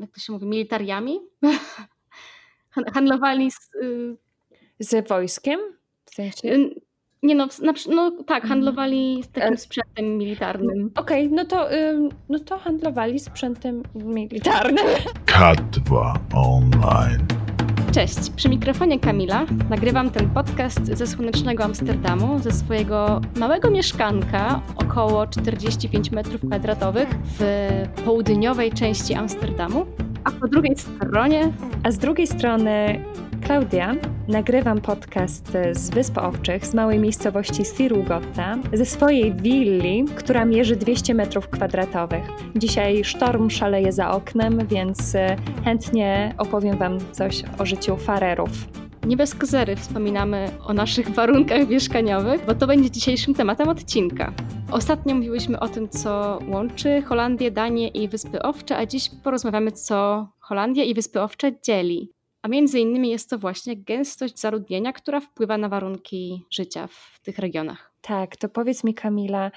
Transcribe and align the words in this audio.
jak 0.00 0.10
to 0.10 0.20
się 0.20 0.32
mówi, 0.32 0.46
militariami. 0.46 1.20
Handlowali 2.94 3.50
z... 3.50 3.74
Y, 3.74 4.16
z 4.80 5.08
wojskiem? 5.08 5.60
W 6.04 6.14
sensie? 6.14 6.70
Nie 7.22 7.34
no, 7.34 7.48
na, 7.62 7.72
no 7.88 8.10
tak, 8.26 8.44
handlowali 8.44 9.22
z 9.22 9.28
takim 9.28 9.54
e, 9.54 9.56
sprzętem 9.56 10.18
militarnym. 10.18 10.90
Okej, 10.94 11.26
okay, 11.26 11.36
no, 11.36 11.44
to, 11.44 11.68
no 12.28 12.38
to 12.38 12.58
handlowali 12.58 13.18
sprzętem 13.18 13.82
militarnym. 13.94 14.86
Kat 15.26 15.60
2 15.70 16.20
online. 16.34 17.26
Cześć, 17.92 18.30
przy 18.36 18.48
mikrofonie 18.48 19.00
Kamila. 19.00 19.46
Nagrywam 19.70 20.10
ten 20.10 20.30
podcast 20.30 20.86
ze 20.86 21.06
słonecznego 21.06 21.64
Amsterdamu, 21.64 22.38
ze 22.38 22.52
swojego 22.52 23.20
małego 23.36 23.70
mieszkanka, 23.70 24.60
około 24.76 25.26
45 25.26 26.10
m2 26.10 27.06
w 27.38 27.42
południowej 28.04 28.72
części 28.72 29.14
Amsterdamu. 29.14 29.86
A 30.24 30.30
po 30.30 30.48
drugiej 30.48 30.76
stronie... 30.76 31.52
A 31.82 31.90
z 31.90 31.98
drugiej 31.98 32.26
strony 32.26 33.04
Klaudia. 33.46 33.94
Nagrywam 34.28 34.80
podcast 34.80 35.52
z 35.72 35.90
Wysp 35.90 36.18
Owczych, 36.18 36.66
z 36.66 36.74
małej 36.74 36.98
miejscowości 36.98 37.64
Sirugotta, 37.64 38.56
ze 38.72 38.86
swojej 38.86 39.34
willi, 39.34 40.04
która 40.16 40.44
mierzy 40.44 40.76
200 40.76 41.14
metrów 41.14 41.48
kwadratowych. 41.48 42.24
Dzisiaj 42.56 43.04
sztorm 43.04 43.50
szaleje 43.50 43.92
za 43.92 44.10
oknem, 44.10 44.66
więc 44.66 45.14
e, 45.14 45.36
chętnie 45.64 46.34
opowiem 46.38 46.76
Wam 46.76 46.98
coś 47.12 47.42
o 47.58 47.66
życiu 47.66 47.96
farerów. 47.96 48.50
Nie 49.06 49.16
bez 49.16 49.34
kozery 49.34 49.76
wspominamy 49.76 50.50
o 50.66 50.72
naszych 50.72 51.10
warunkach 51.18 51.68
mieszkaniowych, 51.68 52.46
bo 52.46 52.54
to 52.54 52.66
będzie 52.66 52.90
dzisiejszym 52.90 53.34
tematem 53.34 53.68
odcinka. 53.68 54.32
Ostatnio 54.70 55.14
mówiłyśmy 55.14 55.60
o 55.60 55.68
tym, 55.68 55.88
co 55.88 56.38
łączy 56.48 57.02
Holandię, 57.02 57.50
Danię 57.50 57.88
i 57.88 58.08
Wyspy 58.08 58.42
Owcze, 58.42 58.76
a 58.76 58.86
dziś 58.86 59.10
porozmawiamy, 59.24 59.72
co 59.72 60.28
Holandia 60.40 60.84
i 60.84 60.94
Wyspy 60.94 61.20
Owcze 61.20 61.52
dzieli. 61.62 62.19
A 62.42 62.48
między 62.48 62.80
innymi 62.80 63.10
jest 63.10 63.30
to 63.30 63.38
właśnie 63.38 63.76
gęstość 63.76 64.38
zaludnienia, 64.38 64.92
która 64.92 65.20
wpływa 65.20 65.58
na 65.58 65.68
warunki 65.68 66.44
życia 66.50 66.86
w 66.86 67.20
tych 67.22 67.38
regionach. 67.38 67.92
Tak, 68.00 68.36
to 68.36 68.48
powiedz 68.48 68.84
mi, 68.84 68.94
Kamila, 68.94 69.50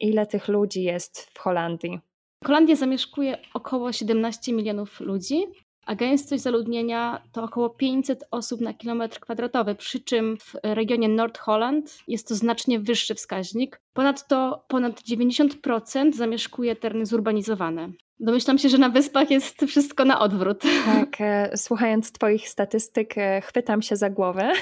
ile 0.00 0.26
tych 0.26 0.48
ludzi 0.48 0.82
jest 0.82 1.30
w 1.34 1.38
Holandii? 1.38 2.00
Holandię 2.44 2.76
zamieszkuje 2.76 3.38
około 3.54 3.92
17 3.92 4.52
milionów 4.52 5.00
ludzi, 5.00 5.46
a 5.86 5.94
gęstość 5.94 6.42
zaludnienia 6.42 7.22
to 7.32 7.42
około 7.42 7.70
500 7.70 8.24
osób 8.30 8.60
na 8.60 8.74
kilometr 8.74 9.20
kwadratowy, 9.20 9.74
przy 9.74 10.00
czym 10.00 10.36
w 10.36 10.54
regionie 10.62 11.08
Noord-Holland 11.08 12.02
jest 12.08 12.28
to 12.28 12.34
znacznie 12.34 12.80
wyższy 12.80 13.14
wskaźnik. 13.14 13.80
Ponadto 13.92 14.64
ponad 14.68 15.00
90% 15.00 16.12
zamieszkuje 16.12 16.76
tereny 16.76 17.06
zurbanizowane. 17.06 17.92
Domyślam 18.22 18.58
się, 18.58 18.68
że 18.68 18.78
na 18.78 18.88
wyspach 18.88 19.30
jest 19.30 19.64
wszystko 19.68 20.04
na 20.04 20.20
odwrót. 20.20 20.62
Tak, 20.84 21.20
e, 21.20 21.56
słuchając 21.56 22.12
Twoich 22.12 22.48
statystyk, 22.48 23.18
e, 23.18 23.40
chwytam 23.40 23.82
się 23.82 23.96
za 23.96 24.10
głowę. 24.10 24.52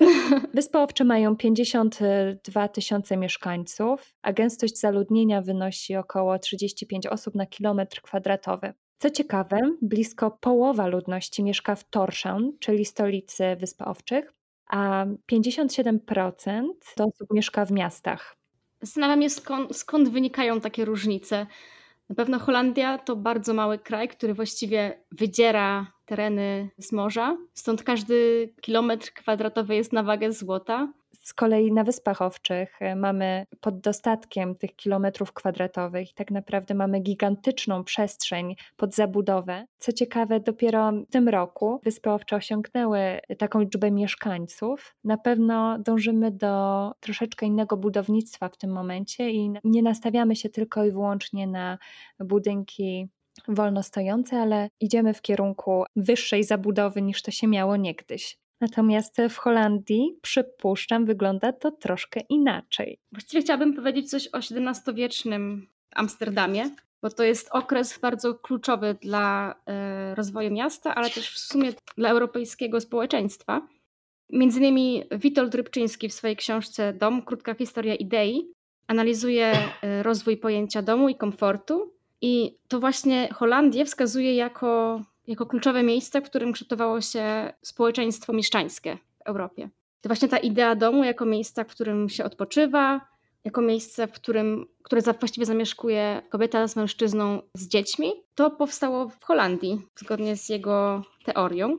Wyspy 0.54 0.78
Owcze 0.78 1.04
mają 1.04 1.36
52 1.36 2.68
tysiące 2.68 3.16
mieszkańców, 3.16 4.14
a 4.22 4.32
gęstość 4.32 4.78
zaludnienia 4.78 5.42
wynosi 5.42 5.96
około 5.96 6.38
35 6.38 7.06
osób 7.06 7.34
na 7.34 7.46
kilometr 7.46 8.00
kwadratowy. 8.02 8.72
Co 8.98 9.10
ciekawe, 9.10 9.58
blisko 9.82 10.30
połowa 10.30 10.86
ludności 10.86 11.42
mieszka 11.42 11.74
w 11.74 11.84
Tórshavn, 11.84 12.50
czyli 12.60 12.84
stolicy 12.84 13.56
Wysp 13.56 13.82
Owczych, 13.82 14.32
a 14.70 15.06
57% 15.32 16.68
osób 16.98 17.28
mieszka 17.32 17.64
w 17.64 17.72
miastach. 17.72 18.36
Zastanawiam 18.82 19.22
się, 19.22 19.30
skąd, 19.30 19.76
skąd 19.76 20.08
wynikają 20.08 20.60
takie 20.60 20.84
różnice. 20.84 21.46
Na 22.08 22.14
pewno 22.14 22.38
Holandia 22.38 22.98
to 22.98 23.16
bardzo 23.16 23.54
mały 23.54 23.78
kraj, 23.78 24.08
który 24.08 24.34
właściwie 24.34 25.04
wydziera 25.12 25.92
tereny 26.04 26.70
z 26.78 26.92
morza, 26.92 27.36
stąd 27.54 27.82
każdy 27.82 28.48
kilometr 28.60 29.12
kwadratowy 29.12 29.74
jest 29.74 29.92
na 29.92 30.02
wagę 30.02 30.32
złota. 30.32 30.92
Z 31.20 31.34
kolei 31.34 31.72
na 31.72 31.84
Wyspach 31.84 32.22
Owczych 32.22 32.82
e, 32.82 32.96
mamy 32.96 33.46
pod 33.60 33.80
dostatkiem 33.80 34.54
tych 34.54 34.76
kilometrów 34.76 35.32
kwadratowych 35.32 36.14
tak 36.14 36.30
naprawdę 36.30 36.74
mamy 36.74 37.00
gigantyczną 37.00 37.84
przestrzeń 37.84 38.56
pod 38.76 38.94
zabudowę. 38.94 39.66
Co 39.78 39.92
ciekawe, 39.92 40.40
dopiero 40.40 40.92
w 40.92 41.10
tym 41.10 41.28
roku 41.28 41.80
Wyspy 41.84 42.10
Owcze 42.10 42.36
osiągnęły 42.36 43.20
taką 43.38 43.60
liczbę 43.60 43.90
mieszkańców. 43.90 44.96
Na 45.04 45.18
pewno 45.18 45.78
dążymy 45.78 46.30
do 46.30 46.92
troszeczkę 47.00 47.46
innego 47.46 47.76
budownictwa 47.76 48.48
w 48.48 48.56
tym 48.56 48.70
momencie 48.70 49.30
i 49.30 49.52
nie 49.64 49.82
nastawiamy 49.82 50.36
się 50.36 50.48
tylko 50.48 50.84
i 50.84 50.90
wyłącznie 50.90 51.46
na 51.46 51.78
budynki 52.20 53.08
wolno 53.48 53.82
stojące, 53.82 54.40
ale 54.40 54.68
idziemy 54.80 55.14
w 55.14 55.22
kierunku 55.22 55.84
wyższej 55.96 56.44
zabudowy 56.44 57.02
niż 57.02 57.22
to 57.22 57.30
się 57.30 57.46
miało 57.46 57.76
niegdyś. 57.76 58.38
Natomiast 58.64 59.16
w 59.30 59.36
Holandii, 59.36 60.18
przypuszczam, 60.22 61.06
wygląda 61.06 61.52
to 61.52 61.70
troszkę 61.70 62.20
inaczej. 62.28 62.98
Właściwie 63.12 63.42
chciałabym 63.42 63.74
powiedzieć 63.74 64.10
coś 64.10 64.28
o 64.32 64.38
XVII-wiecznym 64.38 65.66
Amsterdamie, 65.94 66.70
bo 67.02 67.10
to 67.10 67.22
jest 67.22 67.48
okres 67.52 67.98
bardzo 67.98 68.34
kluczowy 68.34 68.96
dla 69.02 69.54
e, 69.66 70.14
rozwoju 70.14 70.50
miasta, 70.50 70.94
ale 70.94 71.10
też 71.10 71.30
w 71.30 71.38
sumie 71.38 71.72
dla 71.96 72.10
europejskiego 72.10 72.80
społeczeństwa. 72.80 73.68
Między 74.30 74.58
innymi 74.58 75.04
Witold 75.10 75.54
Rybczyński 75.54 76.08
w 76.08 76.14
swojej 76.14 76.36
książce 76.36 76.92
Dom, 76.92 77.22
krótka 77.22 77.54
historia 77.54 77.94
idei, 77.94 78.52
analizuje 78.86 79.52
e, 79.82 80.02
rozwój 80.02 80.36
pojęcia 80.36 80.82
domu 80.82 81.08
i 81.08 81.16
komfortu. 81.16 81.94
I 82.20 82.58
to 82.68 82.80
właśnie 82.80 83.28
Holandię 83.32 83.84
wskazuje 83.84 84.34
jako 84.34 85.00
jako 85.26 85.46
kluczowe 85.46 85.82
miejsce, 85.82 86.20
w 86.20 86.24
którym 86.24 86.52
kształtowało 86.52 87.00
się 87.00 87.52
społeczeństwo 87.62 88.32
mieszczańskie 88.32 88.98
w 89.18 89.26
Europie. 89.26 89.70
To 90.00 90.08
właśnie 90.08 90.28
ta 90.28 90.38
idea 90.38 90.74
domu 90.74 91.04
jako 91.04 91.26
miejsca, 91.26 91.64
w 91.64 91.66
którym 91.66 92.08
się 92.08 92.24
odpoczywa, 92.24 93.00
jako 93.44 93.62
miejsce, 93.62 94.06
w 94.06 94.12
którym, 94.12 94.66
które 94.82 95.02
właściwie 95.02 95.46
zamieszkuje 95.46 96.22
kobieta 96.30 96.68
z 96.68 96.76
mężczyzną 96.76 97.42
z 97.54 97.68
dziećmi, 97.68 98.12
to 98.34 98.50
powstało 98.50 99.08
w 99.08 99.24
Holandii, 99.24 99.82
zgodnie 99.96 100.36
z 100.36 100.48
jego 100.48 101.02
teorią. 101.24 101.78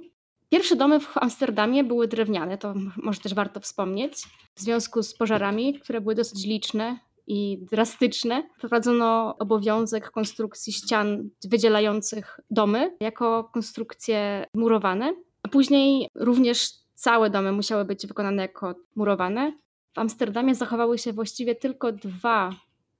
Pierwsze 0.50 0.76
domy 0.76 1.00
w 1.00 1.18
Amsterdamie 1.18 1.84
były 1.84 2.08
drewniane, 2.08 2.58
to 2.58 2.74
może 2.98 3.20
też 3.20 3.34
warto 3.34 3.60
wspomnieć, 3.60 4.14
w 4.56 4.62
związku 4.62 5.04
z 5.04 5.14
pożarami, 5.14 5.80
które 5.80 6.02
były 6.02 6.16
dosyć 6.16 6.46
liczne 6.46 7.00
i 7.28 7.66
drastyczne, 7.72 8.44
wprowadzono 8.58 9.36
obowiązek 9.40 10.12
konstrukcji 10.12 10.74
ścian 10.74 11.30
wydzielających 11.44 12.40
domy 12.50 12.96
jako 13.00 13.50
konstrukcje 13.54 14.46
murowane. 14.54 15.14
A 15.44 15.48
później 15.48 16.10
również 16.16 16.70
całe 16.94 17.30
domy 17.30 17.52
musiały 17.52 17.86
być 17.86 18.08
wykonane 18.08 18.42
jako 18.42 18.76
murowane. 18.96 19.54
W 19.94 20.00
Amsterdamie 20.00 20.56
zachowały 20.56 20.98
się 20.98 21.14
właściwie 21.14 21.56
tylko 21.56 21.92
dwa 21.92 22.50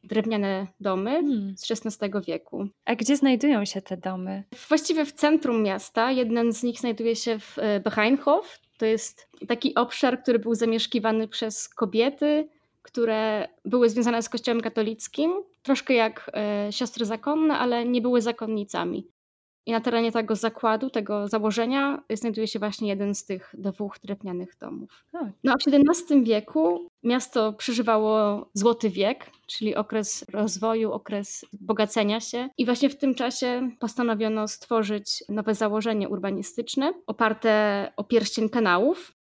drewniane 0.04 0.68
domy 0.80 1.12
hmm. 1.12 1.56
z 1.58 1.72
XVI 1.72 2.12
wieku. 2.28 2.68
A 2.86 2.96
gdzie 2.96 3.18
znajdują 3.18 3.66
się 3.66 3.82
te 3.82 3.98
domy? 3.98 4.44
Właściwie 4.68 5.06
w 5.06 5.14
centrum 5.14 5.64
miasta. 5.64 6.12
Jeden 6.12 6.54
z 6.54 6.64
nich 6.64 6.80
znajduje 6.80 7.16
się 7.16 7.40
w 7.40 7.60
e, 7.60 7.80
Beheinhof. 7.80 8.60
To 8.78 8.86
jest 8.86 9.30
taki 9.48 9.76
obszar, 9.76 10.22
który 10.22 10.40
był 10.40 10.56
zamieszkiwany 10.56 11.28
przez 11.28 11.70
kobiety, 11.70 12.50
które 12.86 13.48
były 13.66 13.90
związane 13.90 14.22
z 14.22 14.30
Kościołem 14.30 14.62
katolickim, 14.62 15.32
troszkę 15.64 15.94
jak 15.94 16.32
e, 16.34 16.68
siostry 16.72 17.06
zakonne, 17.06 17.58
ale 17.58 17.86
nie 17.86 18.02
były 18.02 18.22
zakonnicami. 18.22 19.08
I 19.66 19.72
na 19.72 19.82
terenie 19.82 20.12
tego 20.12 20.36
zakładu, 20.36 20.90
tego 20.90 21.28
założenia 21.28 22.04
znajduje 22.14 22.48
się 22.48 22.60
właśnie 22.60 22.90
jeden 22.90 23.16
z 23.16 23.26
tych 23.26 23.56
dwóch 23.58 23.96
drewnianych 24.04 24.58
domów. 24.60 25.06
Tak. 25.12 25.28
No 25.44 25.54
a 25.54 25.56
w 25.56 25.74
XVII 25.74 26.24
wieku 26.24 26.88
miasto 27.04 27.54
przeżywało 27.54 28.46
złoty 28.54 28.90
wiek, 28.90 29.32
czyli 29.48 29.76
okres 29.76 30.26
rozwoju, 30.34 30.92
okres 30.92 31.46
bogacenia 31.54 32.20
się. 32.20 32.50
I 32.58 32.66
właśnie 32.66 32.90
w 32.90 32.98
tym 32.98 33.16
czasie 33.16 33.70
postanowiono 33.80 34.48
stworzyć 34.48 35.24
nowe 35.30 35.56
założenie 35.56 36.10
urbanistyczne 36.10 36.94
oparte 37.08 37.92
o 37.98 38.04
pierścień 38.04 38.50
kanałów, 38.50 39.15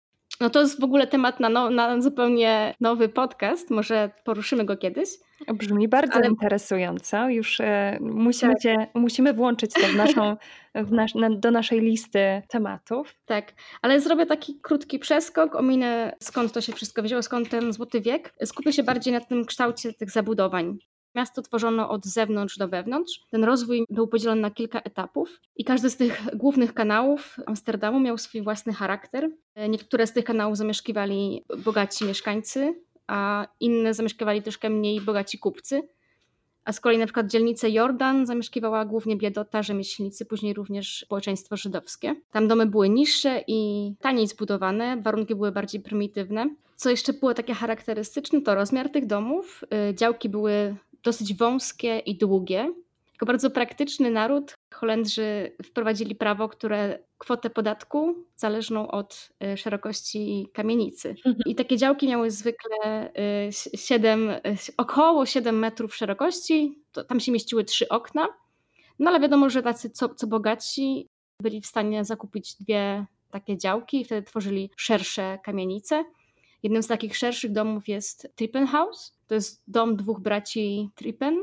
no 0.43 0.50
to 0.50 0.61
jest 0.61 0.81
w 0.81 0.85
ogóle 0.85 1.06
temat 1.06 1.41
na, 1.41 1.49
no, 1.49 1.71
na 1.71 2.00
zupełnie 2.00 2.75
nowy 2.81 3.09
podcast. 3.09 3.71
Może 3.71 4.11
poruszymy 4.25 4.65
go 4.65 4.77
kiedyś. 4.77 5.09
Brzmi 5.55 5.89
bardzo 5.89 6.15
Ale... 6.15 6.29
interesująco. 6.29 7.29
Już 7.29 7.61
e, 7.61 7.99
musimy, 8.00 8.53
tak. 8.53 8.62
cię, 8.62 8.87
musimy 8.94 9.33
włączyć 9.33 9.73
to 9.73 9.81
w 9.81 9.94
naszą, 9.94 10.37
w 10.75 10.93
nas, 10.93 11.15
na, 11.15 11.31
do 11.31 11.50
naszej 11.50 11.81
listy 11.81 12.43
tematów. 12.49 13.15
Tak, 13.25 13.53
ale 13.83 14.00
zrobię 14.00 14.27
taki 14.27 14.61
krótki 14.62 14.99
przeskok, 14.99 15.56
ominę 15.56 16.17
skąd 16.21 16.53
to 16.53 16.61
się 16.61 16.73
wszystko 16.73 17.03
wzięło, 17.03 17.23
skąd 17.23 17.49
ten 17.49 17.73
złoty 17.73 18.00
wiek. 18.00 18.35
Skupię 18.44 18.73
się 18.73 18.83
bardziej 18.83 19.12
na 19.12 19.21
tym 19.21 19.44
kształcie 19.44 19.93
tych 19.93 20.11
zabudowań. 20.11 20.79
Miasto 21.14 21.43
tworzono 21.43 21.91
od 21.91 22.06
zewnątrz 22.06 22.59
do 22.59 22.69
wewnątrz. 22.69 23.20
Ten 23.31 23.44
rozwój 23.44 23.87
był 23.91 24.09
podzielony 24.09 24.41
na 24.41 24.50
kilka 24.50 24.81
etapów 24.81 25.41
i 25.56 25.64
każdy 25.64 25.91
z 25.91 25.97
tych 25.97 26.37
głównych 26.37 26.75
kanałów 26.75 27.37
Amsterdamu 27.47 28.00
miał 28.00 28.19
swój 28.19 28.43
własny 28.43 28.73
charakter. 28.73 29.31
Niektóre 29.69 30.06
z 30.06 30.12
tych 30.12 30.25
kanałów 30.25 30.56
zamieszkiwali 30.56 31.44
bogaci 31.64 32.05
mieszkańcy, 32.05 32.75
a 33.06 33.47
inne 33.61 33.94
zamieszkiwali 33.94 34.43
troszkę 34.43 34.70
mniej 34.70 35.00
bogaci 35.00 35.38
kupcy. 35.38 35.82
a 36.64 36.73
z 36.73 36.81
kolei 36.81 36.99
na 36.99 37.06
przykład 37.06 37.26
dzielnicę 37.26 37.70
Jordan 37.70 38.26
zamieszkiwała 38.26 38.85
głównie 38.85 39.17
biedota, 39.17 39.62
rzemieślnicy, 39.62 40.25
później 40.25 40.55
również 40.55 41.05
społeczeństwo 41.06 41.56
żydowskie. 41.56 42.15
Tam 42.31 42.49
domy 42.49 42.67
były 42.67 42.88
niższe 42.88 43.44
i 43.47 43.93
taniej 44.00 44.26
zbudowane, 44.29 44.97
warunki 44.97 45.35
były 45.35 45.53
bardziej 45.53 45.81
prymitywne. 45.81 46.55
Co 46.76 46.91
jeszcze 46.91 47.12
było 47.12 47.35
takie 47.35 47.55
charakterystyczne, 47.55 48.43
to 48.43 48.55
rozmiar 48.55 48.91
tych 48.91 49.06
domów. 49.06 49.65
Y, 49.91 49.94
działki 49.94 50.29
były 50.29 50.76
dosyć 51.02 51.34
wąskie 51.34 51.99
i 51.99 52.19
długie. 52.19 52.72
Jako 53.12 53.26
bardzo 53.26 53.50
praktyczny 53.50 54.10
naród 54.10 54.54
Holendrzy 54.75 55.56
wprowadzili 55.64 56.14
prawo, 56.14 56.49
które 56.49 56.99
kwotę 57.19 57.50
podatku 57.50 58.14
zależną 58.37 58.90
od 58.90 59.28
y, 59.44 59.56
szerokości 59.56 60.49
kamienicy. 60.52 61.08
Mhm. 61.08 61.37
I 61.46 61.54
takie 61.54 61.76
działki 61.76 62.08
miały 62.08 62.31
zwykle 62.31 63.12
7, 63.75 64.31
y, 64.31 64.40
około 64.76 65.26
7 65.26 65.58
metrów 65.58 65.96
szerokości. 65.96 66.78
To, 66.93 67.05
tam 67.05 67.20
się 67.20 67.32
mieściły 67.32 67.64
trzy 67.64 67.88
okna. 67.88 68.28
No 68.98 69.10
ale 69.10 69.20
wiadomo, 69.20 69.50
że 69.50 69.62
tacy 69.62 69.90
co, 69.90 70.14
co 70.14 70.26
bogatsi 70.26 71.08
byli 71.40 71.60
w 71.60 71.66
stanie 71.66 72.05
zakupić 72.05 72.55
dwie 72.55 73.06
takie 73.31 73.58
działki 73.58 74.00
i 74.00 74.05
wtedy 74.05 74.26
tworzyli 74.26 74.70
szersze 74.76 75.38
kamienice. 75.44 76.05
Jednym 76.62 76.82
z 76.82 76.87
takich 76.87 77.16
szerszych 77.16 77.52
domów 77.52 77.88
jest 77.88 78.32
Trippenhaus. 78.34 79.19
To 79.32 79.37
jest 79.37 79.62
dom 79.67 79.96
dwóch 79.96 80.20
braci 80.20 80.90
Trippen. 80.94 81.43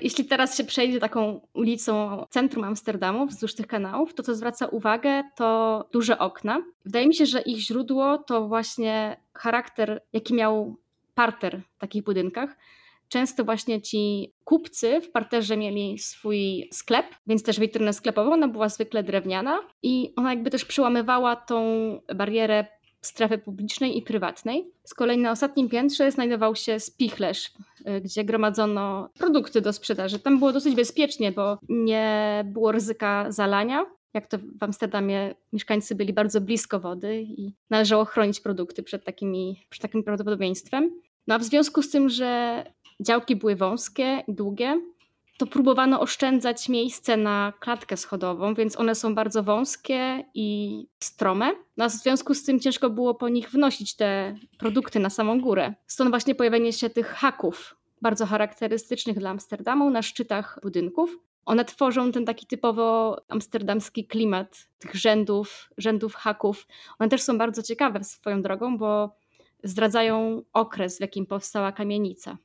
Jeśli 0.00 0.24
teraz 0.24 0.56
się 0.56 0.64
przejdzie 0.64 1.00
taką 1.00 1.40
ulicą 1.54 2.24
centrum 2.30 2.64
Amsterdamu, 2.64 3.26
wzdłuż 3.26 3.54
tych 3.54 3.66
kanałów, 3.66 4.14
to 4.14 4.22
co 4.22 4.34
zwraca 4.34 4.66
uwagę, 4.66 5.22
to 5.36 5.88
duże 5.92 6.18
okna. 6.18 6.62
Wydaje 6.84 7.06
mi 7.06 7.14
się, 7.14 7.26
że 7.26 7.40
ich 7.40 7.58
źródło 7.58 8.18
to 8.18 8.48
właśnie 8.48 9.16
charakter, 9.32 10.02
jaki 10.12 10.34
miał 10.34 10.76
parter 11.14 11.62
w 11.76 11.78
takich 11.78 12.04
budynkach. 12.04 12.56
Często 13.08 13.44
właśnie 13.44 13.82
ci 13.82 14.32
kupcy 14.44 15.00
w 15.00 15.10
parterze 15.10 15.56
mieli 15.56 15.98
swój 15.98 16.68
sklep, 16.72 17.06
więc 17.26 17.42
też 17.42 17.60
witrynę 17.60 17.92
sklepową, 17.92 18.32
ona 18.32 18.48
była 18.48 18.68
zwykle 18.68 19.02
drewniana 19.02 19.60
i 19.82 20.12
ona 20.16 20.30
jakby 20.30 20.50
też 20.50 20.64
przełamywała 20.64 21.36
tą 21.36 21.64
barierę 22.14 22.66
strefy 23.06 23.38
publicznej 23.38 23.98
i 23.98 24.02
prywatnej. 24.02 24.70
Z 24.84 24.94
kolei 24.94 25.18
na 25.18 25.30
ostatnim 25.30 25.68
piętrze 25.68 26.10
znajdował 26.10 26.56
się 26.56 26.80
spichlerz, 26.80 27.52
y, 27.88 28.00
gdzie 28.00 28.24
gromadzono 28.24 29.08
produkty 29.18 29.60
do 29.60 29.72
sprzedaży. 29.72 30.18
Tam 30.18 30.38
było 30.38 30.52
dosyć 30.52 30.74
bezpiecznie, 30.74 31.32
bo 31.32 31.58
nie 31.68 32.44
było 32.48 32.72
ryzyka 32.72 33.32
zalania. 33.32 33.86
Jak 34.14 34.26
to 34.26 34.38
w 34.38 34.62
Amsterdamie 34.62 35.34
mieszkańcy 35.52 35.94
byli 35.94 36.12
bardzo 36.12 36.40
blisko 36.40 36.80
wody 36.80 37.22
i 37.22 37.52
należało 37.70 38.04
chronić 38.04 38.40
produkty 38.40 38.82
przed, 38.82 39.04
takimi, 39.04 39.66
przed 39.68 39.82
takim 39.82 40.04
prawdopodobieństwem. 40.04 40.90
No 41.26 41.34
a 41.34 41.38
w 41.38 41.44
związku 41.44 41.82
z 41.82 41.90
tym, 41.90 42.08
że 42.08 42.64
działki 43.00 43.36
były 43.36 43.56
wąskie 43.56 44.24
i 44.28 44.34
długie, 44.34 44.80
to 45.38 45.46
próbowano 45.46 46.00
oszczędzać 46.00 46.68
miejsce 46.68 47.16
na 47.16 47.52
klatkę 47.60 47.96
schodową, 47.96 48.54
więc 48.54 48.78
one 48.78 48.94
są 48.94 49.14
bardzo 49.14 49.42
wąskie 49.42 50.24
i 50.34 50.78
strome. 51.00 51.52
No, 51.76 51.88
w 51.88 51.92
związku 51.92 52.34
z 52.34 52.44
tym 52.44 52.60
ciężko 52.60 52.90
było 52.90 53.14
po 53.14 53.28
nich 53.28 53.50
wnosić 53.50 53.96
te 53.96 54.36
produkty 54.58 55.00
na 55.00 55.10
samą 55.10 55.40
górę. 55.40 55.74
Stąd 55.86 56.10
właśnie 56.10 56.34
pojawienie 56.34 56.72
się 56.72 56.90
tych 56.90 57.06
haków, 57.06 57.76
bardzo 58.02 58.26
charakterystycznych 58.26 59.18
dla 59.18 59.30
Amsterdamu, 59.30 59.90
na 59.90 60.02
szczytach 60.02 60.58
budynków. 60.62 61.18
One 61.44 61.64
tworzą 61.64 62.12
ten 62.12 62.24
taki 62.24 62.46
typowo 62.46 63.16
amsterdamski 63.28 64.06
klimat 64.06 64.68
tych 64.78 64.94
rzędów, 64.94 65.70
rzędów 65.78 66.14
haków. 66.14 66.66
One 66.98 67.08
też 67.08 67.22
są 67.22 67.38
bardzo 67.38 67.62
ciekawe 67.62 68.04
swoją 68.04 68.42
drogą, 68.42 68.78
bo 68.78 69.16
zdradzają 69.64 70.42
okres, 70.52 70.98
w 70.98 71.00
jakim 71.00 71.26
powstała 71.26 71.72
kamienica 71.72 72.38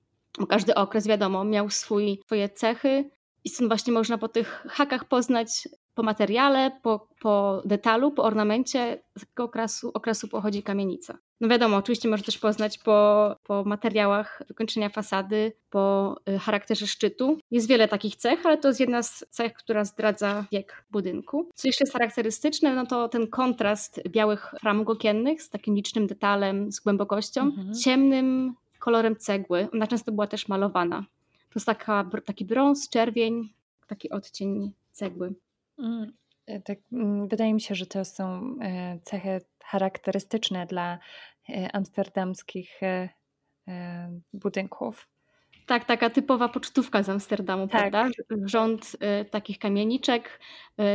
każdy 0.48 0.76
okres, 0.76 1.08
wiadomo, 1.08 1.44
miał 1.44 1.70
swój, 1.70 2.20
swoje 2.26 2.50
cechy 2.50 3.10
i 3.44 3.50
stąd 3.50 3.70
właśnie 3.70 3.94
można 3.94 4.18
po 4.18 4.28
tych 4.28 4.66
hakach 4.70 5.06
poznać 5.06 5.68
po 5.96 6.04
materiale, 6.04 6.72
po, 6.84 7.08
po 7.22 7.62
detalu, 7.66 8.12
po 8.12 8.24
ornamencie, 8.24 9.04
z 9.18 9.22
jakiego 9.22 9.44
okresu, 9.44 9.92
okresu 9.94 10.28
pochodzi 10.28 10.64
kamienica. 10.64 11.18
No 11.42 11.48
wiadomo, 11.48 11.78
oczywiście 11.78 12.10
można 12.10 12.26
też 12.26 12.38
poznać 12.38 12.78
po, 12.78 13.36
po 13.44 13.64
materiałach 13.64 14.44
wykończenia 14.48 14.90
fasady, 14.90 15.54
po 15.70 16.16
y, 16.30 16.40
charakterze 16.40 16.88
szczytu. 16.88 17.38
Jest 17.52 17.68
wiele 17.68 17.88
takich 17.88 18.16
cech, 18.16 18.46
ale 18.46 18.58
to 18.58 18.68
jest 18.68 18.80
jedna 18.80 19.04
z 19.04 19.26
cech, 19.30 19.54
która 19.54 19.86
zdradza 19.86 20.46
wiek 20.52 20.86
budynku. 20.92 21.50
Co 21.56 21.68
jeszcze 21.68 21.84
jest 21.84 21.94
charakterystyczne, 21.94 22.76
no 22.76 22.86
to 22.86 23.10
ten 23.10 23.28
kontrast 23.28 24.02
białych 24.10 24.54
framug 24.60 24.90
okiennych 24.90 25.42
z 25.42 25.50
takim 25.50 25.76
licznym 25.76 26.08
detalem, 26.08 26.72
z 26.72 26.80
głębokością, 26.80 27.42
mhm. 27.42 27.74
ciemnym 27.74 28.56
kolorem 28.80 29.16
cegły. 29.16 29.68
Ona 29.74 29.88
często 29.88 30.12
była 30.12 30.28
też 30.28 30.48
malowana. 30.48 31.06
To 31.50 31.54
jest 31.56 31.66
taka, 31.66 32.10
taki 32.26 32.46
brąz, 32.46 32.90
czerwień, 32.90 33.54
taki 33.88 34.10
odcień 34.10 34.72
cegły. 34.92 35.34
Mm, 35.80 36.14
e, 36.46 36.62
tak, 36.62 36.78
mm, 36.92 37.28
wydaje 37.28 37.54
mi 37.54 37.62
się, 37.62 37.76
że 37.76 37.86
to 37.86 38.06
są 38.06 38.56
e, 38.62 39.00
cechy 39.04 39.42
charakterystyczne 39.64 40.66
dla 40.66 41.00
e, 41.50 41.76
amsterdamskich 41.76 42.80
budynków. 44.34 45.08
Tak, 45.66 45.86
taka 45.86 46.10
typowa 46.10 46.50
pocztówka 46.50 47.04
z 47.04 47.10
Amsterdamu, 47.10 47.68
tak. 47.68 47.92
prawda? 47.92 48.10
Rząd 48.46 48.96
takich 49.32 49.60
kamieniczek, 49.60 50.40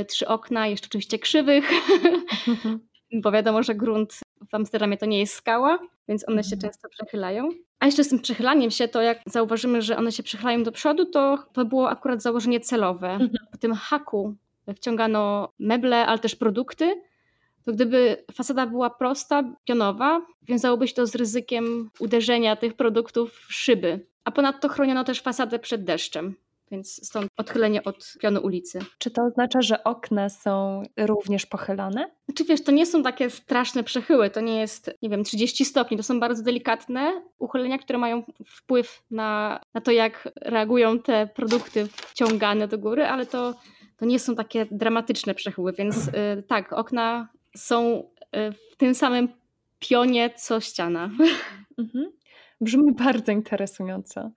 trzy 0.08 0.28
okna, 0.28 0.66
jeszcze 0.66 0.86
oczywiście 0.86 1.19
krzywych, 1.19 1.70
bo 3.22 3.32
wiadomo, 3.32 3.62
że 3.62 3.75
grunt 3.75 4.19
w 4.50 4.54
Amsterdamie 4.54 4.96
to 4.96 5.06
nie 5.06 5.20
jest 5.20 5.34
skała, 5.34 5.78
więc 6.08 6.28
one 6.28 6.44
się 6.44 6.54
mhm. 6.54 6.60
często 6.72 6.88
przechylają. 6.88 7.48
A 7.84 7.86
jeszcze 7.86 8.04
z 8.04 8.08
tym 8.08 8.19
przechylaniem 8.19 8.70
się, 8.70 8.88
to 8.88 9.02
jak 9.02 9.19
zauważymy, 9.26 9.82
że 9.82 9.96
one 9.96 10.12
się 10.12 10.22
przechylają 10.22 10.62
do 10.62 10.72
przodu, 10.72 11.04
to 11.04 11.38
to 11.52 11.64
było 11.64 11.90
akurat 11.90 12.22
założenie 12.22 12.60
celowe. 12.60 13.10
Mhm. 13.10 13.31
Po 13.52 13.58
tym 13.58 13.75
haku 13.75 14.34
wciągano 14.76 15.48
meble, 15.58 16.06
ale 16.06 16.19
też 16.19 16.36
produkty. 16.36 17.02
To 17.64 17.72
gdyby 17.72 18.25
fasada 18.32 18.66
była 18.66 18.90
prosta, 18.90 19.44
pionowa, 19.64 20.26
wiązałoby 20.42 20.88
się 20.88 20.94
to 20.94 21.06
z 21.06 21.14
ryzykiem 21.14 21.90
uderzenia 21.98 22.56
tych 22.56 22.75
produktów 22.75 23.32
w 23.48 23.54
szyby. 23.54 24.06
A 24.25 24.31
ponadto 24.31 24.69
chroniono 24.69 25.04
też 25.04 25.20
fasadę 25.20 25.58
przed 25.58 25.84
deszczem 25.84 26.34
więc 26.70 27.06
stąd 27.06 27.28
odchylenie 27.37 27.84
od 27.84 28.14
pionu 28.20 28.40
ulicy. 28.40 28.78
Czy 28.99 29.11
to 29.11 29.22
oznacza, 29.22 29.62
że 29.62 29.84
okna 29.84 30.28
są 30.28 30.82
również 30.96 31.46
pochylone? 31.46 32.11
Znaczy 32.25 32.44
wiesz, 32.44 32.64
to 32.64 32.72
nie 32.72 32.87
są 32.87 33.02
takie 33.02 33.31
straszne 33.31 33.84
przechyły, 33.84 34.31
to 34.31 34.40
nie 34.40 34.61
jest, 34.61 34.90
nie 35.02 35.08
wiem, 35.08 35.25
30 35.25 35.64
stopni, 35.64 35.96
to 35.96 36.02
są 36.02 36.20
bardzo 36.20 36.43
delikatne 36.43 37.22
uchylenia, 37.38 37.78
które 37.78 37.99
mają 37.99 38.22
wpływ 38.46 39.02
na, 39.11 39.61
na 39.75 39.81
to, 39.81 39.90
jak 39.90 40.28
reagują 40.40 40.99
te 40.99 41.26
produkty 41.26 41.87
wciągane 41.87 42.69
do 42.69 42.78
góry, 42.78 43.05
ale 43.05 43.26
to, 43.26 43.55
to 43.96 44.05
nie 44.05 44.19
są 44.19 44.34
takie 44.34 44.67
dramatyczne 44.70 45.34
przechyły, 45.34 45.72
więc 45.72 46.08
y, 46.08 46.43
tak, 46.49 46.72
okna 46.72 47.28
są 47.56 48.03
y, 48.36 48.53
w 48.72 48.77
tym 48.77 48.94
samym 48.94 49.29
pionie, 49.79 50.31
co 50.36 50.60
ściana. 50.60 51.10
Mhm. 51.79 52.12
Brzmi 52.60 52.94
bardzo 52.94 53.32
interesująco 53.32 54.31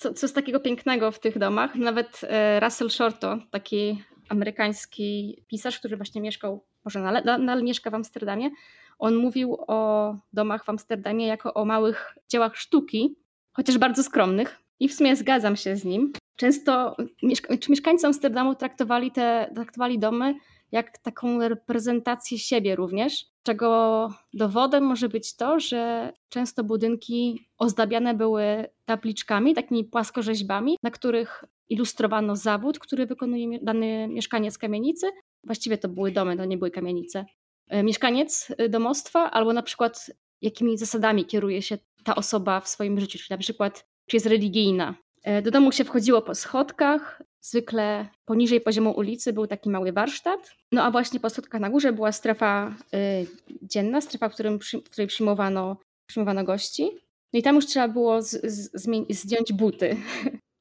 co, 0.00 0.14
co 0.14 0.26
jest 0.26 0.34
takiego 0.34 0.60
pięknego 0.60 1.12
w 1.12 1.18
tych 1.18 1.38
domach? 1.38 1.74
Nawet 1.74 2.20
e, 2.22 2.60
Russell 2.60 2.90
Shorto, 2.90 3.38
taki 3.50 4.02
amerykański 4.28 5.38
pisarz, 5.46 5.78
który 5.78 5.96
właśnie 5.96 6.20
mieszkał, 6.20 6.64
może 6.84 7.00
nadal 7.00 7.62
mieszka 7.62 7.90
w 7.90 7.94
Amsterdamie, 7.94 8.50
on 8.98 9.16
mówił 9.16 9.56
o 9.66 10.14
domach 10.32 10.64
w 10.64 10.68
Amsterdamie 10.68 11.26
jako 11.26 11.54
o 11.54 11.64
małych 11.64 12.14
dziełach 12.28 12.56
sztuki, 12.56 13.16
chociaż 13.52 13.78
bardzo 13.78 14.02
skromnych. 14.02 14.56
I 14.80 14.88
w 14.88 14.94
sumie 14.94 15.16
zgadzam 15.16 15.56
się 15.56 15.76
z 15.76 15.84
nim. 15.84 16.12
Często 16.36 16.96
mieszka 17.22 17.54
mieszkańcy 17.68 18.06
Amsterdamu 18.06 18.54
traktowali 18.54 19.12
te 19.12 19.50
traktowali 19.54 19.98
domy 19.98 20.34
jak 20.72 20.98
taką 20.98 21.48
reprezentację 21.48 22.38
siebie 22.38 22.76
również, 22.76 23.26
czego 23.42 24.08
dowodem 24.34 24.84
może 24.84 25.08
być 25.08 25.36
to, 25.36 25.60
że 25.60 26.12
często 26.28 26.64
budynki 26.64 27.48
ozdabiane 27.58 28.14
były 28.14 28.44
tabliczkami, 28.84 29.54
takimi 29.54 29.84
płaskorzeźbami, 29.84 30.76
na 30.82 30.90
których 30.90 31.44
ilustrowano 31.68 32.36
zawód, 32.36 32.78
który 32.78 33.06
wykonuje 33.06 33.58
dany 33.62 34.08
mieszkaniec 34.08 34.58
kamienicy. 34.58 35.06
Właściwie 35.44 35.78
to 35.78 35.88
były 35.88 36.12
domy, 36.12 36.36
to 36.36 36.44
nie 36.44 36.58
były 36.58 36.70
kamienice. 36.70 37.24
E, 37.68 37.82
mieszkaniec 37.82 38.52
e, 38.58 38.68
domostwa, 38.68 39.30
albo 39.30 39.52
na 39.52 39.62
przykład 39.62 40.10
jakimi 40.42 40.78
zasadami 40.78 41.24
kieruje 41.24 41.62
się 41.62 41.78
ta 42.04 42.14
osoba 42.14 42.60
w 42.60 42.68
swoim 42.68 43.00
życiu, 43.00 43.18
czyli 43.18 43.30
na 43.30 43.38
przykład 43.38 43.86
czy 44.06 44.16
jest 44.16 44.26
religijna. 44.26 44.94
E, 45.22 45.42
do 45.42 45.50
domu 45.50 45.72
się 45.72 45.84
wchodziło 45.84 46.22
po 46.22 46.34
schodkach, 46.34 47.22
Zwykle 47.40 48.08
poniżej 48.24 48.60
poziomu 48.60 48.90
ulicy 48.90 49.32
był 49.32 49.46
taki 49.46 49.70
mały 49.70 49.92
warsztat. 49.92 50.54
No 50.72 50.84
a 50.84 50.90
właśnie 50.90 51.20
po 51.20 51.30
schodkach 51.30 51.60
na 51.60 51.70
górze 51.70 51.92
była 51.92 52.12
strefa 52.12 52.74
y, 52.94 53.26
dzienna, 53.62 54.00
strefa, 54.00 54.28
w, 54.28 54.34
którym, 54.34 54.58
w 54.58 54.90
której 54.90 55.06
przyjmowano, 55.06 55.76
przyjmowano 56.06 56.44
gości. 56.44 56.90
No 57.32 57.38
i 57.38 57.42
tam 57.42 57.54
już 57.54 57.66
trzeba 57.66 57.88
było 57.88 58.22
z, 58.22 58.30
z, 58.44 58.80
zdjąć 59.10 59.52
buty. 59.52 59.96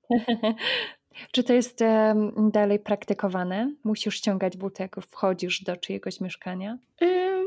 Czy 1.31 1.43
to 1.43 1.53
jest 1.53 1.79
dalej 2.51 2.79
praktykowane? 2.79 3.73
Musisz 3.83 4.15
ściągać 4.15 4.57
buty, 4.57 4.83
jak 4.83 4.95
wchodzisz 5.01 5.63
do 5.63 5.77
czyjegoś 5.77 6.21
mieszkania? 6.21 6.77
Yy, 7.01 7.45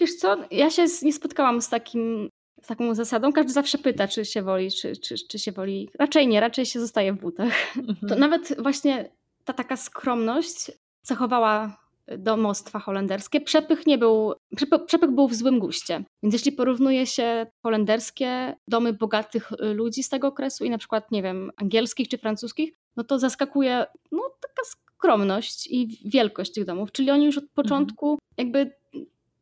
wiesz 0.00 0.14
co, 0.14 0.36
ja 0.50 0.70
się 0.70 0.84
nie 1.02 1.12
spotkałam 1.12 1.62
z 1.62 1.68
takim 1.68 2.28
z 2.62 2.66
taką 2.66 2.94
zasadą. 2.94 3.32
Każdy 3.32 3.52
zawsze 3.52 3.78
pyta, 3.78 4.08
czy 4.08 4.24
się 4.24 4.42
woli, 4.42 4.70
czy, 4.70 4.96
czy, 4.96 5.14
czy 5.28 5.38
się 5.38 5.52
woli. 5.52 5.90
Raczej 5.98 6.28
nie, 6.28 6.40
raczej 6.40 6.66
się 6.66 6.80
zostaje 6.80 7.12
w 7.12 7.20
butach. 7.20 7.52
Mhm. 7.76 8.08
To 8.08 8.14
nawet 8.16 8.62
właśnie 8.62 9.10
ta 9.44 9.52
taka 9.52 9.76
skromność 9.76 10.70
cechowała 11.02 11.82
domostwa 12.18 12.78
holenderskie. 12.78 13.40
Przepych 13.40 13.86
nie 13.86 13.98
był, 13.98 14.34
przepych 14.86 15.10
był 15.10 15.28
w 15.28 15.34
złym 15.34 15.58
guście. 15.58 16.04
Więc 16.22 16.34
jeśli 16.34 16.52
porównuje 16.52 17.06
się 17.06 17.46
holenderskie 17.62 18.56
domy 18.68 18.92
bogatych 18.92 19.50
ludzi 19.60 20.02
z 20.02 20.08
tego 20.08 20.28
okresu 20.28 20.64
i 20.64 20.70
na 20.70 20.78
przykład, 20.78 21.10
nie 21.10 21.22
wiem, 21.22 21.50
angielskich 21.56 22.08
czy 22.08 22.18
francuskich, 22.18 22.72
no 22.96 23.04
to 23.04 23.18
zaskakuje 23.18 23.86
no, 24.12 24.22
taka 24.40 24.64
skromność 24.64 25.66
i 25.66 26.00
wielkość 26.04 26.52
tych 26.52 26.64
domów. 26.64 26.92
Czyli 26.92 27.10
oni 27.10 27.26
już 27.26 27.38
od 27.38 27.50
początku 27.54 28.10
mhm. 28.10 28.20
jakby 28.36 28.74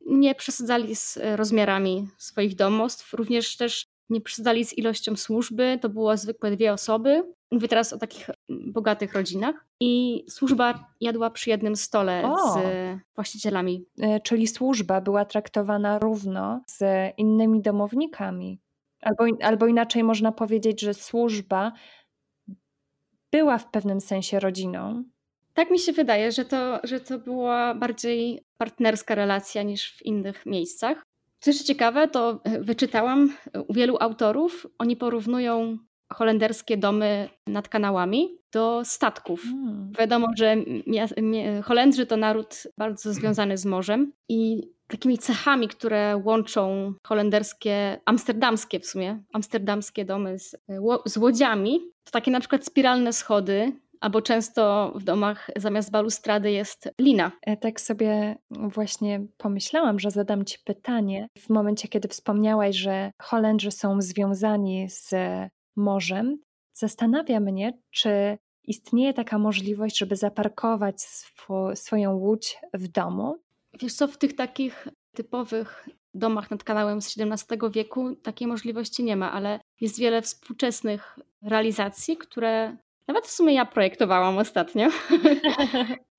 nie 0.06 0.34
przesadzali 0.34 0.96
z 0.96 1.18
rozmiarami 1.36 2.08
swoich 2.18 2.54
domostw, 2.54 3.12
również 3.12 3.56
też 3.56 3.86
nie 4.10 4.20
przesadzali 4.20 4.64
z 4.64 4.78
ilością 4.78 5.16
służby, 5.16 5.78
to 5.82 5.88
było 5.88 6.16
zwykłe 6.16 6.50
dwie 6.50 6.72
osoby. 6.72 7.22
Mówię 7.50 7.68
teraz 7.68 7.92
o 7.92 7.98
takich 7.98 8.30
bogatych 8.48 9.14
rodzinach. 9.14 9.66
I 9.80 10.24
służba 10.28 10.92
jadła 11.00 11.30
przy 11.30 11.50
jednym 11.50 11.76
stole 11.76 12.22
o. 12.24 12.36
z 12.36 12.58
właścicielami. 13.14 13.84
E, 13.98 14.20
czyli 14.20 14.46
służba 14.46 15.00
była 15.00 15.24
traktowana 15.24 15.98
równo 15.98 16.60
z 16.66 16.82
innymi 17.16 17.62
domownikami. 17.62 18.60
Albo, 19.00 19.24
albo 19.42 19.66
inaczej 19.66 20.04
można 20.04 20.32
powiedzieć, 20.32 20.80
że 20.80 20.94
służba 20.94 21.72
była 23.32 23.58
w 23.58 23.70
pewnym 23.70 24.00
sensie 24.00 24.40
rodziną. 24.40 25.04
Tak 25.54 25.70
mi 25.70 25.78
się 25.78 25.92
wydaje, 25.92 26.32
że 26.32 26.44
to, 26.44 26.80
że 26.84 27.00
to 27.00 27.18
była 27.18 27.74
bardziej 27.74 28.42
partnerska 28.58 29.14
relacja 29.14 29.62
niż 29.62 29.92
w 29.92 30.06
innych 30.06 30.46
miejscach. 30.46 31.02
Co 31.40 31.50
jeszcze 31.50 31.64
ciekawe, 31.64 32.08
to 32.08 32.40
wyczytałam 32.60 33.36
u 33.68 33.74
wielu 33.74 33.96
autorów, 34.00 34.66
oni 34.78 34.96
porównują 34.96 35.78
holenderskie 36.12 36.76
domy 36.76 37.28
nad 37.46 37.68
kanałami 37.68 38.38
do 38.52 38.82
statków. 38.84 39.42
Hmm. 39.42 39.92
Wiadomo, 39.98 40.28
że 40.36 40.56
Holendrzy 41.64 42.06
to 42.06 42.16
naród 42.16 42.62
bardzo 42.78 43.12
związany 43.12 43.58
z 43.58 43.64
morzem 43.64 44.12
i 44.28 44.62
takimi 44.86 45.18
cechami, 45.18 45.68
które 45.68 46.20
łączą 46.24 46.92
holenderskie, 47.06 48.00
amsterdamskie 48.04 48.80
w 48.80 48.86
sumie, 48.86 49.22
amsterdamskie 49.32 50.04
domy 50.04 50.38
z, 50.38 50.56
z 51.06 51.16
łodziami, 51.16 51.80
to 52.04 52.10
takie 52.10 52.30
na 52.30 52.40
przykład 52.40 52.64
spiralne 52.64 53.12
schody, 53.12 53.72
albo 54.00 54.22
często 54.22 54.92
w 54.94 55.04
domach 55.04 55.50
zamiast 55.56 55.90
balustrady 55.90 56.50
jest 56.50 56.90
lina. 57.00 57.32
Ja 57.46 57.56
tak 57.56 57.80
sobie 57.80 58.36
właśnie 58.50 59.26
pomyślałam, 59.36 59.98
że 59.98 60.10
zadam 60.10 60.44
Ci 60.44 60.58
pytanie 60.64 61.28
w 61.38 61.50
momencie, 61.50 61.88
kiedy 61.88 62.08
wspomniałaś, 62.08 62.76
że 62.76 63.10
Holendrzy 63.22 63.70
są 63.70 64.00
związani 64.00 64.88
z 64.88 65.14
morzem. 65.76 66.38
Zastanawia 66.72 67.40
mnie, 67.40 67.78
czy 67.90 68.38
istnieje 68.64 69.14
taka 69.14 69.38
możliwość, 69.38 69.98
żeby 69.98 70.16
zaparkować 70.16 70.94
sw 71.02 71.70
swoją 71.74 72.14
łódź 72.16 72.58
w 72.74 72.88
domu. 72.88 73.36
Wiesz 73.80 73.94
co, 73.94 74.08
w 74.08 74.18
tych 74.18 74.36
takich 74.36 74.88
typowych 75.14 75.88
domach 76.14 76.50
nad 76.50 76.64
kanałem 76.64 77.02
z 77.02 77.14
XVII 77.18 77.58
wieku 77.70 78.16
takiej 78.16 78.48
możliwości 78.48 79.04
nie 79.04 79.16
ma, 79.16 79.32
ale 79.32 79.60
jest 79.80 79.98
wiele 79.98 80.22
współczesnych 80.22 81.18
realizacji, 81.42 82.16
które 82.16 82.76
nawet 83.12 83.26
w 83.26 83.30
sumie 83.30 83.54
ja 83.54 83.66
projektowałam 83.66 84.38
ostatnio. 84.38 84.88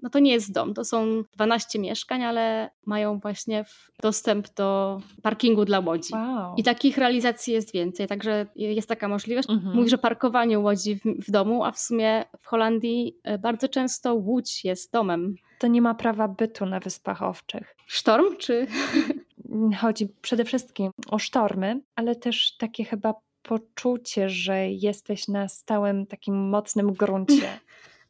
No 0.04 0.10
to 0.10 0.20
nie 0.20 0.32
jest 0.32 0.54
dom, 0.54 0.74
to 0.74 0.86
są 0.86 1.24
12 1.34 1.80
mieszkań, 1.80 2.24
ale 2.24 2.70
mają 2.86 3.20
właśnie 3.20 3.66
dostęp 4.02 4.54
do 4.54 5.00
parkingu 5.22 5.66
dla 5.66 5.80
łodzi. 5.80 6.14
Wow. 6.14 6.56
I 6.58 6.64
takich 6.64 6.98
realizacji 6.98 7.54
jest 7.54 7.74
więcej, 7.74 8.08
także 8.08 8.46
jest 8.56 8.90
taka 8.90 9.08
możliwość. 9.08 9.50
Mhm. 9.50 9.76
Mówisz 9.76 9.94
o 9.94 9.98
parkowaniu 9.98 10.64
łodzi 10.64 10.96
w, 10.96 11.28
w 11.28 11.32
domu, 11.32 11.64
a 11.64 11.72
w 11.72 11.80
sumie 11.80 12.26
w 12.40 12.48
Holandii 12.48 13.18
e, 13.24 13.38
bardzo 13.38 13.70
często 13.70 14.14
łódź 14.14 14.66
jest 14.66 14.92
domem. 14.92 15.36
To 15.60 15.68
nie 15.68 15.82
ma 15.82 15.96
prawa 15.96 16.28
bytu 16.28 16.66
na 16.66 16.80
Wyspach 16.80 17.24
Owczych. 17.24 17.76
Sztorm 17.88 18.38
czy... 18.38 18.68
Chodzi 19.82 20.08
przede 20.22 20.46
wszystkim 20.46 20.92
o 21.10 21.20
sztormy, 21.20 21.82
ale 21.96 22.16
też 22.16 22.58
takie 22.58 22.86
chyba 22.86 23.14
poczucie, 23.44 24.30
że 24.30 24.68
jesteś 24.68 25.28
na 25.28 25.48
stałym 25.48 26.06
takim 26.06 26.50
mocnym 26.50 26.94
gruncie. 27.02 27.60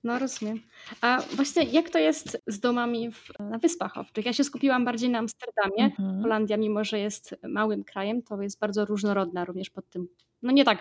No 0.04 0.20
rozumiem. 0.20 0.60
A 1.02 1.22
właśnie 1.36 1.64
jak 1.64 1.90
to 1.90 2.00
jest 2.00 2.38
z 2.48 2.60
domami 2.60 3.12
w, 3.12 3.32
na 3.40 3.58
Wyspach 3.58 3.98
Owczych? 3.98 4.26
Ja 4.26 4.34
się 4.34 4.44
skupiłam 4.44 4.86
bardziej 4.86 5.10
na 5.10 5.20
Amsterdamie. 5.20 5.84
Mhm. 5.84 6.22
Holandia, 6.22 6.58
mimo 6.58 6.84
że 6.84 7.00
jest 7.00 7.36
małym 7.44 7.84
krajem, 7.84 8.22
to 8.22 8.42
jest 8.42 8.60
bardzo 8.60 8.86
różnorodna 8.86 9.46
również 9.46 9.70
pod 9.70 9.90
tym, 9.90 10.08
no 10.42 10.52
nie 10.52 10.66
tak 10.66 10.80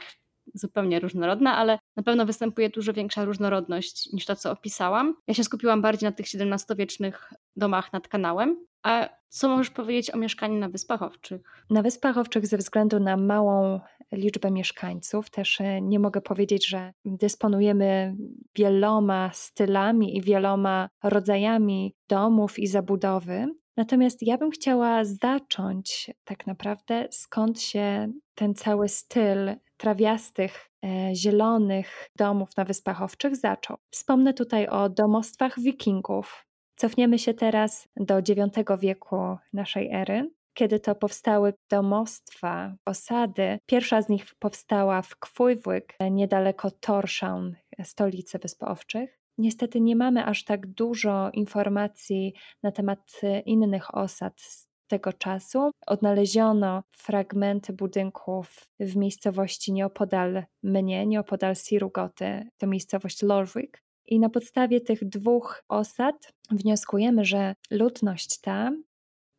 zupełnie 0.55 1.01
różnorodna, 1.01 1.57
ale 1.57 1.79
na 1.97 2.03
pewno 2.03 2.27
występuje 2.27 2.71
dużo 2.71 2.93
większa 2.93 3.25
różnorodność 3.25 4.13
niż 4.13 4.27
to, 4.27 4.37
co 4.37 4.51
opisałam. 4.51 5.15
Ja 5.27 5.35
się 5.35 5.45
skupiłam 5.45 5.83
bardziej 5.83 6.09
na 6.09 6.13
tych 6.13 6.27
XVII-wiecznych 6.35 7.33
domach 7.57 7.93
nad 7.93 8.09
kanałem. 8.09 8.67
A 8.83 9.09
co 9.29 9.49
możesz 9.49 9.71
powiedzieć 9.71 10.15
o 10.15 10.19
mieszkaniu 10.19 10.59
na 10.59 10.69
Wyspach 10.69 11.03
Owczych? 11.03 11.43
Na 11.71 11.83
Wyspach 11.83 12.19
Owczych 12.19 12.47
ze 12.47 12.57
względu 12.57 13.01
na 13.01 13.17
małą 13.17 13.81
liczbę 14.13 14.51
mieszkańców 14.51 15.31
też 15.31 15.61
e, 15.61 15.81
nie 15.81 15.99
mogę 15.99 16.21
powiedzieć, 16.21 16.69
że 16.69 16.93
dysponujemy 17.05 18.17
wieloma 18.57 19.31
stylami 19.33 20.17
i 20.17 20.23
wieloma 20.23 20.89
rodzajami 21.03 21.95
domów 22.09 22.59
i 22.59 22.67
zabudowy. 22.67 23.47
Natomiast 23.77 24.23
ja 24.23 24.39
bym 24.39 24.51
chciała 24.51 25.05
zacząć 25.05 26.11
tak 26.25 26.47
naprawdę 26.47 27.09
skąd 27.11 27.61
się 27.61 28.13
ten 28.35 28.55
cały 28.55 28.89
styl 28.89 29.51
trawiastych, 29.77 30.71
e, 30.85 31.15
zielonych 31.15 32.11
domów 32.17 32.57
na 32.57 32.65
Wyspach 32.65 33.03
Owczych 33.03 33.37
zaczął. 33.37 33.77
Wspomnę 33.91 34.35
tutaj 34.35 34.67
o 34.67 34.89
domostwach 34.89 35.61
wikingów. 35.61 36.47
Cofniemy 36.81 37.19
się 37.19 37.35
teraz 37.35 37.89
do 37.97 38.19
IX 38.19 38.59
wieku 38.81 39.37
naszej 39.53 39.93
ery, 39.93 40.31
kiedy 40.55 40.81
to 40.81 40.95
powstały 40.95 41.55
domostwa, 41.71 42.75
osady. 42.87 43.59
Pierwsza 43.67 44.03
z 44.03 44.09
nich 44.09 44.35
powstała 44.39 45.03
w 45.03 45.17
Kwujwyk, 45.17 45.95
niedaleko 46.11 46.71
Torshavn, 46.71 47.55
stolicy 47.83 48.39
Wysp 48.39 48.63
Owczych. 48.63 49.19
Niestety 49.39 49.81
nie 49.81 49.97
mamy 49.97 50.25
aż 50.25 50.45
tak 50.45 50.67
dużo 50.67 51.31
informacji 51.33 52.35
na 52.63 52.73
temat 52.73 53.21
innych 53.47 53.95
osad 53.95 54.41
z 54.41 54.69
tego 54.87 55.13
czasu. 55.13 55.71
Odnaleziono 55.87 56.83
fragmenty 56.91 57.73
budynków 57.73 58.67
w 58.81 58.97
miejscowości 58.97 59.73
nieopodal 59.73 60.45
mnie, 60.63 61.07
nieopodal 61.07 61.57
Sirugoty, 61.57 62.49
to 62.59 62.67
miejscowość 62.67 63.23
Lorwick. 63.23 63.83
I 64.11 64.21
na 64.21 64.29
podstawie 64.29 64.81
tych 64.81 65.09
dwóch 65.09 65.65
osad 65.69 66.33
wnioskujemy, 66.51 67.25
że 67.25 67.55
ludność 67.71 68.41
ta 68.41 68.73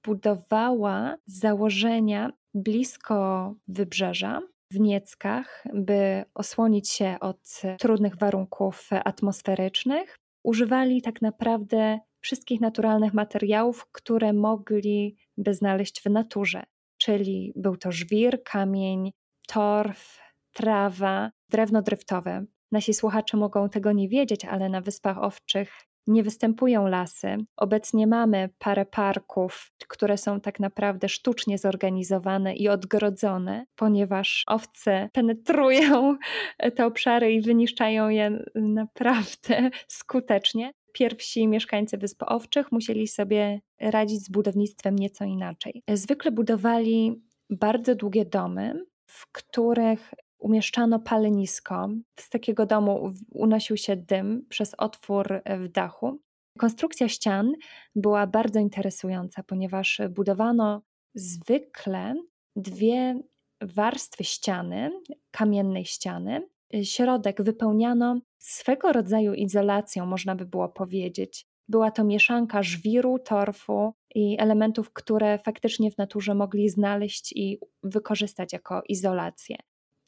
budowała 0.06 1.16
założenia 1.26 2.32
blisko 2.54 3.54
wybrzeża, 3.68 4.42
w 4.72 4.80
Nieckach, 4.80 5.64
by 5.74 6.24
osłonić 6.34 6.90
się 6.90 7.18
od 7.20 7.62
trudnych 7.80 8.18
warunków 8.18 8.90
atmosferycznych. 9.06 10.16
Używali 10.44 11.02
tak 11.02 11.22
naprawdę 11.22 12.00
wszystkich 12.22 12.62
naturalnych 12.62 13.14
materiałów, 13.14 13.86
które 13.92 14.34
mogliby 14.34 15.54
znaleźć 15.54 16.02
w 16.02 16.06
naturze, 16.06 16.64
czyli 16.98 17.54
był 17.56 17.78
to 17.78 17.92
żwir, 17.92 18.44
kamień, 18.44 19.12
torf, 19.48 20.20
trawa, 20.54 21.32
drewno 21.50 21.82
driftowe. 21.82 22.46
Nasi 22.72 22.94
słuchacze 22.94 23.38
mogą 23.38 23.70
tego 23.70 23.92
nie 23.92 24.10
wiedzieć, 24.10 24.46
ale 24.46 24.70
na 24.70 24.82
Wyspach 24.82 25.18
Owczych 25.24 25.72
nie 26.08 26.24
występują 26.24 26.88
lasy. 26.88 27.38
Obecnie 27.58 28.08
mamy 28.08 28.50
parę 28.60 28.86
parków, 28.86 29.72
które 29.88 30.18
są 30.18 30.42
tak 30.42 30.60
naprawdę 30.60 31.10
sztucznie 31.10 31.58
zorganizowane 31.58 32.56
i 32.56 32.70
odgrodzone, 32.70 33.66
ponieważ 33.76 34.44
owce 34.48 35.10
penetrują 35.14 36.18
te 36.76 36.86
obszary 36.86 37.34
i 37.34 37.42
wyniszczają 37.42 38.10
je 38.10 38.44
naprawdę 38.56 39.70
skutecznie. 39.88 40.72
Pierwsi 40.94 41.48
mieszkańcy 41.48 41.98
Wysp 41.98 42.24
Owczych 42.28 42.72
musieli 42.72 43.08
sobie 43.08 43.62
radzić 43.80 44.26
z 44.26 44.30
budownictwem 44.30 44.96
nieco 44.96 45.26
inaczej. 45.26 45.84
Zwykle 45.90 46.32
budowali 46.32 47.22
bardzo 47.50 47.96
długie 47.96 48.26
domy, 48.26 48.86
w 49.06 49.32
których 49.32 50.14
umieszczano 50.42 51.00
palenisko. 51.00 51.90
Z 52.20 52.30
takiego 52.30 52.66
domu 52.66 53.14
unosił 53.32 53.78
się 53.78 53.96
dym 53.96 54.46
przez 54.50 54.76
otwór 54.78 55.42
w 55.60 55.68
dachu. 55.68 56.20
Konstrukcja 56.58 57.10
ścian 57.10 57.54
była 57.96 58.28
bardzo 58.28 58.60
interesująca, 58.60 59.44
ponieważ 59.44 60.02
budowano 60.10 60.82
zwykle 61.16 62.16
dwie 62.56 63.22
warstwy 63.62 64.24
ściany, 64.24 64.92
kamiennej 65.32 65.86
ściany. 65.86 66.48
Środek 66.84 67.42
wypełniano 67.42 68.20
swego 68.40 68.94
rodzaju 68.94 69.34
izolacją, 69.34 70.06
można 70.06 70.36
by 70.36 70.46
było 70.46 70.70
powiedzieć. 70.70 71.46
Była 71.68 71.92
to 71.92 72.04
mieszanka 72.04 72.64
żwiru, 72.64 73.20
torfu 73.20 73.94
i 74.16 74.38
elementów, 74.40 74.94
które 74.94 75.40
faktycznie 75.40 75.92
w 75.92 75.98
naturze 75.98 76.36
mogli 76.36 76.70
znaleźć 76.70 77.34
i 77.36 77.60
wykorzystać 77.84 78.54
jako 78.54 78.82
izolację. 78.90 79.56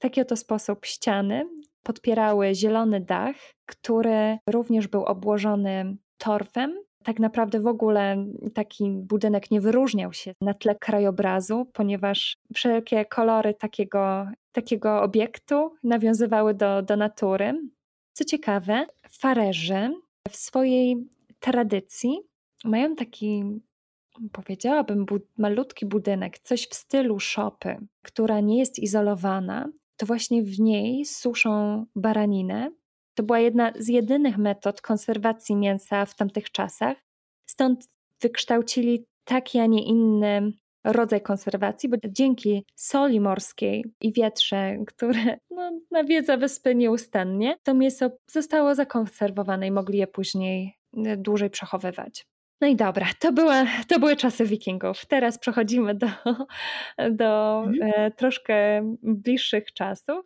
Taki 0.03 0.21
oto 0.21 0.35
sposób 0.35 0.85
ściany 0.85 1.49
podpierały 1.83 2.55
zielony 2.55 3.01
dach, 3.01 3.35
który 3.65 4.37
również 4.49 4.87
był 4.87 5.03
obłożony 5.03 5.97
torfem. 6.17 6.79
Tak 7.03 7.19
naprawdę 7.19 7.59
w 7.59 7.67
ogóle 7.67 8.25
taki 8.53 8.91
budynek 8.91 9.51
nie 9.51 9.61
wyróżniał 9.61 10.13
się 10.13 10.33
na 10.41 10.53
tle 10.53 10.75
krajobrazu, 10.75 11.65
ponieważ 11.73 12.37
wszelkie 12.53 13.05
kolory 13.05 13.53
takiego, 13.53 14.27
takiego 14.51 15.01
obiektu 15.01 15.73
nawiązywały 15.83 16.53
do, 16.53 16.81
do 16.81 16.97
natury. 16.97 17.61
Co 18.13 18.25
ciekawe, 18.25 18.85
farerzy 19.09 19.93
w 20.29 20.35
swojej 20.35 21.07
tradycji 21.39 22.19
mają 22.63 22.95
taki, 22.95 23.43
powiedziałabym, 24.31 25.05
malutki 25.37 25.85
budynek, 25.85 26.39
coś 26.39 26.67
w 26.67 26.73
stylu 26.73 27.19
szopy, 27.19 27.77
która 28.01 28.39
nie 28.39 28.59
jest 28.59 28.79
izolowana, 28.79 29.69
to 29.97 30.05
właśnie 30.05 30.43
w 30.43 30.59
niej 30.59 31.05
suszą 31.05 31.85
baraninę. 31.95 32.71
To 33.13 33.23
była 33.23 33.39
jedna 33.39 33.71
z 33.79 33.87
jedynych 33.87 34.37
metod 34.37 34.81
konserwacji 34.81 35.55
mięsa 35.55 36.05
w 36.05 36.15
tamtych 36.15 36.51
czasach. 36.51 36.97
Stąd 37.49 37.87
wykształcili 38.21 39.05
taki, 39.23 39.59
a 39.59 39.65
nie 39.65 39.85
inny 39.85 40.51
rodzaj 40.83 41.21
konserwacji, 41.21 41.89
bo 41.89 41.97
dzięki 42.07 42.65
soli 42.75 43.19
morskiej 43.19 43.85
i 44.01 44.13
wietrze, 44.13 44.77
które 44.87 45.37
no, 45.51 45.71
nawiedza 45.91 46.37
wyspy 46.37 46.75
nieustannie, 46.75 47.55
to 47.63 47.73
mięso 47.73 48.09
zostało 48.31 48.75
zakonserwowane 48.75 49.67
i 49.67 49.71
mogli 49.71 49.97
je 49.97 50.07
później 50.07 50.77
y, 50.97 51.17
dłużej 51.17 51.49
przechowywać. 51.49 52.25
No 52.63 52.69
i 52.69 52.75
dobra, 52.75 53.07
to, 53.19 53.31
była, 53.31 53.65
to 53.87 53.99
były 53.99 54.15
czasy 54.15 54.45
wikingów. 54.45 55.05
Teraz 55.05 55.39
przechodzimy 55.39 55.95
do, 55.95 56.07
do 57.11 57.63
mhm. 57.67 57.91
E, 57.95 58.11
troszkę 58.11 58.81
bliższych 59.03 59.73
czasów. 59.73 60.25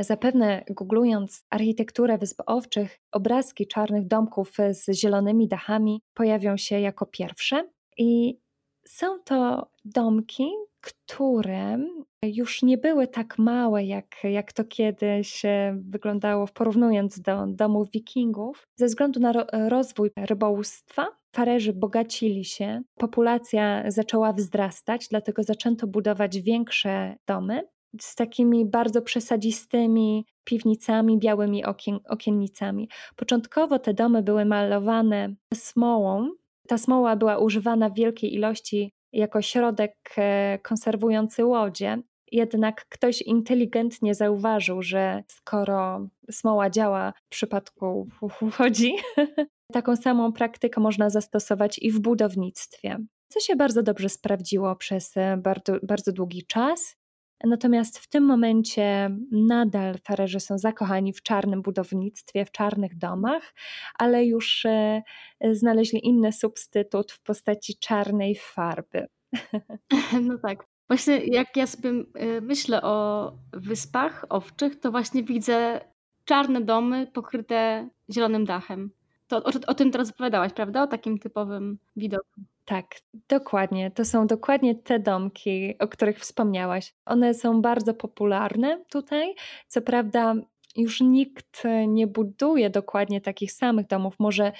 Zapewne 0.00 0.64
googlując 0.70 1.46
architekturę 1.50 2.18
Wysp 2.18 2.42
Owczych, 2.46 2.98
obrazki 3.12 3.66
czarnych 3.66 4.06
domków 4.06 4.56
z 4.70 4.92
zielonymi 4.92 5.48
dachami 5.48 6.02
pojawią 6.14 6.56
się 6.56 6.80
jako 6.80 7.06
pierwsze. 7.06 7.68
I 7.96 8.38
są 8.86 9.18
to 9.24 9.70
domki, 9.84 10.50
które 10.80 11.78
już 12.22 12.62
nie 12.62 12.78
były 12.78 13.06
tak 13.06 13.38
małe, 13.38 13.84
jak, 13.84 14.24
jak 14.24 14.52
to 14.52 14.64
kiedyś 14.64 15.42
wyglądało, 15.74 16.46
porównując 16.54 17.20
do 17.20 17.46
domów 17.46 17.90
wikingów. 17.90 18.66
Ze 18.76 18.86
względu 18.86 19.20
na 19.20 19.32
ro 19.32 19.46
rozwój 19.68 20.10
rybołówstwa, 20.16 21.17
farerzy 21.32 21.72
bogacili 21.72 22.44
się, 22.44 22.82
populacja 22.94 23.90
zaczęła 23.90 24.32
wzrastać, 24.32 25.08
dlatego 25.08 25.42
zaczęto 25.42 25.86
budować 25.86 26.40
większe 26.40 27.16
domy 27.26 27.62
z 28.00 28.14
takimi 28.14 28.66
bardzo 28.66 29.02
przesadzistymi 29.02 30.26
piwnicami, 30.44 31.18
białymi 31.18 31.64
okien, 31.64 31.98
okiennicami. 32.08 32.88
Początkowo 33.16 33.78
te 33.78 33.94
domy 33.94 34.22
były 34.22 34.44
malowane 34.44 35.34
smołą, 35.54 36.30
ta 36.68 36.78
smoła 36.78 37.16
była 37.16 37.38
używana 37.38 37.90
w 37.90 37.94
wielkiej 37.94 38.34
ilości 38.34 38.92
jako 39.12 39.42
środek 39.42 39.94
e, 40.16 40.58
konserwujący 40.62 41.44
łodzie. 41.44 42.02
Jednak 42.32 42.86
ktoś 42.88 43.22
inteligentnie 43.22 44.14
zauważył, 44.14 44.82
że 44.82 45.22
skoro 45.28 46.08
smoła 46.30 46.70
działa 46.70 47.12
w 47.26 47.28
przypadku 47.28 48.08
łodzi, 48.60 48.94
taką 49.72 49.96
samą 49.96 50.32
praktykę 50.32 50.80
można 50.80 51.10
zastosować 51.10 51.78
i 51.78 51.90
w 51.90 52.00
budownictwie. 52.00 52.98
Co 53.28 53.40
się 53.40 53.56
bardzo 53.56 53.82
dobrze 53.82 54.08
sprawdziło 54.08 54.76
przez 54.76 55.16
e, 55.16 55.36
bardzo, 55.36 55.76
bardzo 55.82 56.12
długi 56.12 56.46
czas. 56.46 56.96
Natomiast 57.44 57.98
w 57.98 58.08
tym 58.08 58.24
momencie 58.24 59.16
nadal 59.32 59.98
farerzy 59.98 60.40
są 60.40 60.58
zakochani 60.58 61.12
w 61.12 61.22
czarnym 61.22 61.62
budownictwie, 61.62 62.44
w 62.44 62.50
czarnych 62.50 62.98
domach, 62.98 63.54
ale 63.98 64.24
już 64.24 64.64
e, 64.64 65.02
znaleźli 65.52 66.06
inny 66.06 66.32
substytut 66.32 67.12
w 67.12 67.22
postaci 67.22 67.78
czarnej 67.78 68.36
farby. 68.36 69.06
No 70.22 70.38
tak. 70.38 70.66
Właśnie 70.88 71.16
jak 71.16 71.56
ja 71.56 71.66
sobie 71.66 71.90
e, 71.90 72.40
myślę 72.40 72.82
o 72.82 73.32
wyspach 73.52 74.24
owczych, 74.28 74.80
to 74.80 74.90
właśnie 74.90 75.22
widzę 75.22 75.80
czarne 76.24 76.60
domy 76.60 77.06
pokryte 77.06 77.88
zielonym 78.10 78.44
dachem. 78.44 78.90
To 79.28 79.36
o, 79.36 79.50
o 79.66 79.74
tym 79.74 79.90
teraz 79.90 80.10
opowiadałaś, 80.10 80.52
prawda? 80.52 80.82
O 80.82 80.86
takim 80.86 81.18
typowym 81.18 81.78
widoku. 81.96 82.40
Tak, 82.64 82.86
dokładnie. 83.28 83.90
To 83.90 84.04
są 84.04 84.26
dokładnie 84.26 84.74
te 84.74 84.98
domki, 84.98 85.78
o 85.78 85.88
których 85.88 86.18
wspomniałaś. 86.18 86.94
One 87.06 87.34
są 87.34 87.62
bardzo 87.62 87.94
popularne 87.94 88.84
tutaj. 88.90 89.34
Co 89.68 89.82
prawda, 89.82 90.34
już 90.76 91.00
nikt 91.00 91.62
nie 91.88 92.06
buduje 92.06 92.70
dokładnie 92.70 93.20
takich 93.20 93.52
samych 93.52 93.86
domów. 93.86 94.14
Może 94.18 94.52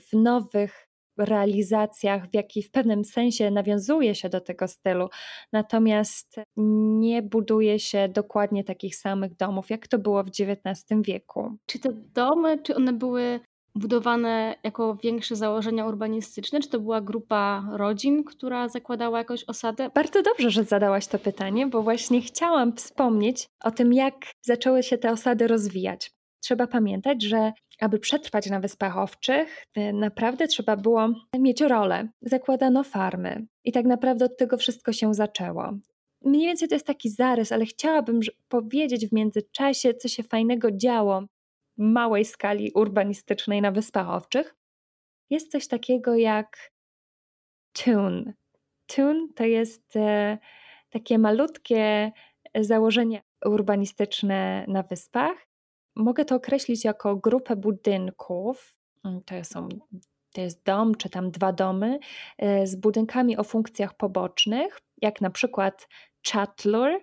w 0.00 0.12
nowych 0.12 0.88
realizacjach, 1.18 2.30
w 2.30 2.34
jaki 2.34 2.62
w 2.62 2.70
pewnym 2.70 3.04
sensie 3.04 3.50
nawiązuje 3.50 4.14
się 4.14 4.28
do 4.28 4.40
tego 4.40 4.68
stylu, 4.68 5.08
natomiast 5.52 6.36
nie 6.56 7.22
buduje 7.22 7.78
się 7.78 8.08
dokładnie 8.08 8.64
takich 8.64 8.96
samych 8.96 9.36
domów, 9.36 9.70
jak 9.70 9.88
to 9.88 9.98
było 9.98 10.24
w 10.24 10.28
XIX 10.28 11.02
wieku. 11.02 11.56
Czy 11.66 11.78
te 11.78 11.88
domy, 11.92 12.58
czy 12.62 12.74
one 12.76 12.92
były 12.92 13.40
budowane 13.74 14.54
jako 14.62 14.96
większe 15.02 15.36
założenia 15.36 15.86
urbanistyczne? 15.86 16.60
Czy 16.60 16.68
to 16.68 16.80
była 16.80 17.00
grupa 17.00 17.68
rodzin, 17.72 18.24
która 18.24 18.68
zakładała 18.68 19.18
jakąś 19.18 19.44
osadę? 19.44 19.90
Bardzo 19.94 20.22
dobrze, 20.22 20.50
że 20.50 20.64
zadałaś 20.64 21.06
to 21.06 21.18
pytanie, 21.18 21.66
bo 21.66 21.82
właśnie 21.82 22.20
chciałam 22.20 22.76
wspomnieć 22.76 23.48
o 23.64 23.70
tym, 23.70 23.92
jak 23.92 24.14
zaczęły 24.42 24.82
się 24.82 24.98
te 24.98 25.10
osady 25.10 25.46
rozwijać. 25.46 26.10
Trzeba 26.40 26.66
pamiętać, 26.66 27.22
że 27.22 27.52
aby 27.80 27.98
przetrwać 27.98 28.50
na 28.50 28.60
Wyspach 28.60 28.98
Owczych, 28.98 29.64
y, 29.78 29.92
naprawdę 29.92 30.46
trzeba 30.46 30.76
było 30.76 31.08
mieć 31.38 31.60
rolę. 31.60 32.08
Zakładano 32.22 32.84
farmy 32.84 33.46
i 33.64 33.72
tak 33.72 33.84
naprawdę 33.84 34.24
od 34.24 34.36
tego 34.36 34.56
wszystko 34.56 34.92
się 34.92 35.14
zaczęło. 35.14 35.72
Mniej 36.24 36.46
więcej 36.46 36.68
to 36.68 36.74
jest 36.74 36.86
taki 36.86 37.10
zarys, 37.10 37.52
ale 37.52 37.64
chciałabym 37.64 38.20
powiedzieć 38.48 39.06
w 39.06 39.12
międzyczasie, 39.12 39.94
co 39.94 40.08
się 40.08 40.22
fajnego 40.22 40.70
działo 40.70 41.24
małej 41.76 42.24
skali 42.24 42.72
urbanistycznej 42.74 43.62
na 43.62 43.70
Wyspach 43.70 44.08
Owczych, 44.08 44.54
jest 45.30 45.50
coś 45.50 45.68
takiego 45.68 46.16
jak 46.16 46.72
tune. 47.72 48.32
Tune 48.86 49.28
to 49.34 49.44
jest 49.44 49.96
e, 49.96 50.38
takie 50.90 51.18
malutkie 51.18 52.12
założenie 52.60 53.22
urbanistyczne 53.46 54.64
na 54.68 54.82
wyspach. 54.82 55.46
Mogę 55.96 56.24
to 56.24 56.34
określić 56.34 56.84
jako 56.84 57.16
grupę 57.16 57.56
budynków. 57.56 58.74
Mm, 59.04 59.22
to, 59.22 59.44
są, 59.44 59.68
to 60.34 60.40
jest 60.40 60.64
dom, 60.64 60.94
czy 60.94 61.10
tam 61.10 61.30
dwa 61.30 61.52
domy, 61.52 61.98
e, 62.38 62.66
z 62.66 62.76
budynkami 62.76 63.36
o 63.36 63.44
funkcjach 63.44 63.96
pobocznych, 63.96 64.78
jak 65.02 65.20
na 65.20 65.30
przykład 65.30 65.88
Chatler. 66.26 67.00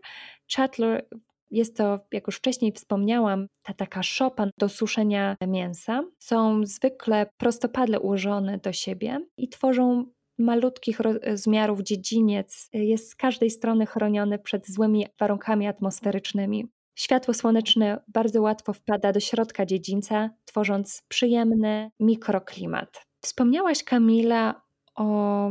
Chatler 0.56 1.08
jest 1.52 1.78
to, 1.78 2.00
jak 2.12 2.28
już 2.28 2.38
wcześniej 2.38 2.72
wspomniałam, 2.72 3.48
ta 3.64 3.74
taka 3.74 4.04
szopa 4.04 4.48
do 4.58 4.70
suszenia 4.70 5.36
mięsa. 5.48 6.04
Są 6.20 6.66
zwykle 6.66 7.26
prostopadle 7.38 8.00
ułożone 8.00 8.58
do 8.58 8.74
siebie 8.74 9.26
i 9.38 9.50
tworzą 9.50 10.06
malutkich 10.40 11.00
rozmiarów 11.00 11.82
dziedziniec. 11.82 12.70
Jest 12.74 13.10
z 13.10 13.16
każdej 13.16 13.50
strony 13.50 13.86
chroniony 13.86 14.40
przed 14.40 14.68
złymi 14.68 15.08
warunkami 15.20 15.68
atmosferycznymi. 15.68 16.68
Światło 16.96 17.34
słoneczne 17.34 18.04
bardzo 18.08 18.42
łatwo 18.42 18.74
wpada 18.74 19.12
do 19.12 19.20
środka 19.20 19.66
dziedzińca, 19.66 20.30
tworząc 20.46 21.04
przyjemny 21.08 21.92
mikroklimat. 22.00 23.06
Wspomniałaś, 23.22 23.84
Kamila, 23.84 24.62
o 24.96 25.50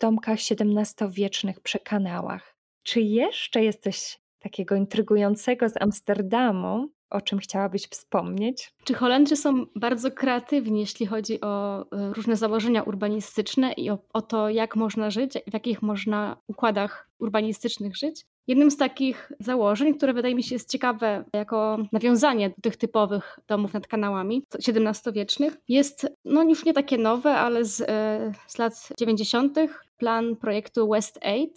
domkach 0.00 0.38
XVII-wiecznych 0.50 1.60
przy 1.60 1.78
kanałach. 1.78 2.56
Czy 2.82 3.00
jeszcze 3.00 3.64
jest 3.64 3.82
coś 3.82 4.18
takiego 4.46 4.74
intrygującego 4.74 5.68
z 5.68 5.82
Amsterdamu, 5.82 6.88
o 7.10 7.20
czym 7.20 7.38
chciałabyś 7.38 7.86
wspomnieć? 7.86 8.72
Czy 8.84 8.94
Holendrzy 8.94 9.36
są 9.36 9.66
bardzo 9.76 10.10
kreatywni, 10.10 10.80
jeśli 10.80 11.06
chodzi 11.06 11.40
o 11.40 11.80
e, 11.80 12.12
różne 12.12 12.36
założenia 12.36 12.82
urbanistyczne 12.82 13.72
i 13.72 13.90
o, 13.90 13.98
o, 14.12 14.22
to, 14.22 14.48
jak 14.48 14.76
można 14.76 15.10
żyć, 15.10 15.32
w 15.46 15.54
jakich 15.54 15.82
można 15.82 16.36
układach 16.46 17.08
urbanistycznych 17.18 17.96
żyć? 17.96 18.26
Jednym 18.46 18.70
z 18.70 18.76
takich 18.76 19.32
założeń, 19.40 19.94
które 19.94 20.12
wydaje 20.12 20.34
mi 20.34 20.42
się 20.42 20.54
jest 20.54 20.70
ciekawe 20.70 21.24
jako 21.32 21.78
nawiązanie 21.92 22.50
do 22.50 22.56
tych 22.62 22.76
typowych 22.76 23.38
domów 23.48 23.74
nad 23.74 23.86
kanałami 23.86 24.42
XVII-wiecznych, 24.68 25.56
jest 25.68 26.06
no 26.24 26.42
już 26.42 26.64
nie 26.64 26.74
takie 26.74 26.98
nowe, 26.98 27.34
ale 27.34 27.64
z, 27.64 27.80
e, 27.80 28.32
z 28.46 28.58
lat 28.58 28.88
90. 28.98 29.58
plan 29.96 30.36
projektu 30.36 30.88
West 30.88 31.18
8, 31.22 31.48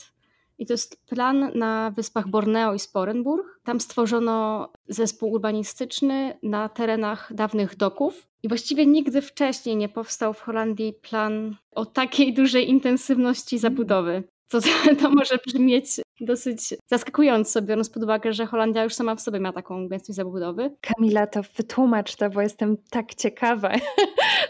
I 0.59 0.65
to 0.65 0.73
jest 0.73 1.05
plan 1.05 1.51
na 1.55 1.91
wyspach 1.95 2.27
Borneo 2.27 2.73
i 2.73 2.79
Sporenburg. 2.79 3.59
Tam 3.63 3.79
stworzono 3.79 4.69
zespół 4.87 5.31
urbanistyczny 5.31 6.37
na 6.43 6.69
terenach 6.69 7.33
dawnych 7.33 7.77
doków. 7.77 8.27
I 8.43 8.47
właściwie 8.47 8.85
nigdy 8.85 9.21
wcześniej 9.21 9.75
nie 9.75 9.89
powstał 9.89 10.33
w 10.33 10.41
Holandii 10.41 10.93
plan 10.93 11.55
o 11.71 11.85
takiej 11.85 12.33
dużej 12.33 12.69
intensywności 12.69 13.57
zabudowy. 13.57 14.23
To, 14.49 14.59
to 15.01 15.09
może 15.09 15.37
brzmieć 15.47 15.85
dosyć 16.21 16.73
zaskakująco, 16.87 17.61
biorąc 17.61 17.89
pod 17.89 18.03
uwagę, 18.03 18.33
że 18.33 18.45
Holandia 18.45 18.83
już 18.83 18.93
sama 18.93 19.15
w 19.15 19.21
sobie 19.21 19.39
ma 19.39 19.53
taką 19.53 19.87
gęstość 19.87 20.15
zabudowy. 20.15 20.75
Kamila, 20.81 21.27
to 21.27 21.41
wytłumacz 21.57 22.15
to, 22.15 22.29
bo 22.29 22.41
jestem 22.41 22.77
tak 22.89 23.15
ciekawa. 23.15 23.71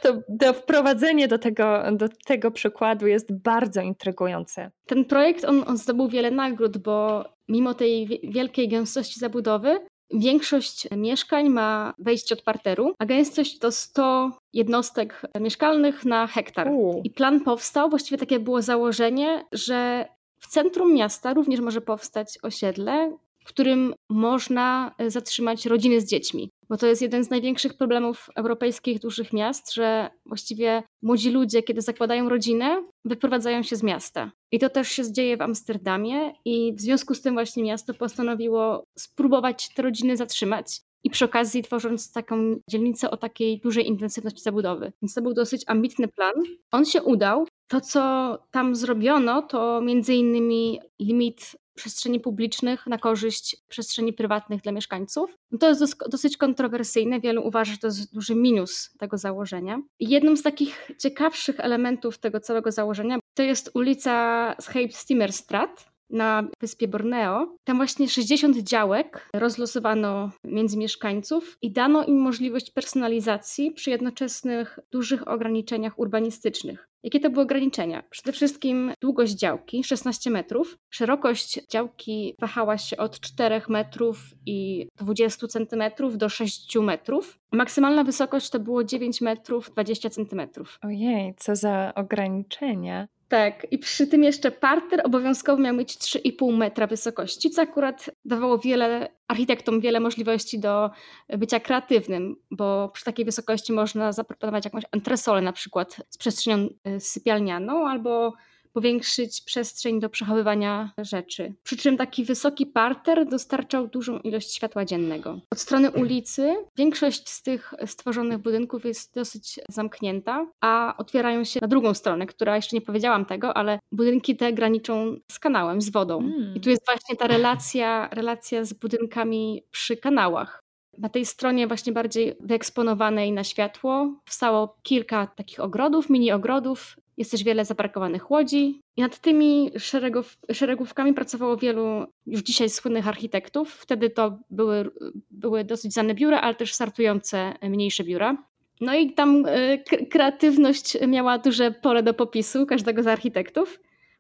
To, 0.02 0.14
to 0.40 0.54
wprowadzenie 0.54 1.28
do 1.28 1.40
tego, 1.40 1.84
do 1.92 2.10
tego 2.26 2.52
przykładu 2.52 3.08
jest 3.08 3.42
bardzo 3.44 3.82
intrygujące. 3.82 4.72
Ten 4.86 5.06
projekt, 5.06 5.46
on, 5.46 5.64
on 5.68 5.78
zdobył 5.78 6.08
wiele 6.08 6.32
nagród, 6.32 6.78
bo 6.78 7.26
mimo 7.50 7.74
tej 7.74 8.22
wielkiej 8.24 8.70
gęstości 8.70 9.20
zabudowy, 9.20 9.80
Większość 10.14 10.88
mieszkań 10.92 11.50
ma 11.50 11.94
wejście 12.00 12.36
od 12.36 12.42
parteru, 12.42 12.94
a 13.00 13.06
gęstość 13.06 13.60
to 13.60 13.72
100 13.72 14.32
jednostek 14.54 15.22
mieszkalnych 15.40 16.06
na 16.06 16.28
hektar. 16.28 16.70
U. 16.72 17.02
I 17.04 17.10
plan 17.10 17.42
powstał, 17.42 17.90
właściwie 17.90 18.18
takie 18.18 18.40
było 18.40 18.62
założenie, 18.62 19.46
że 19.52 20.06
centrum 20.50 20.94
miasta 20.94 21.34
również 21.34 21.60
może 21.60 21.82
powstać 21.82 22.38
osiedle, 22.44 23.18
w 23.46 23.48
którym 23.50 23.94
można 24.10 24.96
e, 24.98 25.12
zatrzymać 25.12 25.66
rodziny 25.66 26.02
z 26.02 26.06
dziećmi. 26.06 26.50
Bo 26.70 26.78
to 26.78 26.88
jest 26.88 27.02
jeden 27.02 27.24
z 27.24 27.30
największych 27.30 27.78
problemów 27.78 28.30
europejskich 28.36 29.00
dużych 29.00 29.34
miast, 29.34 29.74
że 29.74 30.10
właściwie 30.26 30.84
młodzi 31.02 31.32
ludzie, 31.32 31.64
kiedy 31.64 31.82
zakładają 31.82 32.30
rodzinę, 32.30 32.84
wyprowadzają 33.06 33.64
się 33.64 33.76
z 33.76 33.84
miasta. 33.84 34.32
I 34.52 34.60
to 34.60 34.70
też 34.70 34.90
się 34.90 35.14
dzieje 35.14 35.38
w 35.38 35.42
Amsterdamie, 35.42 36.34
i 36.46 36.74
w 36.76 36.82
związku 36.82 37.16
z 37.16 37.22
tym 37.22 37.34
właśnie 37.34 37.64
miasto 37.64 37.94
postanowiło 37.94 38.84
spróbować 38.98 39.74
te 39.74 39.82
rodziny 39.82 40.18
zatrzymać. 40.18 40.82
I 41.04 41.10
przy 41.10 41.26
okazji 41.26 41.64
tworząc 41.64 42.12
taką 42.12 42.56
dzielnicę 42.70 43.12
o 43.12 43.18
takiej 43.18 43.60
dużej 43.60 43.88
intensywności 43.88 44.42
zabudowy. 44.42 44.92
Więc 45.02 45.14
to 45.14 45.22
był 45.22 45.34
dosyć 45.34 45.64
ambitny 45.68 46.08
plan. 46.08 46.34
On 46.72 46.86
się 46.86 47.04
udał. 47.04 47.46
To, 47.70 47.82
co 47.82 48.38
tam 48.52 48.76
zrobiono, 48.76 49.42
to 49.42 49.82
między 49.82 50.14
innymi 50.14 50.80
limit 51.00 51.56
przestrzeni 51.76 52.20
publicznych 52.20 52.88
na 52.88 52.98
korzyść 52.98 53.58
przestrzeni 53.68 54.14
prywatnych 54.14 54.62
dla 54.62 54.72
mieszkańców. 54.72 55.38
No 55.52 55.58
to 55.58 55.70
jest 55.70 56.10
dosyć 56.10 56.38
kontrowersyjne. 56.38 57.20
Wielu 57.20 57.48
uważa, 57.48 57.72
że 57.72 57.78
to 57.78 57.88
jest 57.88 58.14
duży 58.14 58.36
minus 58.36 58.90
tego 58.98 59.18
założenia. 59.18 59.82
Jednym 60.00 60.38
z 60.38 60.44
takich 60.44 60.92
ciekawszych 60.98 61.60
elementów 61.60 62.18
tego 62.18 62.40
całego 62.40 62.72
założenia 62.72 63.20
to 63.34 63.44
jest 63.44 63.72
ulica 63.74 64.56
Scheepstimmerstraat, 64.62 65.90
na 66.10 66.48
wyspie 66.62 66.88
Borneo. 66.88 67.56
Tam 67.64 67.78
właśnie 67.78 68.10
60 68.10 68.58
działek 68.58 69.30
rozlosowano 69.34 70.32
między 70.44 70.78
mieszkańców 70.78 71.58
i 71.62 71.72
dano 71.72 72.06
im 72.06 72.18
możliwość 72.22 72.72
personalizacji 72.72 73.72
przy 73.72 73.90
jednoczesnych 73.90 74.80
dużych 74.92 75.28
ograniczeniach 75.28 76.00
urbanistycznych. 76.00 76.89
Jakie 77.04 77.20
to 77.20 77.30
były 77.30 77.44
ograniczenia? 77.44 78.04
Przede 78.10 78.32
wszystkim 78.32 78.94
długość 79.02 79.34
działki 79.34 79.84
16 79.84 80.30
metrów, 80.30 80.78
szerokość 80.90 81.68
działki 81.72 82.36
wahała 82.40 82.78
się 82.78 82.98
od 82.98 83.20
4 83.20 83.62
metrów 83.70 84.18
i 84.46 84.88
20 84.98 85.48
centymetrów 85.48 86.18
do 86.18 86.30
6 86.30 86.76
metrów. 86.76 87.40
Maksymalna 87.52 88.04
wysokość 88.04 88.50
to 88.50 88.60
było 88.60 88.84
9 88.84 89.22
metrów 89.22 89.72
20 89.72 90.10
centymetrów. 90.10 90.80
Ojej, 90.82 91.34
co 91.38 91.56
za 91.56 91.94
ograniczenia. 91.96 93.08
Tak, 93.30 93.68
i 93.72 93.78
przy 93.78 94.08
tym 94.08 94.24
jeszcze 94.24 94.52
parter 94.52 95.02
obowiązkowo 95.06 95.62
miał 95.62 95.76
mieć 95.76 95.98
3,5 95.98 96.58
metra 96.58 96.88
wysokości, 96.88 97.50
co 97.50 97.62
akurat 97.62 98.10
dawało 98.26 98.58
wiele 98.58 99.10
architektom 99.28 99.82
wiele 99.82 100.00
możliwości 100.00 100.60
do 100.60 100.90
bycia 101.38 101.60
kreatywnym, 101.60 102.36
bo 102.52 102.90
przy 102.90 103.06
takiej 103.06 103.26
wysokości 103.26 103.74
można 103.74 104.12
zaproponować 104.12 104.66
jakąś 104.66 104.84
antresolę 104.92 105.42
na 105.42 105.54
przykład 105.54 106.02
z 106.10 106.18
przestrzenią 106.18 106.68
y, 106.88 107.00
sypialnianą 107.00 107.88
albo 107.88 108.34
powiększyć 108.74 109.42
przestrzeń 109.42 110.00
do 110.00 110.10
przechowywania 110.10 110.92
rzeczy. 110.98 111.54
Przy 111.64 111.78
czym 111.78 111.98
taki 111.98 112.26
wysoki 112.26 112.66
parter 112.66 113.26
dostarczał 113.30 113.88
dużą 113.88 114.20
ilość 114.20 114.56
światła 114.56 114.86
dziennego. 114.86 115.40
Od 115.52 115.60
strony 115.60 115.92
ulicy 115.92 116.56
większość 116.78 117.30
z 117.30 117.42
tych 117.42 117.74
stworzonych 117.86 118.38
budynków 118.38 118.86
jest 118.86 119.16
dosyć 119.16 119.60
zamknięta, 119.70 120.48
a 120.62 120.94
otwierają 120.98 121.44
się 121.44 121.60
na 121.62 121.68
drugą 121.68 121.94
stronę, 121.94 122.26
która 122.26 122.56
jeszcze 122.56 122.76
nie 122.76 122.82
powiedziałam 122.82 123.26
tego, 123.26 123.58
ale 123.58 123.80
budynki 123.92 124.38
te 124.38 124.54
graniczą 124.54 125.18
z 125.32 125.40
kanałem, 125.40 125.82
z 125.82 125.90
wodą. 125.90 126.20
Mm. 126.20 126.56
I 126.56 126.62
tu 126.62 126.70
jest 126.70 126.86
właśnie 126.86 127.16
ta 127.16 127.28
relacja, 127.28 128.10
relacja 128.12 128.66
z 128.66 128.74
budynkami 128.74 129.64
przy 129.72 129.98
kanałach. 129.98 130.69
Na 131.00 131.10
tej 131.10 131.26
stronie 131.26 131.68
właśnie 131.68 131.94
bardziej 131.94 132.36
wyeksponowanej 132.40 133.32
na 133.32 133.44
światło 133.44 134.14
wstało 134.26 134.78
kilka 134.84 135.28
takich 135.28 135.60
ogrodów, 135.60 136.10
mini 136.10 136.32
ogrodów 136.32 136.96
jest 137.18 137.32
też 137.32 137.44
wiele 137.44 137.66
zaparkowanych 137.66 138.32
łodzi. 138.32 138.82
I 138.98 139.02
nad 139.02 139.20
tymi 139.20 139.72
szeregów, 139.78 140.38
szeregówkami 140.52 141.14
pracowało 141.14 141.58
wielu 141.58 142.06
już 142.26 142.42
dzisiaj 142.42 142.70
słynnych 142.70 143.08
architektów. 143.08 143.74
Wtedy 143.74 144.10
to 144.10 144.40
były, 144.50 144.92
były 145.32 145.64
dosyć 145.64 145.94
znane 145.94 146.14
biura, 146.14 146.42
ale 146.42 146.56
też 146.56 146.74
startujące 146.74 147.54
mniejsze 147.62 148.04
biura. 148.04 148.38
No 148.82 148.96
i 148.96 149.14
tam 149.14 149.46
e, 149.46 149.78
kreatywność 150.06 150.98
miała 151.08 151.38
duże 151.38 151.72
pole 151.72 152.04
do 152.04 152.14
popisu 152.14 152.66
każdego 152.66 153.04
z 153.04 153.08
architektów. 153.08 153.80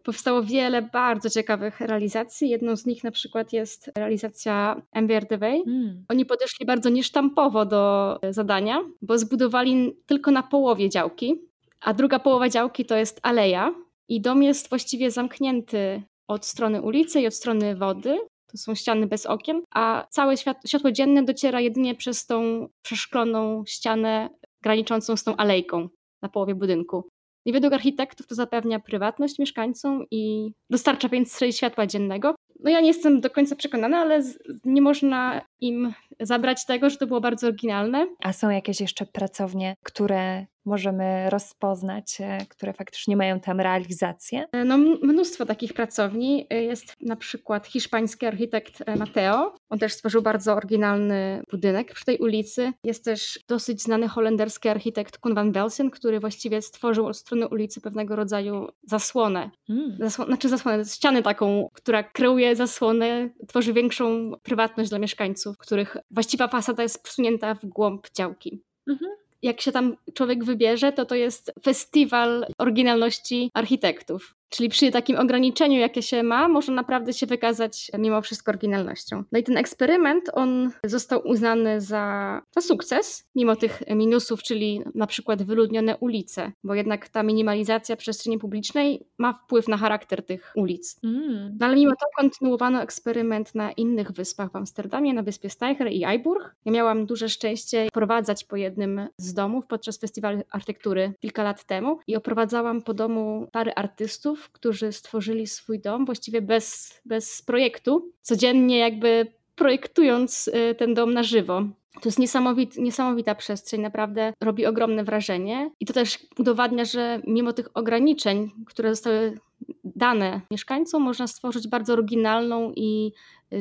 Powstało 0.09 0.43
wiele 0.43 0.81
bardzo 0.81 1.29
ciekawych 1.29 1.79
realizacji. 1.81 2.49
Jedną 2.49 2.75
z 2.75 2.85
nich 2.85 3.03
na 3.03 3.11
przykład 3.11 3.53
jest 3.53 3.91
realizacja 3.97 4.81
MWRDW. 4.93 5.63
Hmm. 5.65 6.05
Oni 6.09 6.25
podeszli 6.25 6.65
bardzo 6.65 6.89
niesztampowo 6.89 7.65
do 7.65 8.15
zadania, 8.29 8.79
bo 9.01 9.17
zbudowali 9.17 9.95
tylko 10.05 10.31
na 10.31 10.43
połowie 10.43 10.89
działki 10.89 11.49
a 11.81 11.93
druga 11.93 12.19
połowa 12.19 12.49
działki 12.49 12.85
to 12.85 12.95
jest 12.95 13.19
aleja 13.23 13.73
i 14.07 14.21
dom 14.21 14.43
jest 14.43 14.69
właściwie 14.69 15.11
zamknięty 15.11 16.03
od 16.27 16.45
strony 16.45 16.81
ulicy 16.81 17.21
i 17.21 17.27
od 17.27 17.33
strony 17.33 17.75
wody. 17.75 18.17
To 18.51 18.57
są 18.57 18.75
ściany 18.75 19.07
bez 19.07 19.25
okien, 19.25 19.61
a 19.73 20.07
całe 20.09 20.37
światło 20.67 20.91
dzienne 20.91 21.23
dociera 21.23 21.61
jedynie 21.61 21.95
przez 21.95 22.25
tą 22.25 22.67
przeszkloną 22.81 23.63
ścianę 23.67 24.29
graniczącą 24.61 25.15
z 25.15 25.23
tą 25.23 25.35
alejką 25.35 25.89
na 26.21 26.29
połowie 26.29 26.55
budynku. 26.55 27.09
I 27.45 27.51
według 27.51 27.73
architektów 27.73 28.27
to 28.27 28.35
zapewnia 28.35 28.79
prywatność 28.79 29.39
mieszkańcom 29.39 30.05
i 30.11 30.51
dostarcza 30.69 31.09
więcej 31.09 31.53
światła 31.53 31.87
dziennego. 31.87 32.35
No 32.63 32.71
ja 32.71 32.81
nie 32.81 32.87
jestem 32.87 33.21
do 33.21 33.29
końca 33.29 33.55
przekonana, 33.55 33.97
ale 33.97 34.23
nie 34.65 34.81
można 34.81 35.41
im 35.61 35.93
zabrać 36.19 36.65
tego, 36.65 36.89
że 36.89 36.97
to 36.97 37.07
było 37.07 37.21
bardzo 37.21 37.47
oryginalne. 37.47 38.07
A 38.23 38.33
są 38.33 38.49
jakieś 38.49 38.81
jeszcze 38.81 39.05
pracownie, 39.05 39.75
które 39.83 40.45
możemy 40.69 41.29
rozpoznać, 41.29 42.17
e, 42.21 42.45
które 42.49 42.73
faktycznie 42.73 43.17
mają 43.17 43.39
tam 43.39 43.59
realizację? 43.59 44.45
E, 44.51 44.65
no, 44.65 44.77
mnóstwo 44.77 45.45
takich 45.45 45.73
pracowni. 45.73 46.47
E, 46.49 46.63
jest 46.63 46.95
na 47.01 47.15
przykład 47.15 47.67
hiszpański 47.67 48.25
architekt 48.25 48.83
Mateo. 48.97 49.55
On 49.69 49.79
też 49.79 49.93
stworzył 49.93 50.21
bardzo 50.21 50.53
oryginalny 50.53 51.43
budynek 51.51 51.93
przy 51.93 52.05
tej 52.05 52.17
ulicy. 52.17 52.73
Jest 52.83 53.05
też 53.05 53.39
dosyć 53.47 53.81
znany 53.81 54.07
holenderski 54.07 54.69
architekt 54.69 55.17
Koen 55.17 55.35
van 55.35 55.51
Velsen, 55.51 55.89
który 55.89 56.19
właściwie 56.19 56.61
stworzył 56.61 57.05
od 57.05 57.17
strony 57.17 57.47
ulicy 57.47 57.81
pewnego 57.81 58.15
rodzaju 58.15 58.67
zasłonę. 58.83 59.49
Hmm. 59.67 60.09
Znaczy 60.09 60.49
zasłonę, 60.49 60.85
ścianę 60.85 61.23
taką, 61.23 61.69
która 61.73 62.03
kreuje 62.03 62.55
zasłonę, 62.55 63.29
tworzy 63.47 63.73
większą 63.73 64.31
prywatność 64.43 64.89
dla 64.89 64.99
mieszkańców, 64.99 65.57
których 65.57 65.97
właściwa 66.11 66.47
fasada 66.47 66.83
jest 66.83 67.03
przesunięta 67.03 67.55
w 67.55 67.65
głąb 67.65 68.07
działki. 68.17 68.61
Mhm 68.87 69.11
jak 69.41 69.61
się 69.61 69.71
tam 69.71 69.95
człowiek 70.13 70.43
wybierze, 70.43 70.91
to 70.91 71.05
to 71.05 71.15
jest 71.15 71.51
festiwal 71.63 72.45
oryginalności 72.57 73.51
architektów. 73.53 74.38
Czyli 74.49 74.69
przy 74.69 74.91
takim 74.91 75.17
ograniczeniu, 75.17 75.79
jakie 75.79 76.01
się 76.01 76.23
ma, 76.23 76.47
można 76.47 76.73
naprawdę 76.73 77.13
się 77.13 77.25
wykazać 77.25 77.91
mimo 77.97 78.21
wszystko 78.21 78.51
oryginalnością. 78.51 79.23
No 79.31 79.39
i 79.39 79.43
ten 79.43 79.57
eksperyment, 79.57 80.29
on 80.33 80.71
został 80.83 81.27
uznany 81.27 81.81
za, 81.81 82.41
za 82.51 82.61
sukces, 82.61 83.29
mimo 83.35 83.55
tych 83.55 83.83
minusów, 83.95 84.43
czyli 84.43 84.81
na 84.95 85.07
przykład 85.07 85.43
wyludnione 85.43 85.97
ulice, 85.97 86.51
bo 86.63 86.75
jednak 86.75 87.09
ta 87.09 87.23
minimalizacja 87.23 87.95
przestrzeni 87.95 88.37
publicznej 88.37 89.05
ma 89.17 89.33
wpływ 89.33 89.67
na 89.67 89.77
charakter 89.77 90.25
tych 90.25 90.51
ulic. 90.55 90.99
Mm. 91.03 91.57
No 91.59 91.65
ale 91.65 91.75
mimo 91.75 91.91
to 91.91 92.05
kontynuowano 92.17 92.81
eksperyment 92.81 93.55
na 93.55 93.71
innych 93.71 94.11
wyspach 94.11 94.51
w 94.51 94.55
Amsterdamie, 94.55 95.13
na 95.13 95.23
wyspie 95.23 95.49
Steicher 95.49 95.91
i 95.91 96.05
Eiburg. 96.05 96.55
Ja 96.65 96.71
miałam 96.71 97.05
duże 97.05 97.29
szczęście 97.29 97.87
prowadzać 97.93 98.43
po 98.43 98.55
jednym 98.55 99.07
z 99.17 99.33
domów 99.33 99.67
podczas 99.67 99.97
festiwalu 99.97 100.41
architektury 100.51 101.13
kilka 101.19 101.43
lat 101.43 101.63
temu 101.63 101.99
i 102.07 102.15
oprowadzałam 102.15 102.81
po 102.81 102.93
domu 102.93 103.47
pary 103.51 103.71
artystów, 103.75 104.38
którzy 104.49 104.91
stworzyli 104.91 105.47
swój 105.47 105.79
dom 105.79 106.05
właściwie 106.05 106.41
bez, 106.41 106.99
bez 107.05 107.41
projektu, 107.41 108.11
codziennie 108.21 108.77
jakby 108.77 109.27
projektując 109.55 110.47
y, 110.47 110.75
ten 110.75 110.93
dom 110.93 111.13
na 111.13 111.23
żywo. 111.23 111.61
To 111.93 112.09
jest 112.09 112.19
niesamowit, 112.19 112.77
niesamowita 112.77 113.35
przestrzeń, 113.35 113.81
naprawdę 113.81 114.33
robi 114.41 114.65
ogromne 114.65 115.03
wrażenie. 115.03 115.71
I 115.79 115.85
to 115.85 115.93
też 115.93 116.19
udowadnia, 116.37 116.85
że 116.85 117.21
mimo 117.27 117.53
tych 117.53 117.69
ograniczeń, 117.73 118.51
które 118.65 118.95
zostały 118.95 119.39
dane 119.83 120.41
mieszkańcom, 120.51 121.03
można 121.03 121.27
stworzyć 121.27 121.67
bardzo 121.67 121.93
oryginalną 121.93 122.73
i 122.75 123.11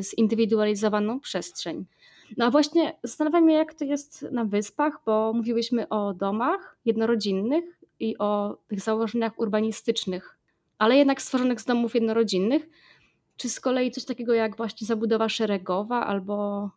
zindywidualizowaną 0.01 1.21
przestrzeń. 1.21 1.87
No 2.37 2.45
a 2.45 2.51
właśnie 2.51 2.99
zastanawiam 3.03 3.49
się, 3.49 3.55
jak 3.55 3.75
to 3.75 3.85
jest 3.85 4.23
na 4.33 4.45
wyspach, 4.45 5.01
bo 5.07 5.33
mówiłyśmy 5.33 5.89
o 5.89 6.15
domach 6.15 6.77
jednorodzinnych 6.85 7.65
i 8.01 8.19
o 8.19 8.59
tych 8.69 8.81
założeniach 8.81 9.39
urbanistycznych, 9.39 10.38
ale 10.79 10.97
jednak 10.97 11.23
stworzonych 11.23 11.61
z 11.61 11.65
domów 11.65 11.95
jednorodzinnych. 11.95 12.69
Czy 13.37 13.49
z 13.49 13.61
kolei 13.61 13.91
coś 13.91 14.05
takiego 14.05 14.35
jak 14.35 14.57
właśnie 14.57 14.87
zabudowa 14.87 15.29
szeregowa 15.29 16.07
albo 16.07 16.71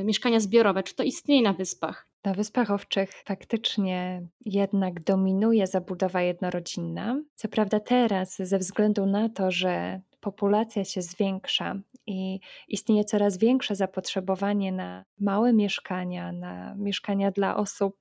y, 0.00 0.04
mieszkania 0.04 0.40
zbiorowe, 0.40 0.82
czy 0.82 0.94
to 0.94 1.02
istnieje 1.02 1.42
na 1.42 1.52
wyspach? 1.52 2.12
Na 2.24 2.34
Wyspach 2.34 2.70
Owczych 2.70 3.10
faktycznie 3.24 4.22
jednak 4.44 5.02
dominuje 5.02 5.66
zabudowa 5.66 6.22
jednorodzinna. 6.22 7.20
Co 7.34 7.48
prawda 7.48 7.80
teraz, 7.80 8.36
ze 8.36 8.58
względu 8.58 9.06
na 9.06 9.28
to, 9.28 9.50
że 9.50 10.00
populacja 10.20 10.84
się 10.84 11.02
zwiększa 11.02 11.76
i 12.06 12.40
istnieje 12.68 13.04
coraz 13.04 13.38
większe 13.38 13.74
zapotrzebowanie 13.74 14.72
na 14.72 15.04
małe 15.20 15.52
mieszkania, 15.52 16.32
na 16.32 16.74
mieszkania 16.74 17.30
dla 17.30 17.56
osób 17.56 17.96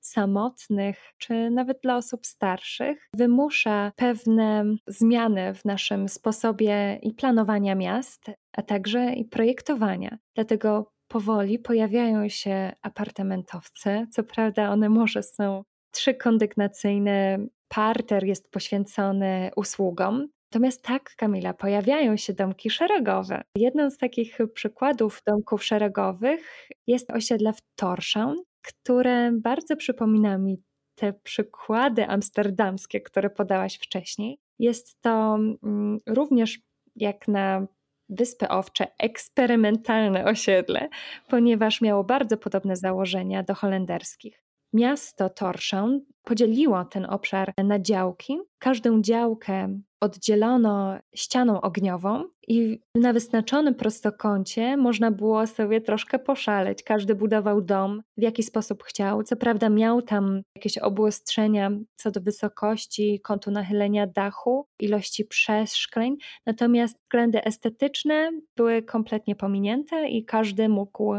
samotnych, 0.00 1.12
czy 1.18 1.50
nawet 1.50 1.80
dla 1.82 1.96
osób 1.96 2.26
starszych, 2.26 3.08
wymusza 3.14 3.92
pewne 3.96 4.64
zmiany 4.86 5.54
w 5.54 5.64
naszym 5.64 6.08
sposobie 6.08 6.98
i 7.02 7.12
planowania 7.14 7.74
miast, 7.74 8.30
a 8.52 8.62
także 8.62 9.12
i 9.12 9.24
projektowania. 9.24 10.18
Dlatego 10.34 10.92
powoli 11.08 11.58
pojawiają 11.58 12.28
się 12.28 12.72
apartamentowce. 12.82 14.06
Co 14.10 14.24
prawda, 14.24 14.70
one 14.70 14.88
może 14.88 15.22
są 15.22 15.62
trzykondygnacyjne, 15.90 17.38
parter 17.68 18.24
jest 18.24 18.50
poświęcony 18.50 19.50
usługom. 19.56 20.28
Natomiast 20.54 20.82
tak, 20.82 21.14
Kamila, 21.16 21.54
pojawiają 21.54 22.16
się 22.16 22.32
domki 22.32 22.70
szeregowe. 22.70 23.42
Jedną 23.56 23.90
z 23.90 23.98
takich 23.98 24.38
przykładów 24.54 25.22
domków 25.26 25.64
szeregowych 25.64 26.68
jest 26.86 27.10
osiedle 27.10 27.52
w 27.52 27.58
Torshavn, 27.76 28.36
które 28.62 29.32
bardzo 29.32 29.76
przypomina 29.76 30.38
mi 30.38 30.62
te 30.94 31.12
przykłady 31.12 32.06
amsterdamskie, 32.06 33.00
które 33.00 33.30
podałaś 33.30 33.78
wcześniej. 33.78 34.38
Jest 34.58 35.00
to 35.00 35.34
mm, 35.34 35.98
również 36.06 36.60
jak 36.96 37.28
na 37.28 37.66
Wyspy 38.08 38.48
Owcze 38.48 38.86
eksperymentalne 38.98 40.24
osiedle, 40.24 40.88
ponieważ 41.28 41.80
miało 41.80 42.04
bardzo 42.04 42.36
podobne 42.36 42.76
założenia 42.76 43.42
do 43.42 43.54
holenderskich. 43.54 44.44
Miasto 44.72 45.30
Torshavn 45.30 46.00
podzieliło 46.24 46.84
ten 46.84 47.04
obszar 47.04 47.52
na 47.64 47.78
działki. 47.78 48.38
Każdą 48.58 49.02
działkę 49.02 49.80
oddzielono 50.04 50.98
ścianą 51.14 51.60
ogniową 51.60 52.24
i 52.48 52.80
na 52.94 53.12
wyznaczonym 53.12 53.74
prostokącie 53.74 54.76
można 54.76 55.10
było 55.10 55.46
sobie 55.46 55.80
troszkę 55.80 56.18
poszaleć. 56.18 56.82
Każdy 56.82 57.14
budował 57.14 57.62
dom 57.62 58.02
w 58.16 58.22
jaki 58.22 58.42
sposób 58.42 58.82
chciał. 58.82 59.22
Co 59.22 59.36
prawda 59.36 59.68
miał 59.68 60.02
tam 60.02 60.42
jakieś 60.56 60.78
obłostrzenia 60.78 61.70
co 61.96 62.10
do 62.10 62.20
wysokości, 62.20 63.20
kątu 63.20 63.50
nachylenia 63.50 64.06
dachu, 64.06 64.66
ilości 64.80 65.24
przeszkleń, 65.24 66.16
natomiast 66.46 66.98
względy 67.02 67.44
estetyczne 67.44 68.30
były 68.56 68.82
kompletnie 68.82 69.36
pominięte 69.36 70.08
i 70.08 70.24
każdy 70.24 70.68
mógł 70.68 71.14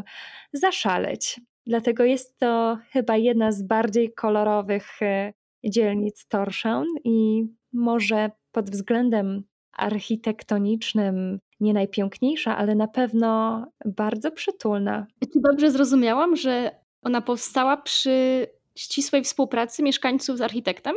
zaszaleć. 0.54 1.42
Dlatego 1.68 2.04
jest 2.04 2.40
to 2.40 2.78
chyba 2.92 3.18
jedna 3.18 3.52
z 3.52 3.62
bardziej 3.62 4.14
kolorowych 4.14 5.02
e, 5.02 5.34
dzielnic 5.66 6.28
Torshavn 6.28 6.88
i 7.04 7.48
może 7.74 8.32
pod 8.56 8.70
względem 8.70 9.44
architektonicznym 9.74 11.40
nie 11.60 11.74
najpiękniejsza, 11.74 12.58
ale 12.58 12.76
na 12.76 12.88
pewno 12.88 13.64
bardzo 13.86 14.32
przytulna. 14.32 15.08
Czy 15.34 15.40
dobrze 15.52 15.72
zrozumiałam, 15.72 16.36
że 16.36 16.72
ona 17.02 17.22
powstała 17.22 17.78
przy 17.78 18.48
ścisłej 18.78 19.24
współpracy 19.24 19.84
mieszkańców 19.84 20.38
z 20.38 20.42
architektem? 20.42 20.96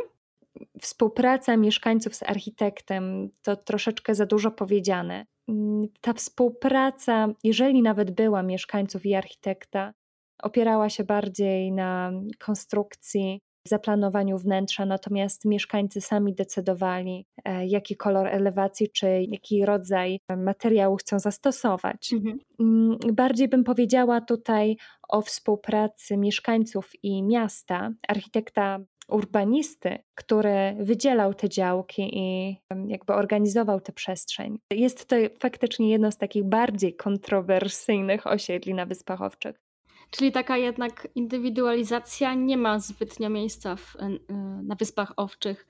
Współpraca 0.81 1.57
mieszkańców 1.57 2.15
z 2.15 2.23
architektem 2.23 3.29
to 3.41 3.55
troszeczkę 3.55 4.15
za 4.15 4.25
dużo 4.25 4.51
powiedziane. 4.51 5.25
Mm, 5.47 5.87
ta 6.01 6.13
współpraca, 6.13 7.27
jeżeli 7.43 7.81
nawet 7.81 8.11
była 8.11 8.43
mieszkańców 8.43 9.05
i 9.05 9.15
architekta, 9.15 9.93
opierała 10.43 10.89
się 10.89 11.03
bardziej 11.03 11.71
na 11.71 12.11
konstrukcji, 12.39 13.41
zaplanowaniu 13.67 14.37
wnętrza, 14.37 14.85
natomiast 14.85 15.45
mieszkańcy 15.45 16.01
sami 16.01 16.33
decydowali, 16.33 17.25
e, 17.45 17.67
jaki 17.67 17.95
kolor 17.95 18.27
elewacji 18.27 18.89
czy 18.89 19.07
jaki 19.31 19.65
rodzaj 19.65 20.19
materiału 20.37 20.95
chcą 20.95 21.19
zastosować. 21.19 22.13
Mhm. 22.13 22.39
Mm, 22.59 22.97
bardziej 23.13 23.47
bym 23.47 23.63
powiedziała 23.63 24.21
tutaj 24.21 24.77
o 25.09 25.21
współpracy 25.21 26.17
mieszkańców 26.17 26.91
i 27.03 27.23
miasta, 27.23 27.91
architekta 28.07 28.79
urbanisty, 29.09 29.97
który 30.15 30.75
wydzielał 30.79 31.33
te 31.33 31.49
działki 31.49 32.17
i 32.17 32.57
jakby 32.87 33.13
organizował 33.13 33.81
tę 33.81 33.93
przestrzeń. 33.93 34.59
Jest 34.71 35.05
to 35.05 35.15
faktycznie 35.39 35.89
jedno 35.89 36.11
z 36.11 36.17
takich 36.17 36.43
bardziej 36.43 36.95
kontrowersyjnych 36.95 38.27
osiedli 38.27 38.73
na 38.73 38.85
Wyspach 38.85 39.21
Owczych. 39.21 39.68
Czyli 40.11 40.31
taka 40.31 40.57
jednak 40.57 41.07
indywidualizacja 41.15 42.33
nie 42.33 42.57
ma 42.57 42.79
zbytnio 42.79 43.29
miejsca 43.29 43.75
w, 43.75 43.95
e, 43.95 44.09
na 44.63 44.75
Wyspach 44.75 45.13
Owczych. 45.17 45.67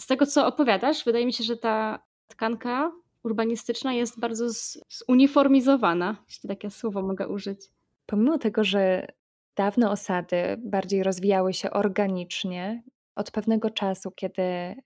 Z 0.00 0.06
tego, 0.06 0.26
co 0.26 0.46
opowiadasz, 0.46 1.04
wydaje 1.04 1.26
mi 1.26 1.32
się, 1.32 1.44
że 1.44 1.56
ta 1.56 2.02
tkanka 2.28 2.92
urbanistyczna 3.22 3.92
jest 3.92 4.20
bardzo 4.20 4.44
zuniformizowana, 4.88 6.16
jeśli 6.28 6.48
takie 6.48 6.70
słowo 6.70 7.02
mogę 7.02 7.28
użyć. 7.28 7.60
Pomimo 8.06 8.38
tego, 8.38 8.64
że 8.64 9.06
dawne 9.56 9.90
osady 9.90 10.36
bardziej 10.58 11.02
rozwijały 11.02 11.52
się 11.52 11.70
organicznie, 11.70 12.82
od 13.14 13.30
pewnego 13.30 13.70
czasu, 13.70 14.10
kiedy 14.10 14.42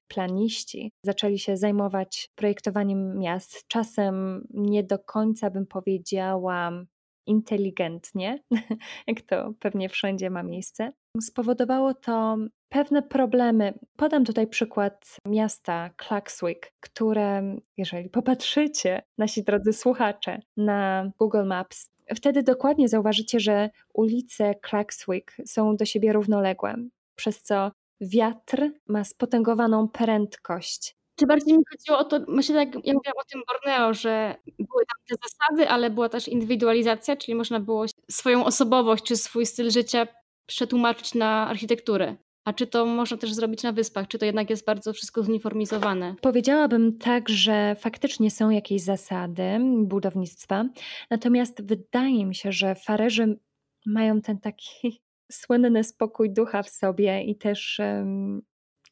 planiści 0.09 0.93
zaczęli 1.03 1.39
się 1.39 1.57
zajmować 1.57 2.31
projektowaniem 2.35 3.19
miast, 3.19 3.69
czasem 3.69 4.47
nie 4.51 4.85
do 4.85 4.99
końca 4.99 5.51
bym 5.51 5.67
powiedziała 5.67 6.73
inteligentnie, 7.27 8.39
jak 9.07 9.21
to 9.23 9.53
pewnie 9.61 9.89
wszędzie 9.89 10.31
ma 10.31 10.43
miejsce. 10.43 10.93
Spowodowało 11.21 11.95
to 11.95 12.37
pewne 12.69 13.03
problemy. 13.03 13.79
Podam 13.97 14.25
tutaj 14.25 14.47
przykład 14.47 15.17
miasta 15.27 15.91
Klakswick, 15.97 16.73
które, 16.81 17.57
jeżeli 17.77 18.11
popatrzycie, 18.11 19.03
nasi 19.19 19.45
drodzy 19.45 19.73
słuchacze, 19.73 20.41
na 20.57 21.11
Google 21.19 21.45
Maps, 21.47 21.91
wtedy 22.15 22.43
dokładnie 22.43 22.89
zauważycie, 22.89 23.41
że 23.41 23.71
ulice 23.95 24.55
Klakswick 24.55 25.37
są 25.47 25.77
do 25.77 25.85
siebie 25.85 26.13
równoległe, 26.13 26.75
przez 27.17 27.43
co 27.43 27.71
wiatr 28.01 28.71
ma 28.89 29.05
spotęgowaną 29.05 29.89
prędkość. 29.89 30.96
Czy 31.17 31.27
bardziej 31.27 31.59
mi 31.59 31.65
chodziło 31.71 31.99
o 31.99 32.05
to, 32.05 32.21
myślę, 32.29 32.57
jak 32.57 32.75
ja 32.75 32.95
mówiłam 32.95 33.17
o 33.17 33.31
tym 33.33 33.43
Borneo, 33.49 33.95
że 33.95 34.37
były 34.59 34.85
tam 34.87 34.99
te 35.09 35.29
zasady, 35.29 35.71
ale 35.71 35.91
była 35.91 36.09
też 36.09 36.29
indywidualizacja, 36.29 37.17
czyli 37.17 37.35
można 37.35 37.61
było 37.61 37.85
swoją 38.11 38.45
osobowość 38.45 39.05
czy 39.05 39.17
swój 39.17 39.47
styl 39.47 39.71
życia 39.71 40.07
przetłumaczyć 40.47 41.15
na 41.15 41.49
architekturę. 41.49 42.17
A 42.45 42.53
czy 42.53 42.67
to 42.67 42.87
można 42.87 43.17
też 43.17 43.33
zrobić 43.33 43.63
na 43.63 43.73
wyspach? 43.73 44.09
Czy 44.09 44.19
to 44.19 44.25
jednak 44.25 44.51
jest 44.51 44.67
bardzo 44.67 44.93
wszystko 44.93 45.23
zuniformizowane? 45.23 46.15
Powiedziałabym 46.21 46.99
tak, 46.99 47.29
że 47.29 47.77
faktycznie 47.81 48.31
są 48.31 48.51
jakieś 48.51 48.83
zasady 48.83 49.43
budownictwa, 49.83 50.65
natomiast 51.11 51.63
wydaje 51.63 52.27
mi 52.27 52.35
się, 52.35 52.53
że 52.53 52.75
farerzy 52.75 53.39
mają 53.87 54.21
ten 54.21 54.41
taki 54.41 55.01
słynny 55.33 55.85
spokój 55.85 56.31
ducha 56.33 56.63
w 56.63 56.69
sobie 56.69 57.23
i 57.23 57.37
też 57.37 57.79
um, 57.79 58.43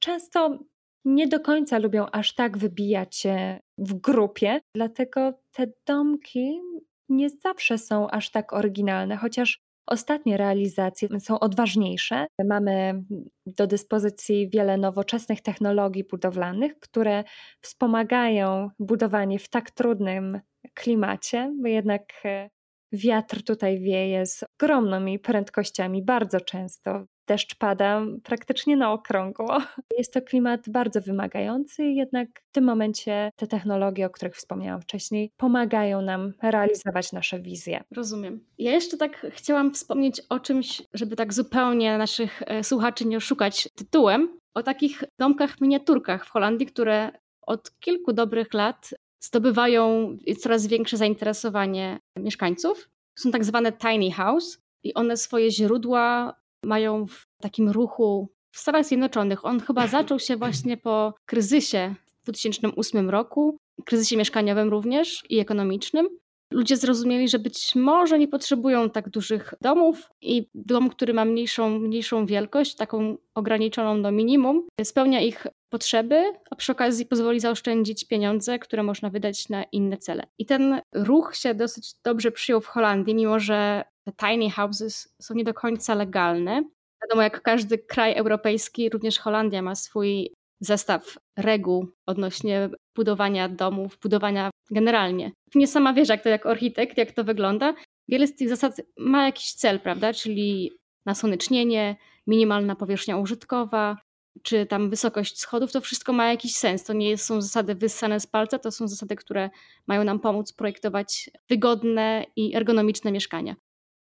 często 0.00 0.58
nie 1.04 1.28
do 1.28 1.40
końca 1.40 1.78
lubią 1.78 2.06
aż 2.12 2.34
tak 2.34 2.58
wybijać 2.58 3.16
się 3.16 3.60
w 3.78 3.94
grupie, 3.94 4.60
dlatego 4.76 5.32
te 5.52 5.66
domki 5.86 6.60
nie 7.08 7.30
zawsze 7.30 7.78
są 7.78 8.10
aż 8.10 8.30
tak 8.30 8.52
oryginalne, 8.52 9.16
chociaż 9.16 9.58
ostatnie 9.86 10.36
realizacje 10.36 11.20
są 11.20 11.40
odważniejsze. 11.40 12.26
Mamy 12.44 13.04
do 13.46 13.66
dyspozycji 13.66 14.50
wiele 14.50 14.76
nowoczesnych 14.76 15.40
technologii 15.40 16.04
budowlanych, 16.04 16.78
które 16.80 17.24
wspomagają 17.60 18.70
budowanie 18.78 19.38
w 19.38 19.48
tak 19.48 19.70
trudnym 19.70 20.40
klimacie, 20.74 21.52
bo 21.62 21.68
jednak 21.68 22.02
e, 22.24 22.50
wiatr 22.92 23.42
tutaj 23.42 23.80
wieje 23.80 24.26
z 24.26 24.44
ogromnymi 24.58 25.18
prędkościami 25.18 26.02
bardzo 26.04 26.40
często 26.40 27.04
deszcz 27.26 27.54
pada 27.54 28.02
praktycznie 28.22 28.76
na 28.76 28.92
okrągło. 28.92 29.58
Jest 29.98 30.12
to 30.12 30.22
klimat 30.22 30.68
bardzo 30.68 31.00
wymagający, 31.00 31.84
jednak 31.84 32.28
w 32.48 32.52
tym 32.52 32.64
momencie 32.64 33.30
te 33.36 33.46
technologie, 33.46 34.06
o 34.06 34.10
których 34.10 34.36
wspomniałam 34.36 34.80
wcześniej, 34.80 35.30
pomagają 35.36 36.02
nam 36.02 36.32
realizować 36.42 37.12
nasze 37.12 37.40
wizje. 37.40 37.84
Rozumiem. 37.90 38.44
Ja 38.58 38.72
jeszcze 38.72 38.96
tak 38.96 39.26
chciałam 39.30 39.72
wspomnieć 39.72 40.22
o 40.28 40.40
czymś, 40.40 40.82
żeby 40.94 41.16
tak 41.16 41.32
zupełnie 41.34 41.98
naszych 41.98 42.42
e, 42.46 42.64
słuchaczy 42.64 43.06
nie 43.06 43.16
oszukać 43.16 43.68
tytułem, 43.74 44.38
o 44.54 44.62
takich 44.62 45.04
domkach 45.18 45.60
miniaturkach 45.60 46.26
w 46.26 46.30
Holandii, 46.30 46.66
które 46.66 47.12
od 47.46 47.70
kilku 47.80 48.12
dobrych 48.12 48.54
lat 48.54 48.90
zdobywają 49.24 50.16
coraz 50.38 50.66
większe 50.66 50.96
zainteresowanie 50.96 51.98
mieszkańców. 52.18 52.88
Są 53.18 53.30
tak 53.30 53.44
zwane 53.44 53.72
tiny 53.72 54.12
house 54.12 54.58
i 54.84 54.94
one 54.94 55.16
swoje 55.16 55.50
źródła 55.50 56.34
mają 56.64 57.06
w 57.06 57.26
takim 57.40 57.68
ruchu 57.70 58.28
w 58.50 58.58
Stanach 58.58 58.84
Zjednoczonych. 58.84 59.44
On 59.44 59.60
chyba 59.60 59.86
zaczął 59.96 60.18
się 60.18 60.36
właśnie 60.36 60.76
po 60.76 61.14
kryzysie 61.26 61.94
w 62.20 62.22
2008 62.22 63.10
roku, 63.10 63.58
kryzysie 63.84 64.16
mieszkaniowym 64.16 64.68
również 64.68 65.22
i 65.30 65.38
ekonomicznym 65.38 66.08
ludzie 66.54 66.76
zrozumieli, 66.76 67.28
że 67.28 67.38
być 67.38 67.74
może 67.74 68.18
nie 68.18 68.28
potrzebują 68.28 68.90
tak 68.90 69.10
dużych 69.10 69.54
domów 69.60 70.10
i 70.20 70.48
dom, 70.54 70.90
który 70.90 71.14
ma 71.14 71.24
mniejszą, 71.24 71.78
mniejszą 71.78 72.26
wielkość, 72.26 72.76
taką 72.76 73.16
ograniczoną 73.34 74.02
do 74.02 74.12
minimum, 74.12 74.66
spełnia 74.84 75.20
ich 75.20 75.46
potrzeby, 75.74 76.32
a 76.50 76.56
przy 76.56 76.72
okazji 76.72 77.06
pozwoli 77.06 77.40
zaoszczędzić 77.40 78.04
pieniądze, 78.04 78.58
które 78.58 78.82
można 78.82 79.10
wydać 79.10 79.48
na 79.48 79.64
inne 79.64 79.96
cele. 79.96 80.22
I 80.38 80.46
ten 80.46 80.80
ruch 80.92 81.36
się 81.36 81.54
dosyć 81.54 81.94
dobrze 82.04 82.32
przyjął 82.32 82.60
w 82.60 82.66
Holandii, 82.66 83.14
mimo 83.14 83.38
że 83.38 83.84
te 84.04 84.12
tiny 84.12 84.50
houses 84.50 85.14
są 85.22 85.34
nie 85.34 85.44
do 85.44 85.54
końca 85.54 85.94
legalne. 85.94 86.62
Wiadomo, 87.02 87.22
jak 87.22 87.42
każdy 87.42 87.78
kraj 87.78 88.14
europejski, 88.16 88.90
również 88.90 89.18
Holandia 89.18 89.62
ma 89.62 89.74
swój 89.74 90.34
zestaw 90.60 91.18
reguł 91.38 91.86
odnośnie 92.06 92.68
budowania 92.96 93.48
domów, 93.48 93.98
budowania 94.02 94.50
generalnie. 94.70 95.32
Nie 95.54 95.66
sama 95.66 95.92
wiesz, 95.92 96.08
jak 96.08 96.22
to 96.22 96.28
jak 96.28 96.46
architekt, 96.46 96.98
jak 96.98 97.12
to 97.12 97.24
wygląda. 97.24 97.74
Wiele 98.08 98.26
z 98.26 98.34
tych 98.34 98.48
zasad 98.48 98.80
ma 98.98 99.24
jakiś 99.24 99.52
cel, 99.52 99.80
prawda? 99.80 100.12
Czyli 100.12 100.72
nasłonecznienie, 101.06 101.96
minimalna 102.26 102.76
powierzchnia 102.76 103.16
użytkowa, 103.16 103.96
czy 104.42 104.66
tam 104.66 104.90
wysokość 104.90 105.38
schodów, 105.38 105.72
to 105.72 105.80
wszystko 105.80 106.12
ma 106.12 106.30
jakiś 106.30 106.56
sens. 106.56 106.84
To 106.84 106.92
nie 106.92 107.18
są 107.18 107.40
zasady 107.40 107.74
wyssane 107.74 108.20
z 108.20 108.26
palca, 108.26 108.58
to 108.58 108.70
są 108.70 108.88
zasady, 108.88 109.16
które 109.16 109.50
mają 109.86 110.04
nam 110.04 110.20
pomóc 110.20 110.52
projektować 110.52 111.30
wygodne 111.48 112.24
i 112.36 112.56
ergonomiczne 112.56 113.12
mieszkania. 113.12 113.56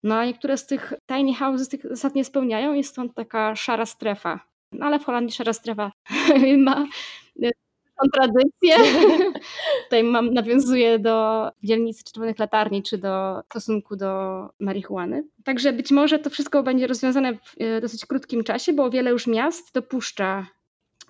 No 0.02 0.14
a 0.18 0.24
niektóre 0.24 0.56
z 0.56 0.66
tych 0.66 0.92
tiny 1.06 1.34
houses 1.34 1.68
tych 1.68 1.86
zasad 1.90 2.14
nie 2.14 2.24
spełniają, 2.24 2.72
jest 2.72 2.90
stąd 2.90 3.14
taka 3.14 3.56
szara 3.56 3.86
strefa. 3.86 4.40
No 4.72 4.86
ale 4.86 4.98
w 4.98 5.04
Holandii 5.04 5.34
szara 5.36 5.52
strefa 5.52 5.92
ma 6.66 6.86
tradycję. 8.12 8.76
Tutaj 9.84 10.04
mam, 10.04 10.34
nawiązuję 10.34 10.98
do 10.98 11.48
dzielnicy 11.62 12.04
Czerwonych 12.04 12.38
Latarni, 12.38 12.82
czy 12.82 12.98
do 12.98 13.42
stosunku 13.50 13.96
do 13.96 14.40
marihuany. 14.60 15.24
Także 15.44 15.72
być 15.72 15.90
może 15.90 16.18
to 16.18 16.30
wszystko 16.30 16.62
będzie 16.62 16.86
rozwiązane 16.86 17.34
w 17.34 17.54
e, 17.60 17.80
dosyć 17.80 18.06
krótkim 18.06 18.44
czasie, 18.44 18.72
bo 18.72 18.90
wiele 18.90 19.10
już 19.10 19.26
miast 19.26 19.74
dopuszcza, 19.74 20.46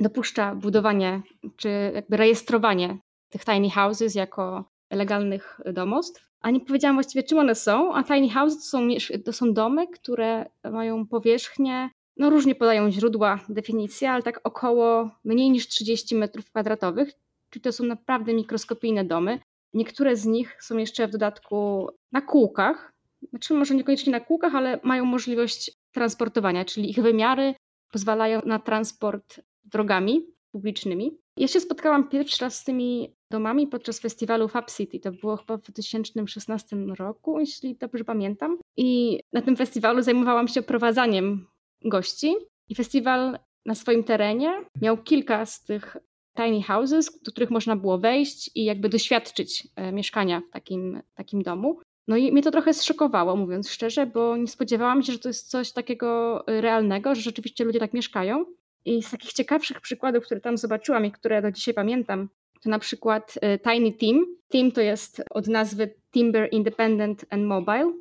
dopuszcza 0.01 0.55
budowanie, 0.55 1.23
czy 1.57 1.93
jakby 1.95 2.17
rejestrowanie 2.17 2.99
tych 3.31 3.45
tiny 3.45 3.71
houses 3.71 4.15
jako 4.15 4.65
legalnych 4.91 5.61
domostw. 5.73 6.31
A 6.41 6.51
nie 6.51 6.61
powiedziałam 6.61 6.97
właściwie, 6.97 7.23
czym 7.23 7.39
one 7.39 7.55
są. 7.55 7.95
A 7.95 8.05
tiny 8.05 8.31
houses 8.31 8.59
to 8.59 8.65
są, 8.65 8.89
to 9.25 9.33
są 9.33 9.53
domy, 9.53 9.89
które 9.89 10.47
mają 10.65 11.07
powierzchnię 11.07 11.91
no 12.21 12.31
różnie 12.31 12.55
podają 12.55 12.91
źródła 12.91 13.41
definicja, 13.49 14.13
ale 14.13 14.23
tak 14.23 14.41
około 14.45 15.11
mniej 15.25 15.51
niż 15.51 15.69
30 15.69 16.15
metrów 16.15 16.45
kwadratowych, 16.45 17.13
czyli 17.51 17.63
to 17.63 17.73
są 17.73 17.85
naprawdę 17.85 18.35
mikroskopijne 18.35 19.05
domy. 19.05 19.39
Niektóre 19.75 20.17
z 20.17 20.27
nich 20.27 20.57
są 20.63 20.77
jeszcze 20.77 21.09
w 21.09 21.11
dodatku 21.11 21.89
na 22.13 22.21
kółkach, 22.21 22.93
znaczy 23.31 23.55
może 23.55 23.75
niekoniecznie 23.75 24.13
na 24.13 24.21
kółkach, 24.21 24.55
ale 24.55 24.81
mają 24.83 25.05
możliwość 25.05 25.73
transportowania, 25.93 26.65
czyli 26.65 26.91
ich 26.91 27.03
wymiary 27.03 27.55
pozwalają 27.93 28.41
na 28.47 28.59
transport 28.59 29.41
drogami 29.65 30.27
publicznymi. 30.53 31.19
Ja 31.37 31.49
się 31.49 31.61
spotkałam 31.61 32.09
pierwszy 32.09 32.45
raz 32.45 32.59
z 32.59 32.65
tymi 32.65 33.15
domami 33.31 33.67
podczas 33.67 34.01
festiwalu 34.01 34.49
Fab 34.49 34.71
City. 34.71 35.01
To 35.01 35.13
było 35.13 35.37
chyba 35.37 35.57
w 35.57 35.63
2016 35.63 36.77
roku, 36.77 37.41
jeśli 37.41 37.77
dobrze 37.77 38.05
pamiętam. 38.05 38.59
I 38.77 39.21
na 39.33 39.43
tym 39.43 39.57
festiwalu 39.57 40.03
zajmowałam 40.03 40.49
się 40.49 40.63
prowadzaniem 40.63 41.47
gości 41.85 42.35
i 42.69 42.75
festiwal 42.75 43.39
na 43.67 43.75
swoim 43.75 44.05
terenie 44.05 44.65
miał 44.83 44.97
kilka 44.97 45.47
z 45.47 45.65
tych 45.65 45.97
tiny 46.37 46.63
houses, 46.63 47.23
do 47.23 47.31
których 47.33 47.51
można 47.51 47.77
było 47.77 47.99
wejść 47.99 48.51
i 48.55 48.65
jakby 48.65 48.89
doświadczyć 48.89 49.69
e, 49.77 49.93
mieszkania 49.93 50.43
w 50.49 50.53
takim, 50.53 51.03
takim 51.15 51.43
domu. 51.43 51.81
No 52.09 52.17
i 52.17 52.33
mnie 52.33 52.43
to 52.43 52.51
trochę 52.51 52.75
zszokowało, 52.75 53.37
mówiąc 53.37 53.71
szczerze, 53.71 54.07
bo 54.07 54.37
nie 54.37 54.49
spodziewałam 54.49 55.03
się, 55.03 55.13
że 55.13 55.19
to 55.19 55.29
jest 55.29 55.51
coś 55.51 55.73
takiego 55.73 56.43
e, 56.47 56.61
realnego, 56.61 57.15
że 57.15 57.21
rzeczywiście 57.21 57.65
ludzie 57.65 57.79
tak 57.79 57.95
mieszkają. 57.95 58.45
I 58.85 59.03
z 59.03 59.11
takich 59.11 59.33
ciekawszych 59.33 59.81
przykładów, 59.81 60.25
które 60.25 60.41
tam 60.41 60.59
zobaczyłam 60.59 61.07
i 61.07 61.13
które 61.13 61.43
do 61.43 61.53
dzisiaj 61.53 61.75
pamiętam, 61.75 62.29
to 62.63 62.71
na 62.71 62.79
przykład 62.79 63.35
e, 63.41 63.59
Tiny 63.59 63.93
Team. 63.93 64.27
Team 64.49 64.73
to 64.73 64.81
jest 64.81 65.23
od 65.31 65.49
nazwy 65.49 65.95
Timber 66.13 66.49
Independent 66.53 67.25
and 67.31 67.45
Mobile, 67.45 67.93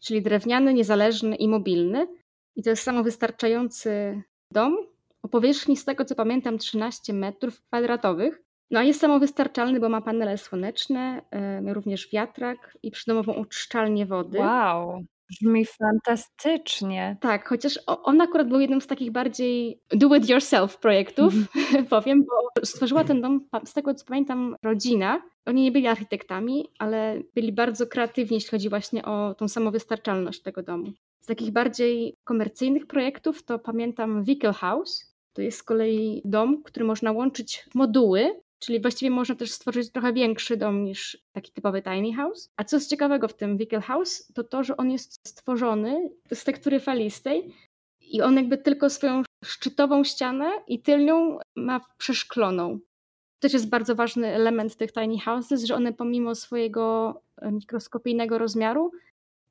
czyli 0.00 0.22
drewniany, 0.22 0.74
niezależny 0.74 1.36
i 1.36 1.48
mobilny. 1.48 2.06
I 2.56 2.62
to 2.62 2.70
jest 2.70 2.82
samowystarczający 2.82 4.22
dom 4.50 4.76
o 5.22 5.28
powierzchni, 5.28 5.76
z 5.76 5.84
tego 5.84 6.04
co 6.04 6.14
pamiętam, 6.14 6.58
13 6.58 7.12
metrów 7.12 7.62
kwadratowych. 7.62 8.42
No 8.70 8.80
a 8.80 8.82
jest 8.82 9.00
samowystarczalny, 9.00 9.80
bo 9.80 9.88
ma 9.88 10.00
panele 10.00 10.38
słoneczne, 10.38 11.22
yy, 11.62 11.74
również 11.74 12.10
wiatrak 12.12 12.78
i 12.82 12.90
przydomową 12.90 13.32
uczczalnię 13.32 14.06
wody. 14.06 14.38
Wow, 14.38 15.04
brzmi 15.30 15.66
fantastycznie. 15.66 17.16
Tak, 17.20 17.48
chociaż 17.48 17.78
on 17.86 18.20
akurat 18.20 18.48
był 18.48 18.60
jednym 18.60 18.80
z 18.80 18.86
takich 18.86 19.10
bardziej 19.10 19.80
do-it-yourself 19.90 20.78
projektów, 20.78 21.34
mm. 21.34 21.86
powiem, 21.90 22.24
bo 22.24 22.66
stworzyła 22.66 23.04
ten 23.04 23.20
dom, 23.20 23.48
z 23.64 23.72
tego 23.72 23.94
co 23.94 24.04
pamiętam, 24.04 24.56
rodzina. 24.62 25.22
Oni 25.46 25.62
nie 25.62 25.72
byli 25.72 25.86
architektami, 25.86 26.68
ale 26.78 27.22
byli 27.34 27.52
bardzo 27.52 27.86
kreatywni, 27.86 28.34
jeśli 28.34 28.50
chodzi 28.50 28.68
właśnie 28.68 29.04
o 29.04 29.34
tą 29.34 29.48
samowystarczalność 29.48 30.42
tego 30.42 30.62
domu. 30.62 30.92
Z 31.20 31.26
takich 31.26 31.50
bardziej 31.50 32.16
komercyjnych 32.24 32.86
projektów 32.86 33.42
to 33.42 33.58
pamiętam 33.58 34.24
Vehicle 34.24 34.52
House. 34.52 35.14
To 35.32 35.42
jest 35.42 35.58
z 35.58 35.62
kolei 35.62 36.22
dom, 36.24 36.62
który 36.62 36.86
można 36.86 37.12
łączyć 37.12 37.64
moduły, 37.74 38.40
czyli 38.60 38.80
właściwie 38.80 39.10
można 39.10 39.34
też 39.34 39.50
stworzyć 39.50 39.92
trochę 39.92 40.12
większy 40.12 40.56
dom 40.56 40.84
niż 40.84 41.18
taki 41.32 41.52
typowy 41.52 41.82
tiny 41.82 42.14
house. 42.14 42.50
A 42.56 42.64
co 42.64 42.76
jest 42.76 42.90
ciekawego 42.90 43.28
w 43.28 43.34
tym 43.34 43.56
Vehicle 43.56 43.80
House, 43.80 44.32
to 44.34 44.44
to, 44.44 44.64
że 44.64 44.76
on 44.76 44.90
jest 44.90 45.28
stworzony 45.28 46.10
z 46.34 46.44
tektury 46.44 46.80
falistej 46.80 47.54
i 48.00 48.22
on 48.22 48.36
jakby 48.36 48.58
tylko 48.58 48.90
swoją 48.90 49.22
szczytową 49.44 50.04
ścianę 50.04 50.50
i 50.66 50.82
tylnią 50.82 51.38
ma 51.56 51.80
przeszkloną. 51.98 52.78
To 52.78 53.40
też 53.40 53.52
jest 53.52 53.68
bardzo 53.68 53.94
ważny 53.94 54.26
element 54.26 54.76
tych 54.76 54.92
tiny 54.92 55.20
houses, 55.20 55.64
że 55.64 55.74
one 55.74 55.92
pomimo 55.92 56.34
swojego 56.34 57.14
e, 57.36 57.52
mikroskopijnego 57.52 58.38
rozmiaru 58.38 58.90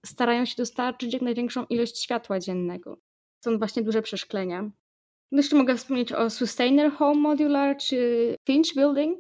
starają 0.06 0.46
się 0.46 0.56
dostarczyć 0.58 1.14
jak 1.14 1.22
największą 1.22 1.66
ilość 1.66 2.04
światła 2.04 2.40
dziennego. 2.40 2.98
Są 3.46 3.58
właśnie 3.58 3.84
duże 3.84 4.02
przeszklenia. 4.02 4.72
No 5.32 5.38
jeszcze 5.38 5.56
mogę 5.56 5.76
wspomnieć 5.78 6.14
o 6.14 6.30
Sustainer 6.30 6.92
Home 6.92 7.22
Modular 7.22 7.78
czy 7.78 8.36
Finch 8.48 8.76
Building 8.76 9.20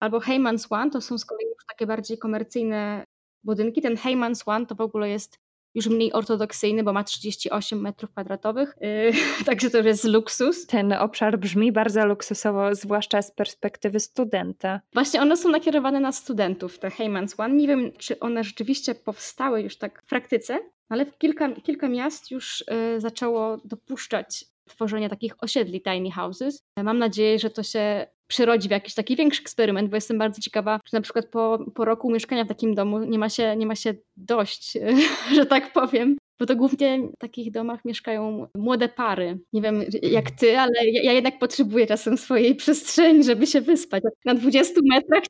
albo 0.00 0.18
Heyman's 0.18 0.66
One. 0.70 0.90
To 0.90 1.00
są 1.00 1.18
z 1.18 1.24
kolei 1.24 1.46
już 1.46 1.66
takie 1.68 1.86
bardziej 1.86 2.18
komercyjne 2.18 3.04
budynki. 3.44 3.82
Ten 3.82 3.94
Heyman's 3.94 4.42
One 4.46 4.66
to 4.66 4.74
w 4.74 4.80
ogóle 4.80 5.08
jest 5.08 5.38
już 5.74 5.86
mniej 5.86 6.12
ortodoksyjny, 6.12 6.82
bo 6.82 6.92
ma 6.92 7.04
38 7.04 7.80
metrów 7.80 8.10
kwadratowych, 8.10 8.74
yy, 8.80 9.12
także 9.46 9.70
to 9.70 9.78
już 9.78 9.86
jest 9.86 10.04
luksus. 10.04 10.66
Ten 10.66 10.92
obszar 10.92 11.38
brzmi 11.38 11.72
bardzo 11.72 12.06
luksusowo, 12.06 12.74
zwłaszcza 12.74 13.22
z 13.22 13.30
perspektywy 13.30 14.00
studenta. 14.00 14.80
Właśnie 14.92 15.22
one 15.22 15.36
są 15.36 15.48
nakierowane 15.48 16.00
na 16.00 16.12
studentów, 16.12 16.78
te 16.78 16.90
Heymans 16.90 17.40
One. 17.40 17.54
Nie 17.54 17.68
wiem, 17.68 17.92
czy 17.98 18.20
one 18.20 18.44
rzeczywiście 18.44 18.94
powstały 18.94 19.62
już 19.62 19.76
tak 19.78 20.02
w 20.02 20.08
praktyce, 20.08 20.58
ale 20.88 21.06
kilka, 21.06 21.52
kilka 21.52 21.88
miast 21.88 22.30
już 22.30 22.64
yy, 22.70 23.00
zaczęło 23.00 23.58
dopuszczać 23.64 24.44
tworzenie 24.70 25.08
takich 25.08 25.34
osiedli 25.42 25.82
tiny 25.82 26.10
houses. 26.10 26.62
Mam 26.82 26.98
nadzieję, 26.98 27.38
że 27.38 27.50
to 27.50 27.62
się 27.62 28.06
przyrodzi 28.30 28.68
w 28.68 28.70
jakiś 28.70 28.94
taki 28.94 29.16
większy 29.16 29.42
eksperyment, 29.42 29.90
bo 29.90 29.96
jestem 29.96 30.18
bardzo 30.18 30.40
ciekawa, 30.40 30.80
czy 30.84 30.94
na 30.94 31.00
przykład 31.00 31.26
po, 31.26 31.58
po 31.74 31.84
roku 31.84 32.10
mieszkania 32.10 32.44
w 32.44 32.48
takim 32.48 32.74
domu 32.74 32.98
nie 32.98 33.18
ma 33.18 33.28
się, 33.28 33.56
nie 33.56 33.66
ma 33.66 33.74
się 33.74 33.94
dość, 34.16 34.78
że 35.36 35.46
tak 35.46 35.72
powiem. 35.72 36.16
Bo 36.40 36.46
to 36.46 36.56
głównie 36.56 36.98
w 37.16 37.18
takich 37.18 37.52
domach 37.52 37.84
mieszkają 37.84 38.46
młode 38.54 38.88
pary. 38.88 39.38
Nie 39.52 39.62
wiem 39.62 39.84
jak 40.02 40.30
ty, 40.30 40.58
ale 40.58 40.72
ja, 40.84 41.02
ja 41.02 41.12
jednak 41.12 41.38
potrzebuję 41.38 41.86
czasem 41.86 42.18
swojej 42.18 42.54
przestrzeni, 42.54 43.24
żeby 43.24 43.46
się 43.46 43.60
wyspać. 43.60 44.02
Na 44.24 44.34
20 44.34 44.74
metrach 44.84 45.22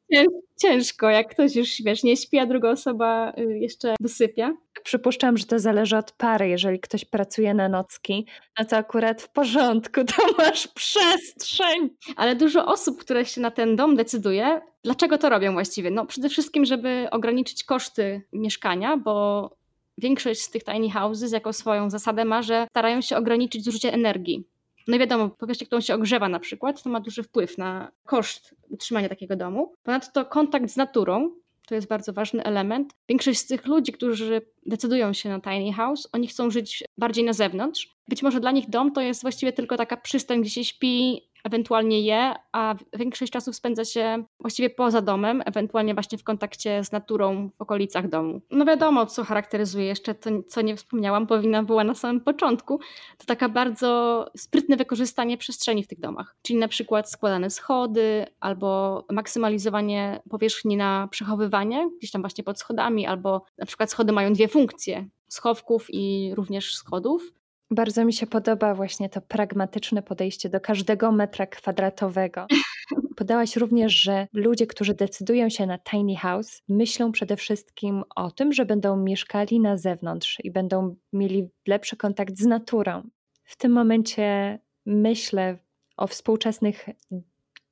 ciężko, 0.62 1.11
jak 1.11 1.31
ktoś 1.31 1.57
już 1.57 1.83
wiesz, 1.85 2.03
nie 2.03 2.16
śpi, 2.16 2.38
a 2.38 2.46
druga 2.46 2.70
osoba 2.70 3.33
y, 3.38 3.59
jeszcze 3.59 3.94
dosypia. 4.00 4.57
Przypuszczam, 4.85 5.38
że 5.38 5.47
to 5.47 5.59
zależy 5.59 5.97
od 5.97 6.12
pary. 6.12 6.49
Jeżeli 6.49 6.81
ktoś 6.81 7.05
pracuje 7.05 7.55
na 7.55 7.68
nocki, 7.68 8.26
no 8.59 8.64
to 8.64 8.76
akurat 8.76 9.22
w 9.22 9.28
porządku, 9.28 10.05
to 10.16 10.22
masz 10.39 10.68
przestrzeń. 10.68 11.91
Ale 12.16 12.37
dużo 12.37 12.66
osób, 12.66 13.01
które 13.01 13.24
się 13.24 13.41
na 13.41 13.51
ten 13.51 13.76
dom 13.76 13.97
decyduje, 13.97 14.61
dlaczego 14.85 15.18
to 15.18 15.28
robią 15.28 15.53
właściwie? 15.53 15.91
No 15.91 16.07
przede 16.07 16.28
wszystkim, 16.28 16.64
żeby 16.64 17.09
ograniczyć 17.11 17.64
koszty 17.64 18.22
mieszkania, 18.33 18.97
bo 18.97 19.51
większość 19.99 20.41
z 20.41 20.51
tych 20.51 20.64
tiny 20.64 20.91
houses 20.91 21.33
jako 21.33 21.53
swoją 21.53 21.91
zasadę 21.91 22.24
ma, 22.24 22.43
że 22.43 22.66
starają 22.70 23.01
się 23.01 23.16
ograniczyć 23.16 23.64
zużycie 23.64 23.93
energii. 23.93 24.45
No 24.89 24.97
i 24.97 24.99
wiadomo, 24.99 25.28
powierzchnia, 25.28 25.66
którą 25.66 25.81
się 25.81 25.95
ogrzewa 25.95 26.28
na 26.28 26.41
przykład, 26.41 26.83
to 26.83 26.91
ma 26.91 27.01
duży 27.01 27.22
wpływ 27.22 27.59
na 27.59 27.93
koszt 28.05 28.55
utrzymania 28.68 29.09
takiego 29.09 29.37
domu. 29.37 29.74
Ponadto 29.83 30.24
kontakt 30.24 30.70
z 30.70 30.76
naturą, 30.76 31.31
to 31.71 31.75
jest 31.75 31.89
bardzo 31.89 32.12
ważny 32.12 32.45
element. 32.45 32.93
Większość 33.09 33.39
z 33.39 33.47
tych 33.47 33.66
ludzi, 33.66 33.93
którzy 33.93 34.43
decydują 34.66 35.12
się 35.12 35.29
na 35.29 35.41
tiny 35.41 35.73
house, 35.73 36.09
oni 36.12 36.27
chcą 36.27 36.51
żyć 36.51 36.85
bardziej 36.99 37.25
na 37.25 37.33
zewnątrz. 37.33 37.97
Być 38.09 38.23
może 38.23 38.41
dla 38.41 38.51
nich 38.51 38.71
dom 38.71 38.93
to 38.93 39.01
jest 39.01 39.23
właściwie 39.23 39.53
tylko 39.53 39.77
taka 39.77 39.97
przystań, 39.97 40.41
gdzie 40.41 40.51
się 40.51 40.64
śpi, 40.64 41.30
ewentualnie 41.45 42.01
je, 42.01 42.34
a 42.53 42.74
większość 42.97 43.32
czasu 43.32 43.53
spędza 43.53 43.84
się 43.84 44.24
właściwie 44.41 44.70
poza 44.70 45.01
domem, 45.01 45.43
ewentualnie 45.47 45.95
właśnie 45.95 46.18
w 46.18 46.24
kontakcie 46.24 46.84
z 46.84 46.93
naturą 46.93 47.51
w 47.59 47.62
okolicach 47.62 48.09
domu. 48.09 48.41
No 48.51 48.64
wiadomo, 48.64 49.07
co 49.07 49.24
charakteryzuje 49.24 49.86
jeszcze, 49.86 50.14
to, 50.14 50.30
co 50.49 50.61
nie 50.61 50.76
wspomniałam, 50.76 51.26
powinna 51.26 51.62
była 51.62 51.84
na 51.84 51.95
samym 51.95 52.20
początku, 52.20 52.80
to 53.18 53.26
taka 53.26 53.49
bardzo 53.49 54.26
sprytne 54.36 54.76
wykorzystanie 54.76 55.38
przestrzeni 55.38 55.84
w 55.84 55.86
tych 55.86 56.01
domach. 56.01 56.36
Czyli 56.43 56.59
na 56.59 56.68
przykład 56.68 57.11
składane 57.11 57.51
schody 57.51 58.26
albo 58.41 59.05
maksymalizowanie 59.11 60.22
powierzchni 60.30 60.76
na 60.76 61.09
przechowywanie, 61.11 61.91
gdzieś 61.99 62.11
tam 62.11 62.22
właśnie 62.22 62.45
pod 62.45 62.59
schodami, 62.59 63.07
albo 63.07 63.45
na 63.59 63.66
przykład 63.66 63.91
schody 63.91 64.12
mają 64.12 64.32
dwie 64.32 64.49
funkcje, 64.49 65.09
schowków 65.28 65.86
i 65.88 66.32
również 66.34 66.74
schodów. 66.74 67.32
Bardzo 67.71 68.05
mi 68.05 68.12
się 68.12 68.27
podoba 68.27 68.75
właśnie 68.75 69.09
to 69.09 69.21
pragmatyczne 69.21 70.03
podejście 70.03 70.49
do 70.49 70.61
każdego 70.61 71.12
metra 71.12 71.47
kwadratowego. 71.47 72.47
Podałaś 73.16 73.57
również, 73.57 74.03
że 74.03 74.27
ludzie, 74.33 74.66
którzy 74.66 74.95
decydują 74.95 75.49
się 75.49 75.66
na 75.66 75.79
tiny 75.79 76.16
house, 76.16 76.62
myślą 76.68 77.12
przede 77.12 77.37
wszystkim 77.37 78.05
o 78.16 78.31
tym, 78.31 78.53
że 78.53 78.66
będą 78.66 78.97
mieszkali 78.97 79.61
na 79.61 79.77
zewnątrz 79.77 80.39
i 80.45 80.51
będą 80.51 80.97
mieli 81.12 81.49
lepszy 81.66 81.97
kontakt 81.97 82.39
z 82.39 82.47
naturą. 82.47 83.03
W 83.45 83.57
tym 83.57 83.73
momencie 83.73 84.59
myślę 84.87 85.59
o 85.97 86.07
współczesnych 86.07 86.89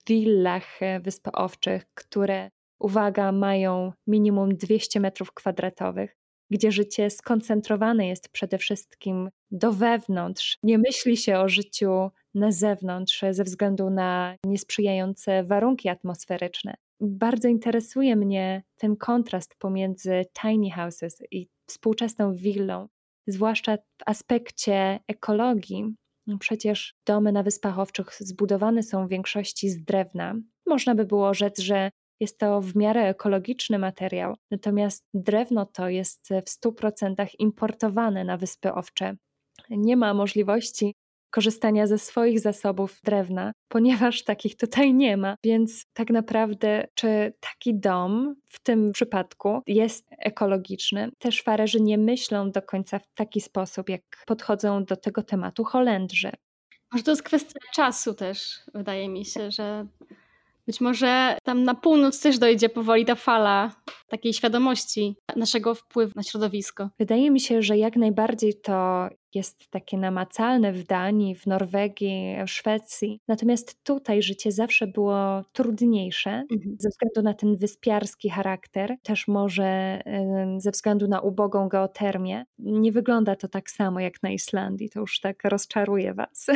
willach 0.07 0.81
wyspowczych, 1.01 1.87
które, 1.95 2.51
uwaga, 2.79 3.33
mają 3.33 3.93
minimum 4.07 4.57
200 4.57 5.01
metrów 5.01 5.33
kwadratowych 5.33 6.18
gdzie 6.51 6.73
życie 6.73 7.11
skoncentrowane 7.11 8.09
jest 8.09 8.29
przede 8.29 8.59
wszystkim 8.59 9.31
do 9.51 9.73
wewnątrz. 9.73 10.59
Nie 10.63 10.79
myśli 10.79 11.17
się 11.17 11.39
o 11.39 11.49
życiu 11.49 12.11
na 12.35 12.53
zewnątrz 12.53 13.25
ze 13.31 13.45
względu 13.45 13.91
na 13.91 14.37
niesprzyjające 14.45 15.45
warunki 15.45 15.89
atmosferyczne. 15.89 16.75
Bardzo 17.01 17.49
interesuje 17.49 18.17
mnie 18.17 18.63
ten 18.77 18.97
kontrast 18.97 19.55
pomiędzy 19.59 20.25
tiny 20.43 20.71
houses 20.71 21.23
i 21.31 21.49
współczesną 21.67 22.35
willą, 22.35 22.89
zwłaszcza 23.27 23.77
w 23.77 24.03
aspekcie 24.07 25.01
ekologii. 25.09 25.95
Przecież 26.41 26.95
domy 27.07 27.33
na 27.33 27.43
Wyspach 27.43 27.79
Owczych 27.79 28.15
zbudowane 28.21 28.83
są 28.83 29.07
w 29.07 29.11
większości 29.11 29.71
z 29.71 29.85
drewna. 29.85 30.35
Można 30.67 30.95
by 30.95 31.05
było 31.05 31.35
rzec, 31.35 31.59
że 31.59 31.91
jest 32.21 32.39
to 32.39 32.61
w 32.61 32.77
miarę 32.77 33.09
ekologiczny 33.09 33.79
materiał, 33.79 34.37
natomiast 34.51 35.05
drewno 35.15 35.67
to 35.67 35.89
jest 35.89 36.29
w 36.29 36.67
100% 36.67 37.27
importowane 37.39 38.25
na 38.25 38.37
Wyspy 38.37 38.73
Owcze. 38.73 39.17
Nie 39.71 39.97
ma 39.97 40.15
możliwości 40.15 40.95
korzystania 41.31 41.87
ze 41.87 41.99
swoich 41.99 42.41
zasobów 42.41 43.01
drewna, 43.05 43.53
ponieważ 43.69 44.25
takich 44.25 44.57
tutaj 44.57 44.95
nie 44.95 45.17
ma. 45.17 45.37
Więc 45.45 45.87
tak 45.93 46.11
naprawdę, 46.11 46.89
czy 46.95 47.33
taki 47.41 47.81
dom 47.81 48.35
w 48.49 48.63
tym 48.63 48.93
przypadku 48.93 49.61
jest 49.67 50.07
ekologiczny? 50.19 51.11
Też 51.19 51.43
farerzy 51.43 51.81
nie 51.81 51.99
myślą 51.99 52.51
do 52.51 52.63
końca 52.63 52.99
w 52.99 53.15
taki 53.15 53.41
sposób, 53.41 53.89
jak 53.89 54.03
podchodzą 54.27 54.85
do 54.85 54.97
tego 54.97 55.23
tematu 55.23 55.65
Holendrzy. 55.65 56.31
Może 56.93 57.05
to 57.05 57.11
jest 57.11 57.23
kwestia 57.23 57.61
czasu 57.75 58.15
też, 58.15 58.61
wydaje 58.75 59.09
mi 59.09 59.25
się, 59.25 59.51
że 59.51 59.87
być 60.69 60.81
może 60.81 61.39
tam 61.43 61.65
na 61.65 61.75
północ 61.75 62.21
też 62.21 62.39
dojdzie 62.39 62.69
powoli 62.69 63.05
ta 63.05 63.15
fala 63.15 63.71
takiej 64.09 64.33
świadomości 64.33 65.17
naszego 65.37 65.75
wpływu 65.75 66.13
na 66.17 66.23
środowisko. 66.23 66.91
Wydaje 66.99 67.31
mi 67.31 67.41
się, 67.41 67.63
że 67.63 67.79
jak 67.79 67.97
najbardziej 67.97 68.61
to 68.61 69.09
jest 69.35 69.71
takie 69.71 69.99
namacalne 69.99 70.73
w 70.73 70.85
Danii, 70.85 71.35
w 71.35 71.47
Norwegii, 71.47 72.37
w 72.47 72.51
Szwecji. 72.51 73.21
Natomiast 73.29 73.85
tutaj 73.85 74.23
życie 74.23 74.53
zawsze 74.53 74.87
było 74.87 75.43
trudniejsze 75.53 76.31
mhm. 76.31 76.77
ze 76.79 76.89
względu 76.89 77.23
na 77.23 77.35
ten 77.35 77.57
wyspiarski 77.57 78.31
charakter, 78.31 78.97
też 79.03 79.29
może 79.29 80.01
ze 80.59 80.71
względu 80.71 81.09
na 81.09 81.21
ubogą 81.21 81.69
geotermię. 81.69 82.45
Nie 82.59 82.93
wygląda 82.93 83.37
to 83.37 83.49
tak 83.49 83.71
samo 83.71 84.01
jak 84.01 84.23
na 84.23 84.31
Islandii, 84.31 84.91
to 84.91 85.01
już 85.01 85.21
tak 85.21 85.45
rozczaruje 85.45 86.15
Was 86.15 86.47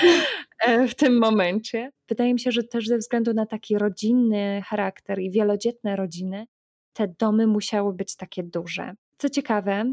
e, 0.66 0.88
w 0.88 0.94
tym 0.94 1.18
momencie. 1.18 1.90
Wydaje 2.08 2.34
mi 2.34 2.40
się, 2.40 2.52
że 2.52 2.62
też 2.62 2.86
ze 2.86 2.98
względu 2.98 3.34
na 3.34 3.46
taki 3.46 3.78
rodzinny 3.78 4.62
charakter 4.66 5.20
i 5.20 5.30
wielodzietne 5.30 5.96
rodziny, 5.96 6.46
te 6.92 7.14
domy 7.18 7.46
musiały 7.46 7.94
być 7.94 8.16
takie 8.16 8.42
duże. 8.42 8.94
Co 9.18 9.28
ciekawe, 9.28 9.84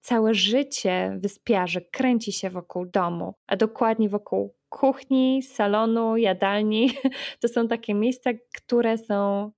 całe 0.00 0.34
życie 0.34 1.16
wyspiarzy 1.20 1.80
kręci 1.92 2.32
się 2.32 2.50
wokół 2.50 2.86
domu, 2.86 3.34
a 3.46 3.56
dokładnie 3.56 4.08
wokół 4.08 4.54
kuchni, 4.68 5.42
salonu, 5.42 6.16
jadalni. 6.16 6.90
To 7.40 7.48
są 7.48 7.68
takie 7.68 7.94
miejsca, 7.94 8.30
które 8.56 8.98
są 8.98 9.50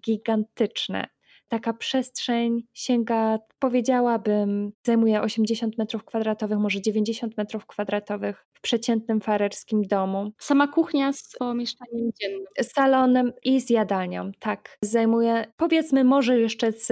gigantyczne 0.00 1.15
taka 1.48 1.72
przestrzeń 1.72 2.62
sięga, 2.74 3.38
powiedziałabym, 3.58 4.72
zajmuje 4.86 5.22
80 5.22 5.78
metrów 5.78 6.04
kwadratowych, 6.04 6.58
może 6.58 6.80
90 6.80 7.36
metrów 7.36 7.66
kwadratowych 7.66 8.46
w 8.52 8.60
przeciętnym 8.60 9.20
farerskim 9.20 9.82
domu. 9.82 10.32
Sama 10.38 10.68
kuchnia 10.68 11.12
z 11.12 11.30
pomieszczeniem 11.38 12.10
dziennym. 12.20 12.44
Z 12.60 12.72
salonem 12.72 13.32
i 13.44 13.60
z 13.60 13.70
jadalnią, 13.70 14.30
tak. 14.38 14.78
Zajmuje, 14.82 15.44
powiedzmy, 15.56 16.04
może 16.04 16.40
jeszcze 16.40 16.72
z, 16.72 16.86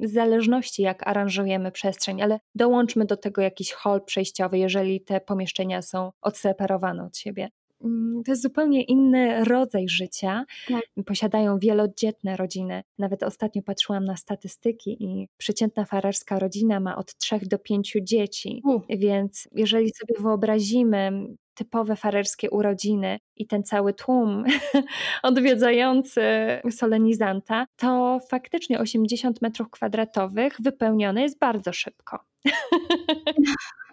z 0.00 0.12
zależności, 0.12 0.82
jak 0.82 1.06
aranżujemy 1.06 1.72
przestrzeń, 1.72 2.22
ale 2.22 2.40
dołączmy 2.54 3.04
do 3.04 3.16
tego 3.16 3.42
jakiś 3.42 3.72
hol 3.72 4.04
przejściowy, 4.04 4.58
jeżeli 4.58 5.00
te 5.00 5.20
pomieszczenia 5.20 5.82
są 5.82 6.10
odseparowane 6.22 7.04
od 7.04 7.16
siebie. 7.16 7.48
Mm, 7.84 8.22
to 8.24 8.32
jest 8.32 8.42
zupełnie 8.42 8.82
inny 8.82 9.44
rodzaj 9.44 9.88
życia. 9.88 10.44
Tak. 10.68 10.82
Posiadają 11.06 11.58
wielodzietne 11.58 12.36
rodziny. 12.36 12.82
Nawet 12.98 13.22
ostatnio 13.22 13.62
patrzyłam 13.62 14.04
na 14.04 14.16
statystyki 14.16 15.04
i 15.04 15.28
przeciętna 15.36 15.84
farerska 15.84 16.38
rodzina 16.38 16.80
ma 16.80 16.96
od 16.96 17.16
trzech 17.16 17.48
do 17.48 17.58
pięciu 17.58 17.98
dzieci. 18.02 18.62
U. 18.64 18.80
Więc 18.88 19.48
jeżeli 19.52 19.90
sobie 19.90 20.14
wyobrazimy 20.20 21.26
typowe 21.54 21.96
farerskie 21.96 22.50
urodziny 22.50 23.18
i 23.36 23.46
ten 23.46 23.64
cały 23.64 23.94
tłum 23.94 24.44
odwiedzający 25.22 26.22
solenizanta, 26.70 27.66
to 27.76 28.20
faktycznie 28.30 28.80
80 28.80 29.42
metrów 29.42 29.70
kwadratowych 29.70 30.56
wypełnione 30.60 31.22
jest 31.22 31.38
bardzo 31.38 31.72
szybko. 31.72 32.18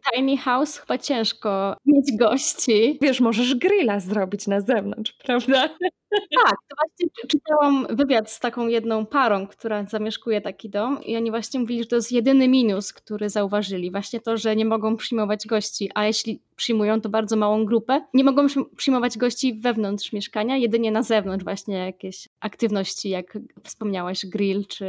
takim 0.00 0.26
tiny 0.26 0.36
house 0.36 0.78
chyba 0.78 0.98
ciężko 0.98 1.76
mieć 1.86 2.16
gości. 2.18 2.98
Wiesz, 3.02 3.20
możesz 3.20 3.54
grilla 3.54 4.00
zrobić 4.00 4.46
na 4.46 4.60
zewnątrz, 4.60 5.12
prawda? 5.12 5.68
Tak, 6.44 6.56
to 6.68 6.76
właśnie 6.76 7.28
czytałam 7.28 7.86
wywiad 7.90 8.30
z 8.30 8.40
taką 8.40 8.68
jedną 8.68 9.06
parą, 9.06 9.46
która 9.46 9.84
zamieszkuje 9.84 10.40
taki 10.40 10.70
dom 10.70 11.02
i 11.02 11.16
oni 11.16 11.30
właśnie 11.30 11.60
mówili, 11.60 11.82
że 11.82 11.88
to 11.88 11.96
jest 11.96 12.12
jedyny 12.12 12.48
minus, 12.48 12.92
który 12.92 13.30
zauważyli. 13.30 13.90
Właśnie 13.90 14.20
to, 14.20 14.36
że 14.36 14.56
nie 14.56 14.64
mogą 14.64 14.96
przyjmować 14.96 15.46
gości, 15.46 15.90
a 15.94 16.06
jeśli 16.06 16.42
przyjmują, 16.56 17.00
to 17.00 17.08
bardzo 17.08 17.36
małą 17.36 17.64
grupę. 17.64 18.00
Nie 18.14 18.24
mogą 18.24 18.46
przyjmować 18.76 19.18
gości 19.18 19.54
wewnątrz 19.54 20.12
mieszkania, 20.12 20.56
jedynie 20.56 20.90
na 20.90 21.02
zewnątrz 21.02 21.44
właśnie 21.44 21.76
jakieś 21.76 22.28
aktywności, 22.40 23.08
jak 23.08 23.38
wspomniałaś, 23.62 24.26
grill 24.26 24.66
czy, 24.66 24.86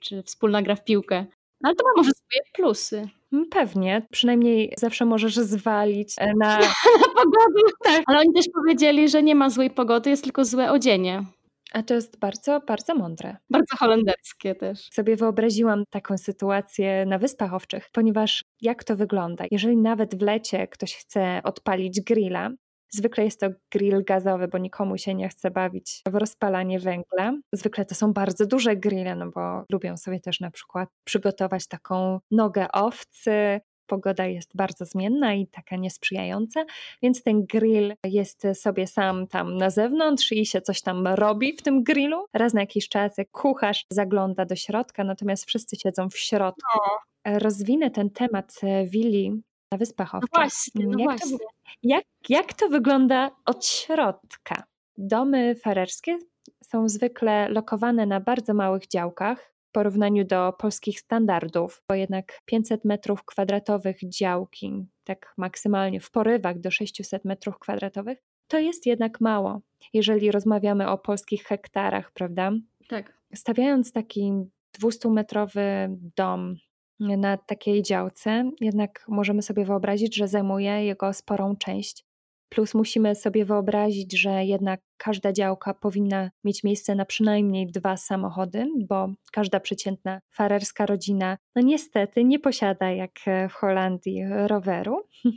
czy 0.00 0.22
wspólna 0.22 0.62
gra 0.62 0.76
w 0.76 0.84
piłkę. 0.84 1.26
No 1.64 1.68
ale 1.68 1.76
to 1.76 1.84
ma 1.84 1.90
może 1.96 2.10
swoje 2.10 2.42
plusy. 2.52 3.08
Mm, 3.32 3.46
pewnie, 3.50 4.06
przynajmniej 4.10 4.74
zawsze 4.78 5.04
możesz 5.04 5.36
zwalić 5.36 6.14
e, 6.18 6.32
na, 6.38 6.58
na 7.00 7.08
pogodę. 7.14 7.60
Tak. 7.84 8.02
Ale 8.06 8.18
oni 8.18 8.32
też 8.32 8.44
powiedzieli, 8.54 9.08
że 9.08 9.22
nie 9.22 9.34
ma 9.34 9.50
złej 9.50 9.70
pogody, 9.70 10.10
jest 10.10 10.24
tylko 10.24 10.44
złe 10.44 10.70
odzienie. 10.70 11.24
A 11.72 11.82
to 11.82 11.94
jest 11.94 12.18
bardzo, 12.18 12.60
bardzo 12.60 12.94
mądre. 12.94 13.36
Bardzo 13.50 13.76
holenderskie 13.76 14.54
też. 14.54 14.88
Sobie 14.92 15.16
wyobraziłam 15.16 15.84
taką 15.90 16.18
sytuację 16.18 17.06
na 17.06 17.18
Wyspach 17.18 17.54
Owczych, 17.54 17.88
ponieważ 17.92 18.44
jak 18.60 18.84
to 18.84 18.96
wygląda? 18.96 19.44
Jeżeli 19.50 19.76
nawet 19.76 20.18
w 20.18 20.22
lecie 20.22 20.68
ktoś 20.68 20.94
chce 20.94 21.40
odpalić 21.44 22.00
grilla, 22.00 22.50
Zwykle 22.94 23.24
jest 23.24 23.40
to 23.40 23.46
grill 23.72 24.04
gazowy, 24.04 24.48
bo 24.48 24.58
nikomu 24.58 24.98
się 24.98 25.14
nie 25.14 25.28
chce 25.28 25.50
bawić 25.50 26.02
w 26.08 26.14
rozpalanie 26.14 26.78
węgla. 26.80 27.32
Zwykle 27.52 27.84
to 27.84 27.94
są 27.94 28.12
bardzo 28.12 28.46
duże 28.46 28.76
grille, 28.76 29.16
no 29.16 29.30
bo 29.30 29.64
lubią 29.70 29.96
sobie 29.96 30.20
też 30.20 30.40
na 30.40 30.50
przykład 30.50 30.88
przygotować 31.04 31.68
taką 31.68 32.20
nogę 32.30 32.66
owcy, 32.72 33.60
pogoda 33.86 34.26
jest 34.26 34.56
bardzo 34.56 34.84
zmienna 34.84 35.34
i 35.34 35.46
taka 35.46 35.76
niesprzyjająca, 35.76 36.64
więc 37.02 37.22
ten 37.22 37.46
grill 37.46 37.94
jest 38.04 38.42
sobie 38.54 38.86
sam 38.86 39.26
tam 39.26 39.56
na 39.56 39.70
zewnątrz 39.70 40.32
i 40.32 40.46
się 40.46 40.60
coś 40.60 40.80
tam 40.80 41.06
robi 41.06 41.56
w 41.56 41.62
tym 41.62 41.82
grillu. 41.82 42.24
Raz 42.32 42.54
na 42.54 42.60
jakiś 42.60 42.88
czas 42.88 43.16
kucharz 43.32 43.86
zagląda 43.90 44.44
do 44.44 44.56
środka, 44.56 45.04
natomiast 45.04 45.44
wszyscy 45.44 45.76
siedzą 45.76 46.10
w 46.10 46.18
środku. 46.18 46.80
Rozwinę 47.24 47.90
ten 47.90 48.10
temat 48.10 48.60
willi 48.86 49.42
na 49.74 49.78
Wyspach 49.78 50.12
No 50.12 50.18
Owczych. 50.18 50.30
właśnie, 50.34 50.86
no 50.86 50.98
jak, 50.98 51.08
właśnie. 51.08 51.38
To, 51.38 51.44
jak, 51.82 52.04
jak 52.28 52.52
to 52.52 52.68
wygląda 52.68 53.30
od 53.44 53.66
środka? 53.66 54.64
Domy 54.98 55.54
farerskie 55.54 56.18
są 56.64 56.88
zwykle 56.88 57.48
lokowane 57.48 58.06
na 58.06 58.20
bardzo 58.20 58.54
małych 58.54 58.86
działkach 58.88 59.54
w 59.68 59.72
porównaniu 59.72 60.24
do 60.24 60.52
polskich 60.58 61.00
standardów, 61.00 61.82
bo 61.88 61.94
jednak 61.94 62.40
500 62.44 62.84
metrów 62.84 63.24
kwadratowych 63.24 64.08
działki, 64.08 64.86
tak 65.04 65.34
maksymalnie 65.36 66.00
w 66.00 66.10
porywach 66.10 66.60
do 66.60 66.70
600 66.70 67.24
metrów 67.24 67.58
kwadratowych, 67.58 68.18
to 68.48 68.58
jest 68.58 68.86
jednak 68.86 69.20
mało, 69.20 69.60
jeżeli 69.92 70.30
rozmawiamy 70.30 70.88
o 70.88 70.98
polskich 70.98 71.44
hektarach, 71.44 72.12
prawda? 72.12 72.52
Tak. 72.88 73.12
Stawiając 73.34 73.92
taki 73.92 74.32
200-metrowy 74.80 75.96
dom 76.16 76.56
na 77.04 77.36
takiej 77.36 77.82
działce, 77.82 78.50
jednak 78.60 79.04
możemy 79.08 79.42
sobie 79.42 79.64
wyobrazić, 79.64 80.16
że 80.16 80.28
zajmuje 80.28 80.84
jego 80.84 81.12
sporą 81.12 81.56
część. 81.56 82.04
Plus 82.48 82.74
musimy 82.74 83.14
sobie 83.14 83.44
wyobrazić, 83.44 84.18
że 84.20 84.44
jednak 84.44 84.80
każda 84.96 85.32
działka 85.32 85.74
powinna 85.74 86.30
mieć 86.44 86.64
miejsce 86.64 86.94
na 86.94 87.04
przynajmniej 87.04 87.66
dwa 87.66 87.96
samochody, 87.96 88.66
bo 88.88 89.08
każda 89.32 89.60
przeciętna 89.60 90.20
farerska 90.30 90.86
rodzina, 90.86 91.38
no 91.56 91.62
niestety, 91.62 92.24
nie 92.24 92.38
posiada 92.38 92.90
jak 92.90 93.12
w 93.50 93.52
Holandii 93.52 94.24
roweru. 94.46 95.02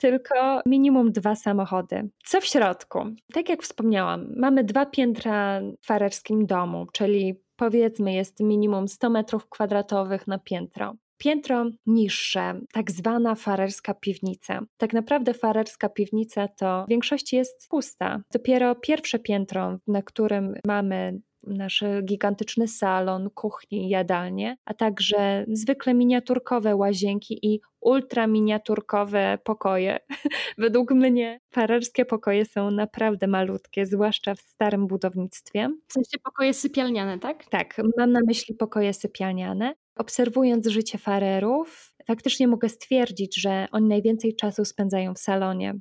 Tylko 0.00 0.60
minimum 0.66 1.12
dwa 1.12 1.34
samochody. 1.34 2.10
Co 2.24 2.40
w 2.40 2.44
środku? 2.44 2.98
Tak 3.32 3.48
jak 3.48 3.62
wspomniałam, 3.62 4.32
mamy 4.36 4.64
dwa 4.64 4.86
piętra 4.86 5.60
w 5.80 5.86
farerskim 5.86 6.46
domu, 6.46 6.86
czyli 6.92 7.34
powiedzmy 7.60 8.12
jest 8.12 8.40
minimum 8.40 8.88
100 8.88 9.10
metrów 9.10 9.48
kwadratowych 9.48 10.26
na 10.26 10.38
piętro. 10.38 10.94
Piętro 11.18 11.64
niższe, 11.86 12.60
tak 12.72 12.90
zwana 12.90 13.34
farerska 13.34 13.94
piwnica. 13.94 14.60
Tak 14.76 14.92
naprawdę 14.92 15.34
farerska 15.34 15.88
piwnica 15.88 16.48
to 16.48 16.84
w 16.86 16.88
większości 16.88 17.36
jest 17.36 17.68
pusta. 17.70 18.20
Dopiero 18.32 18.74
pierwsze 18.74 19.18
piętro, 19.18 19.78
na 19.86 20.02
którym 20.02 20.54
mamy 20.66 21.20
nasz 21.42 21.84
gigantyczny 22.02 22.68
salon, 22.68 23.30
kuchni, 23.30 23.88
jadalnie, 23.88 24.56
a 24.64 24.74
także 24.74 25.44
zwykle 25.48 25.94
miniaturkowe 25.94 26.76
łazienki 26.76 27.38
i 27.42 27.60
ultra 27.80 28.26
miniaturkowe 28.26 29.38
pokoje. 29.44 29.98
Według 30.58 30.90
mnie 30.90 31.40
farerskie 31.50 32.04
pokoje 32.04 32.44
są 32.44 32.70
naprawdę 32.70 33.26
malutkie, 33.26 33.86
zwłaszcza 33.86 34.34
w 34.34 34.40
starym 34.40 34.86
budownictwie. 34.86 35.68
W 35.88 35.92
sensie 35.92 36.18
pokoje 36.24 36.54
sypialniane, 36.54 37.18
tak? 37.18 37.44
Tak, 37.44 37.80
mam 37.98 38.12
na 38.12 38.20
myśli 38.26 38.54
pokoje 38.54 38.92
sypialniane. 38.92 39.74
Obserwując 39.96 40.66
życie 40.66 40.98
farerów, 40.98 41.94
faktycznie 42.06 42.48
mogę 42.48 42.68
stwierdzić, 42.68 43.40
że 43.40 43.66
oni 43.72 43.88
najwięcej 43.88 44.36
czasu 44.36 44.64
spędzają 44.64 45.14
w 45.14 45.18
salonie 45.18 45.74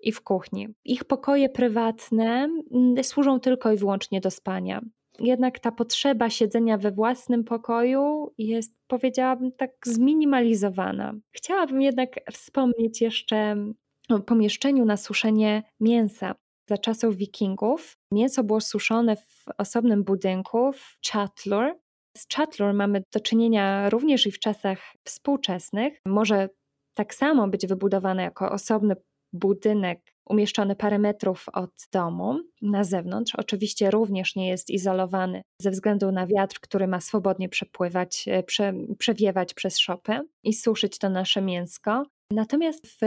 i 0.00 0.12
w 0.12 0.22
kuchni. 0.22 0.68
Ich 0.84 1.04
pokoje 1.04 1.48
prywatne 1.48 2.48
służą 3.02 3.40
tylko 3.40 3.72
i 3.72 3.76
wyłącznie 3.76 4.20
do 4.20 4.30
spania 4.30 4.80
jednak 5.20 5.58
ta 5.58 5.72
potrzeba 5.72 6.30
siedzenia 6.30 6.78
we 6.78 6.90
własnym 6.90 7.44
pokoju 7.44 8.32
jest, 8.38 8.74
powiedziałabym, 8.86 9.52
tak 9.52 9.70
zminimalizowana. 9.84 11.14
Chciałabym 11.32 11.82
jednak 11.82 12.10
wspomnieć 12.32 13.00
jeszcze 13.00 13.56
o 14.08 14.20
pomieszczeniu 14.20 14.84
na 14.84 14.96
suszenie 14.96 15.62
mięsa. 15.80 16.34
Za 16.68 16.78
czasów 16.78 17.16
wikingów 17.16 17.98
mięso 18.12 18.44
było 18.44 18.60
suszone 18.60 19.16
w 19.16 19.44
osobnym 19.58 20.04
budynku 20.04 20.72
w 20.72 20.98
Chatlur. 21.12 21.74
Z 22.16 22.26
Chatlur 22.34 22.74
mamy 22.74 23.02
do 23.14 23.20
czynienia 23.20 23.90
również 23.90 24.26
i 24.26 24.32
w 24.32 24.38
czasach 24.38 24.78
współczesnych. 25.04 26.00
Może 26.06 26.48
tak 26.94 27.14
samo 27.14 27.48
być 27.48 27.66
wybudowane 27.66 28.22
jako 28.22 28.50
osobny 28.50 28.96
budynek 29.32 30.15
umieszczony 30.28 30.76
parę 30.76 30.98
metrów 30.98 31.46
od 31.52 31.70
domu 31.92 32.40
na 32.62 32.84
zewnątrz. 32.84 33.34
Oczywiście 33.34 33.90
również 33.90 34.36
nie 34.36 34.48
jest 34.48 34.70
izolowany 34.70 35.42
ze 35.62 35.70
względu 35.70 36.12
na 36.12 36.26
wiatr, 36.26 36.60
który 36.60 36.86
ma 36.86 37.00
swobodnie 37.00 37.48
przepływać, 37.48 38.24
e, 38.28 38.42
prze, 38.42 38.72
przewiewać 38.98 39.54
przez 39.54 39.78
szopę 39.78 40.20
i 40.42 40.54
suszyć 40.54 40.98
to 40.98 41.10
nasze 41.10 41.42
mięsko. 41.42 42.02
Natomiast 42.30 42.86
w 42.86 43.06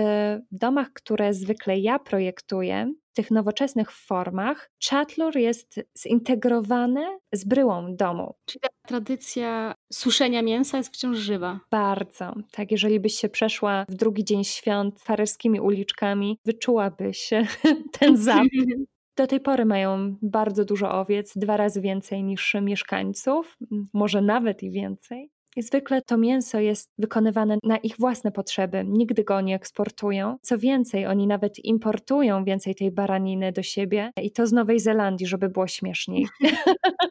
domach, 0.51 0.93
które 0.93 1.33
zwykle 1.33 1.79
ja 1.79 1.99
projektuję, 1.99 2.93
w 3.11 3.15
tych 3.15 3.31
nowoczesnych 3.31 3.91
formach, 3.91 4.71
czatlur 4.77 5.37
jest 5.37 5.79
zintegrowany 5.97 7.05
z 7.33 7.45
bryłą 7.45 7.95
domu. 7.95 8.35
Czyli 8.45 8.59
ta 8.61 8.67
tradycja 8.87 9.75
suszenia 9.93 10.41
mięsa 10.41 10.77
jest 10.77 10.93
wciąż 10.95 11.17
żywa. 11.17 11.59
Bardzo. 11.71 12.33
Tak, 12.51 12.71
jeżeli 12.71 12.99
byś 12.99 13.15
się 13.15 13.29
przeszła 13.29 13.85
w 13.89 13.95
drugi 13.95 14.23
dzień 14.23 14.43
świąt 14.43 15.01
farerskimi 15.01 15.59
uliczkami, 15.59 16.39
wyczułabyś 16.45 17.29
ten 17.99 18.17
zapach. 18.17 18.45
Do 19.17 19.27
tej 19.27 19.39
pory 19.39 19.65
mają 19.65 20.15
bardzo 20.21 20.65
dużo 20.65 20.91
owiec, 20.91 21.37
dwa 21.37 21.57
razy 21.57 21.81
więcej 21.81 22.23
niż 22.23 22.55
mieszkańców, 22.61 23.57
może 23.93 24.21
nawet 24.21 24.63
i 24.63 24.71
więcej. 24.71 25.31
Zwykle 25.57 26.01
to 26.01 26.17
mięso 26.17 26.59
jest 26.59 26.91
wykonywane 26.97 27.57
na 27.63 27.77
ich 27.77 27.95
własne 27.97 28.31
potrzeby, 28.31 28.83
nigdy 28.87 29.23
go 29.23 29.41
nie 29.41 29.55
eksportują. 29.55 30.37
Co 30.41 30.57
więcej, 30.57 31.05
oni 31.05 31.27
nawet 31.27 31.65
importują 31.65 32.43
więcej 32.43 32.75
tej 32.75 32.91
baraniny 32.91 33.51
do 33.51 33.63
siebie 33.63 34.11
i 34.21 34.31
to 34.31 34.47
z 34.47 34.51
Nowej 34.51 34.79
Zelandii, 34.79 35.27
żeby 35.27 35.49
było 35.49 35.67
śmieszniej. 35.67 36.27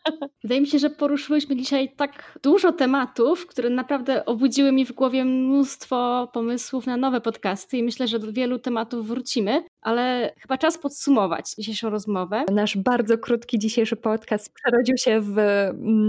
Wydaje 0.43 0.61
mi 0.61 0.67
się, 0.67 0.79
że 0.79 0.91
poruszyłyśmy 0.91 1.57
dzisiaj 1.57 1.95
tak 1.97 2.39
dużo 2.43 2.73
tematów, 2.73 3.47
które 3.47 3.71
naprawdę 3.71 4.25
obudziły 4.25 4.73
mi 4.73 4.85
w 4.85 4.93
głowie 4.93 5.25
mnóstwo 5.25 6.29
pomysłów 6.33 6.87
na 6.87 6.97
nowe 6.97 7.21
podcasty 7.21 7.79
i 7.79 7.83
myślę, 7.83 8.09
że 8.09 8.19
do 8.19 8.33
wielu 8.33 8.59
tematów 8.59 9.07
wrócimy, 9.07 9.65
ale 9.81 10.33
chyba 10.41 10.59
czas 10.59 10.79
podsumować 10.79 11.55
dzisiejszą 11.59 11.91
rozmowę. 11.91 12.45
Nasz 12.53 12.77
bardzo 12.77 13.19
krótki 13.19 13.59
dzisiejszy 13.59 13.97
podcast 13.97 14.53
przerodził 14.55 14.97
się 14.97 15.21
w 15.21 15.37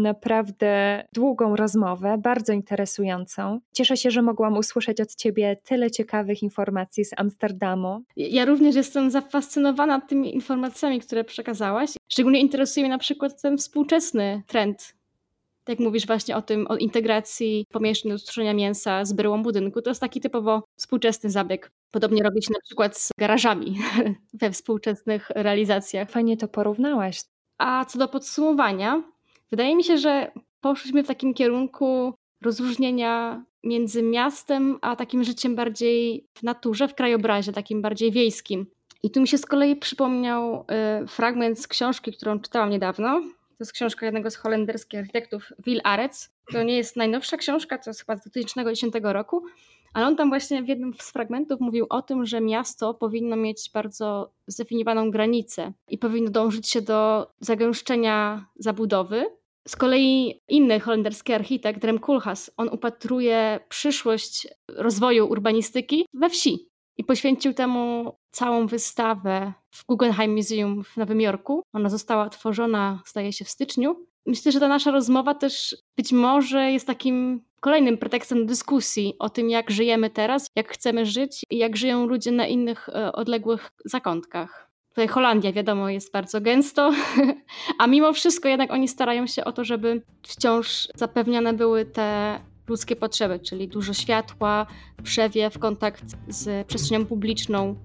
naprawdę 0.01 1.03
długą 1.13 1.55
rozmowę, 1.55 2.17
bardzo 2.17 2.53
interesującą. 2.53 3.59
Cieszę 3.73 3.97
się, 3.97 4.11
że 4.11 4.21
mogłam 4.21 4.57
usłyszeć 4.57 5.01
od 5.01 5.15
Ciebie 5.15 5.55
tyle 5.65 5.91
ciekawych 5.91 6.43
informacji 6.43 7.05
z 7.05 7.11
Amsterdamu. 7.17 8.03
Ja 8.15 8.45
również 8.45 8.75
jestem 8.75 9.11
zafascynowana 9.11 10.01
tymi 10.01 10.35
informacjami, 10.35 10.99
które 10.99 11.23
przekazałaś. 11.23 11.89
Szczególnie 12.07 12.41
interesuje 12.41 12.83
mnie 12.83 12.93
na 12.93 12.97
przykład 12.97 13.41
ten 13.41 13.57
współczesny 13.57 14.43
trend 14.47 14.98
jak 15.69 15.79
mówisz 15.79 16.07
właśnie 16.07 16.37
o 16.37 16.41
tym, 16.41 16.67
o 16.67 16.77
integracji 16.77 17.65
pomieszczeń 17.71 18.11
do 18.11 18.17
suszenia 18.17 18.53
mięsa 18.53 19.05
z 19.05 19.13
bryłą 19.13 19.43
budynku, 19.43 19.81
to 19.81 19.89
jest 19.89 20.01
taki 20.01 20.21
typowo 20.21 20.63
współczesny 20.75 21.29
zabieg. 21.29 21.71
Podobnie 21.91 22.23
robi 22.23 22.43
się 22.43 22.53
na 22.53 22.59
przykład 22.65 22.97
z 22.97 23.09
garażami 23.17 23.77
we 24.41 24.51
współczesnych 24.51 25.29
realizacjach. 25.29 26.09
Fajnie 26.09 26.37
to 26.37 26.47
porównałaś. 26.47 27.21
A 27.57 27.85
co 27.85 27.99
do 27.99 28.07
podsumowania, 28.07 29.03
wydaje 29.51 29.75
mi 29.75 29.83
się, 29.83 29.97
że 29.97 30.31
poszliśmy 30.61 31.03
w 31.03 31.07
takim 31.07 31.33
kierunku 31.33 32.13
rozróżnienia 32.41 33.43
między 33.63 34.03
miastem 34.03 34.77
a 34.81 34.95
takim 34.95 35.23
życiem 35.23 35.55
bardziej 35.55 36.25
w 36.33 36.43
naturze, 36.43 36.87
w 36.87 36.95
krajobrazie, 36.95 37.53
takim 37.53 37.81
bardziej 37.81 38.11
wiejskim. 38.11 38.65
I 39.03 39.11
tu 39.11 39.21
mi 39.21 39.27
się 39.27 39.37
z 39.37 39.45
kolei 39.45 39.75
przypomniał 39.75 40.65
y, 41.03 41.07
fragment 41.07 41.59
z 41.59 41.67
książki, 41.67 42.13
którą 42.13 42.39
czytałam 42.39 42.69
niedawno. 42.69 43.21
To 43.59 43.63
jest 43.63 43.73
książka 43.73 44.05
jednego 44.05 44.31
z 44.31 44.35
holenderskich 44.35 44.99
architektów, 44.99 45.53
Will 45.65 45.81
Arets. 45.83 46.31
To 46.51 46.63
nie 46.63 46.77
jest 46.77 46.95
najnowsza 46.95 47.37
książka, 47.37 47.77
to 47.77 47.89
jest 47.89 47.99
chyba 47.99 48.17
z 48.17 48.21
2010 48.21 48.93
roku, 49.03 49.43
ale 49.93 50.07
on 50.07 50.15
tam 50.15 50.29
właśnie 50.29 50.63
w 50.63 50.67
jednym 50.67 50.93
z 50.93 51.11
fragmentów 51.11 51.59
mówił 51.59 51.85
o 51.89 52.01
tym, 52.01 52.25
że 52.25 52.41
miasto 52.41 52.93
powinno 52.93 53.35
mieć 53.35 53.69
bardzo 53.73 54.31
zdefiniowaną 54.47 55.11
granicę 55.11 55.73
i 55.87 55.97
powinno 55.97 56.31
dążyć 56.31 56.69
się 56.69 56.81
do 56.81 57.31
zagęszczenia 57.39 58.45
zabudowy. 58.55 59.25
Z 59.67 59.75
kolei 59.75 60.41
inny 60.47 60.79
holenderski 60.79 61.33
architekt, 61.33 61.83
Rem 61.83 61.99
Koolhaas, 61.99 62.51
on 62.57 62.69
upatruje 62.69 63.59
przyszłość 63.69 64.47
rozwoju 64.67 65.27
urbanistyki 65.27 66.05
we 66.13 66.29
wsi 66.29 66.69
i 66.97 67.03
poświęcił 67.03 67.53
temu 67.53 68.15
całą 68.31 68.67
wystawę 68.67 69.53
w 69.71 69.85
Guggenheim 69.85 70.35
Museum 70.35 70.83
w 70.83 70.97
Nowym 70.97 71.21
Jorku. 71.21 71.63
Ona 71.73 71.89
została 71.89 72.29
tworzona, 72.29 73.01
zdaje 73.05 73.33
się, 73.33 73.45
w 73.45 73.49
styczniu. 73.49 74.05
Myślę, 74.25 74.51
że 74.51 74.59
ta 74.59 74.67
nasza 74.67 74.91
rozmowa 74.91 75.33
też 75.33 75.77
być 75.97 76.11
może 76.11 76.71
jest 76.71 76.87
takim 76.87 77.41
kolejnym 77.59 77.97
pretekstem 77.97 78.39
do 78.39 78.45
dyskusji 78.45 79.13
o 79.19 79.29
tym, 79.29 79.49
jak 79.49 79.71
żyjemy 79.71 80.09
teraz, 80.09 80.47
jak 80.55 80.73
chcemy 80.73 81.05
żyć 81.05 81.45
i 81.49 81.57
jak 81.57 81.77
żyją 81.77 82.05
ludzie 82.05 82.31
na 82.31 82.47
innych 82.47 82.89
e, 82.89 83.11
odległych 83.11 83.69
zakątkach. 83.85 84.69
Tutaj 84.89 85.07
Holandia, 85.07 85.53
wiadomo, 85.53 85.89
jest 85.89 86.13
bardzo 86.13 86.41
gęsto, 86.41 86.91
a 87.79 87.87
mimo 87.87 88.13
wszystko 88.13 88.49
jednak 88.49 88.71
oni 88.71 88.87
starają 88.87 89.27
się 89.27 89.43
o 89.45 89.51
to, 89.51 89.63
żeby 89.63 90.01
wciąż 90.23 90.87
zapewniane 90.95 91.53
były 91.53 91.85
te 91.85 92.39
ludzkie 92.67 92.95
potrzeby, 92.95 93.39
czyli 93.39 93.67
dużo 93.67 93.93
światła, 93.93 94.65
przewiew, 95.03 95.59
kontakt 95.59 96.03
z 96.27 96.67
przestrzenią 96.67 97.05
publiczną. 97.05 97.75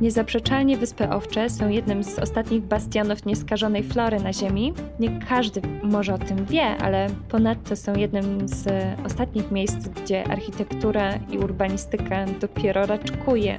Niezaprzeczalnie 0.00 0.76
Wyspy 0.76 1.10
Owcze 1.10 1.50
są 1.50 1.68
jednym 1.68 2.04
z 2.04 2.18
ostatnich 2.18 2.62
bastionów 2.62 3.26
nieskażonej 3.26 3.82
flory 3.82 4.20
na 4.20 4.32
Ziemi. 4.32 4.72
Nie 5.00 5.20
każdy 5.28 5.62
może 5.82 6.14
o 6.14 6.18
tym 6.18 6.44
wie, 6.44 6.64
ale 6.64 7.06
ponadto 7.28 7.76
są 7.76 7.94
jednym 7.94 8.48
z 8.48 8.68
ostatnich 9.06 9.50
miejsc, 9.50 9.88
gdzie 9.88 10.24
architektura 10.28 11.14
i 11.30 11.38
urbanistyka 11.38 12.24
dopiero 12.40 12.86
raczkuje. 12.86 13.58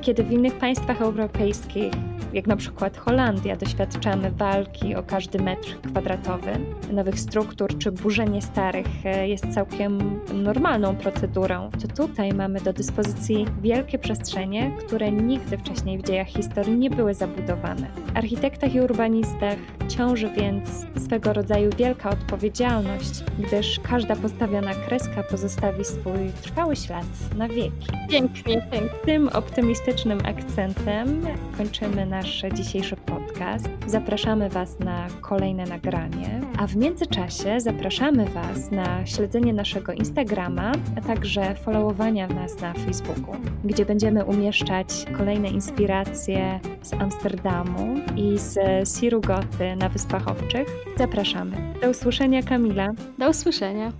Kiedy 0.00 0.24
w 0.24 0.32
innych 0.32 0.58
państwach 0.58 1.02
europejskich 1.02 1.92
jak 2.34 2.46
na 2.46 2.56
przykład 2.56 2.96
Holandia, 2.96 3.56
doświadczamy 3.56 4.30
walki 4.30 4.94
o 4.94 5.02
każdy 5.02 5.42
metr 5.42 5.80
kwadratowy 5.80 6.50
nowych 6.92 7.20
struktur, 7.20 7.78
czy 7.78 7.92
burzenie 7.92 8.42
starych 8.42 8.86
e, 9.04 9.28
jest 9.28 9.54
całkiem 9.54 10.20
normalną 10.32 10.96
procedurą, 10.96 11.70
to 11.70 12.06
tutaj 12.06 12.32
mamy 12.32 12.60
do 12.60 12.72
dyspozycji 12.72 13.46
wielkie 13.62 13.98
przestrzenie, 13.98 14.72
które 14.86 15.12
nigdy 15.12 15.58
wcześniej 15.58 15.98
w 15.98 16.02
dziejach 16.02 16.28
historii 16.28 16.78
nie 16.78 16.90
były 16.90 17.14
zabudowane. 17.14 17.86
Architektach 18.14 18.74
i 18.74 18.80
urbanistach 18.80 19.58
ciąży 19.88 20.30
więc 20.30 20.86
swego 21.04 21.32
rodzaju 21.32 21.70
wielka 21.78 22.10
odpowiedzialność, 22.10 23.24
gdyż 23.38 23.80
każda 23.80 24.16
postawiona 24.16 24.74
kreska 24.74 25.22
pozostawi 25.22 25.84
swój 25.84 26.32
trwały 26.42 26.76
ślad 26.76 27.06
na 27.36 27.48
wieki. 27.48 27.86
Pięknie, 28.10 28.42
pięknie. 28.42 28.80
Tym 29.04 29.28
optymistycznym 29.28 30.18
akcentem 30.24 31.26
kończymy 31.56 32.06
nasz 32.24 32.44
dzisiejszy 32.54 32.96
podcast. 32.96 33.68
Zapraszamy 33.86 34.48
Was 34.48 34.78
na 34.78 35.06
kolejne 35.20 35.64
nagranie, 35.64 36.40
a 36.58 36.66
w 36.66 36.76
międzyczasie 36.76 37.60
zapraszamy 37.60 38.24
Was 38.24 38.70
na 38.70 39.06
śledzenie 39.06 39.52
naszego 39.52 39.92
Instagrama, 39.92 40.72
a 40.96 41.00
także 41.00 41.54
followowania 41.54 42.26
nas 42.26 42.60
na 42.60 42.72
Facebooku, 42.72 43.36
gdzie 43.64 43.86
będziemy 43.86 44.24
umieszczać 44.24 44.86
kolejne 45.16 45.48
inspiracje 45.48 46.60
z 46.82 46.92
Amsterdamu 46.92 47.96
i 48.16 48.38
z 48.38 48.58
Sirugoty 49.00 49.76
na 49.76 49.88
Wyspach 49.88 50.28
Owczych. 50.28 50.68
Zapraszamy. 50.98 51.56
Do 51.82 51.90
usłyszenia, 51.90 52.42
Kamila. 52.42 52.92
Do 53.18 53.30
usłyszenia. 53.30 53.92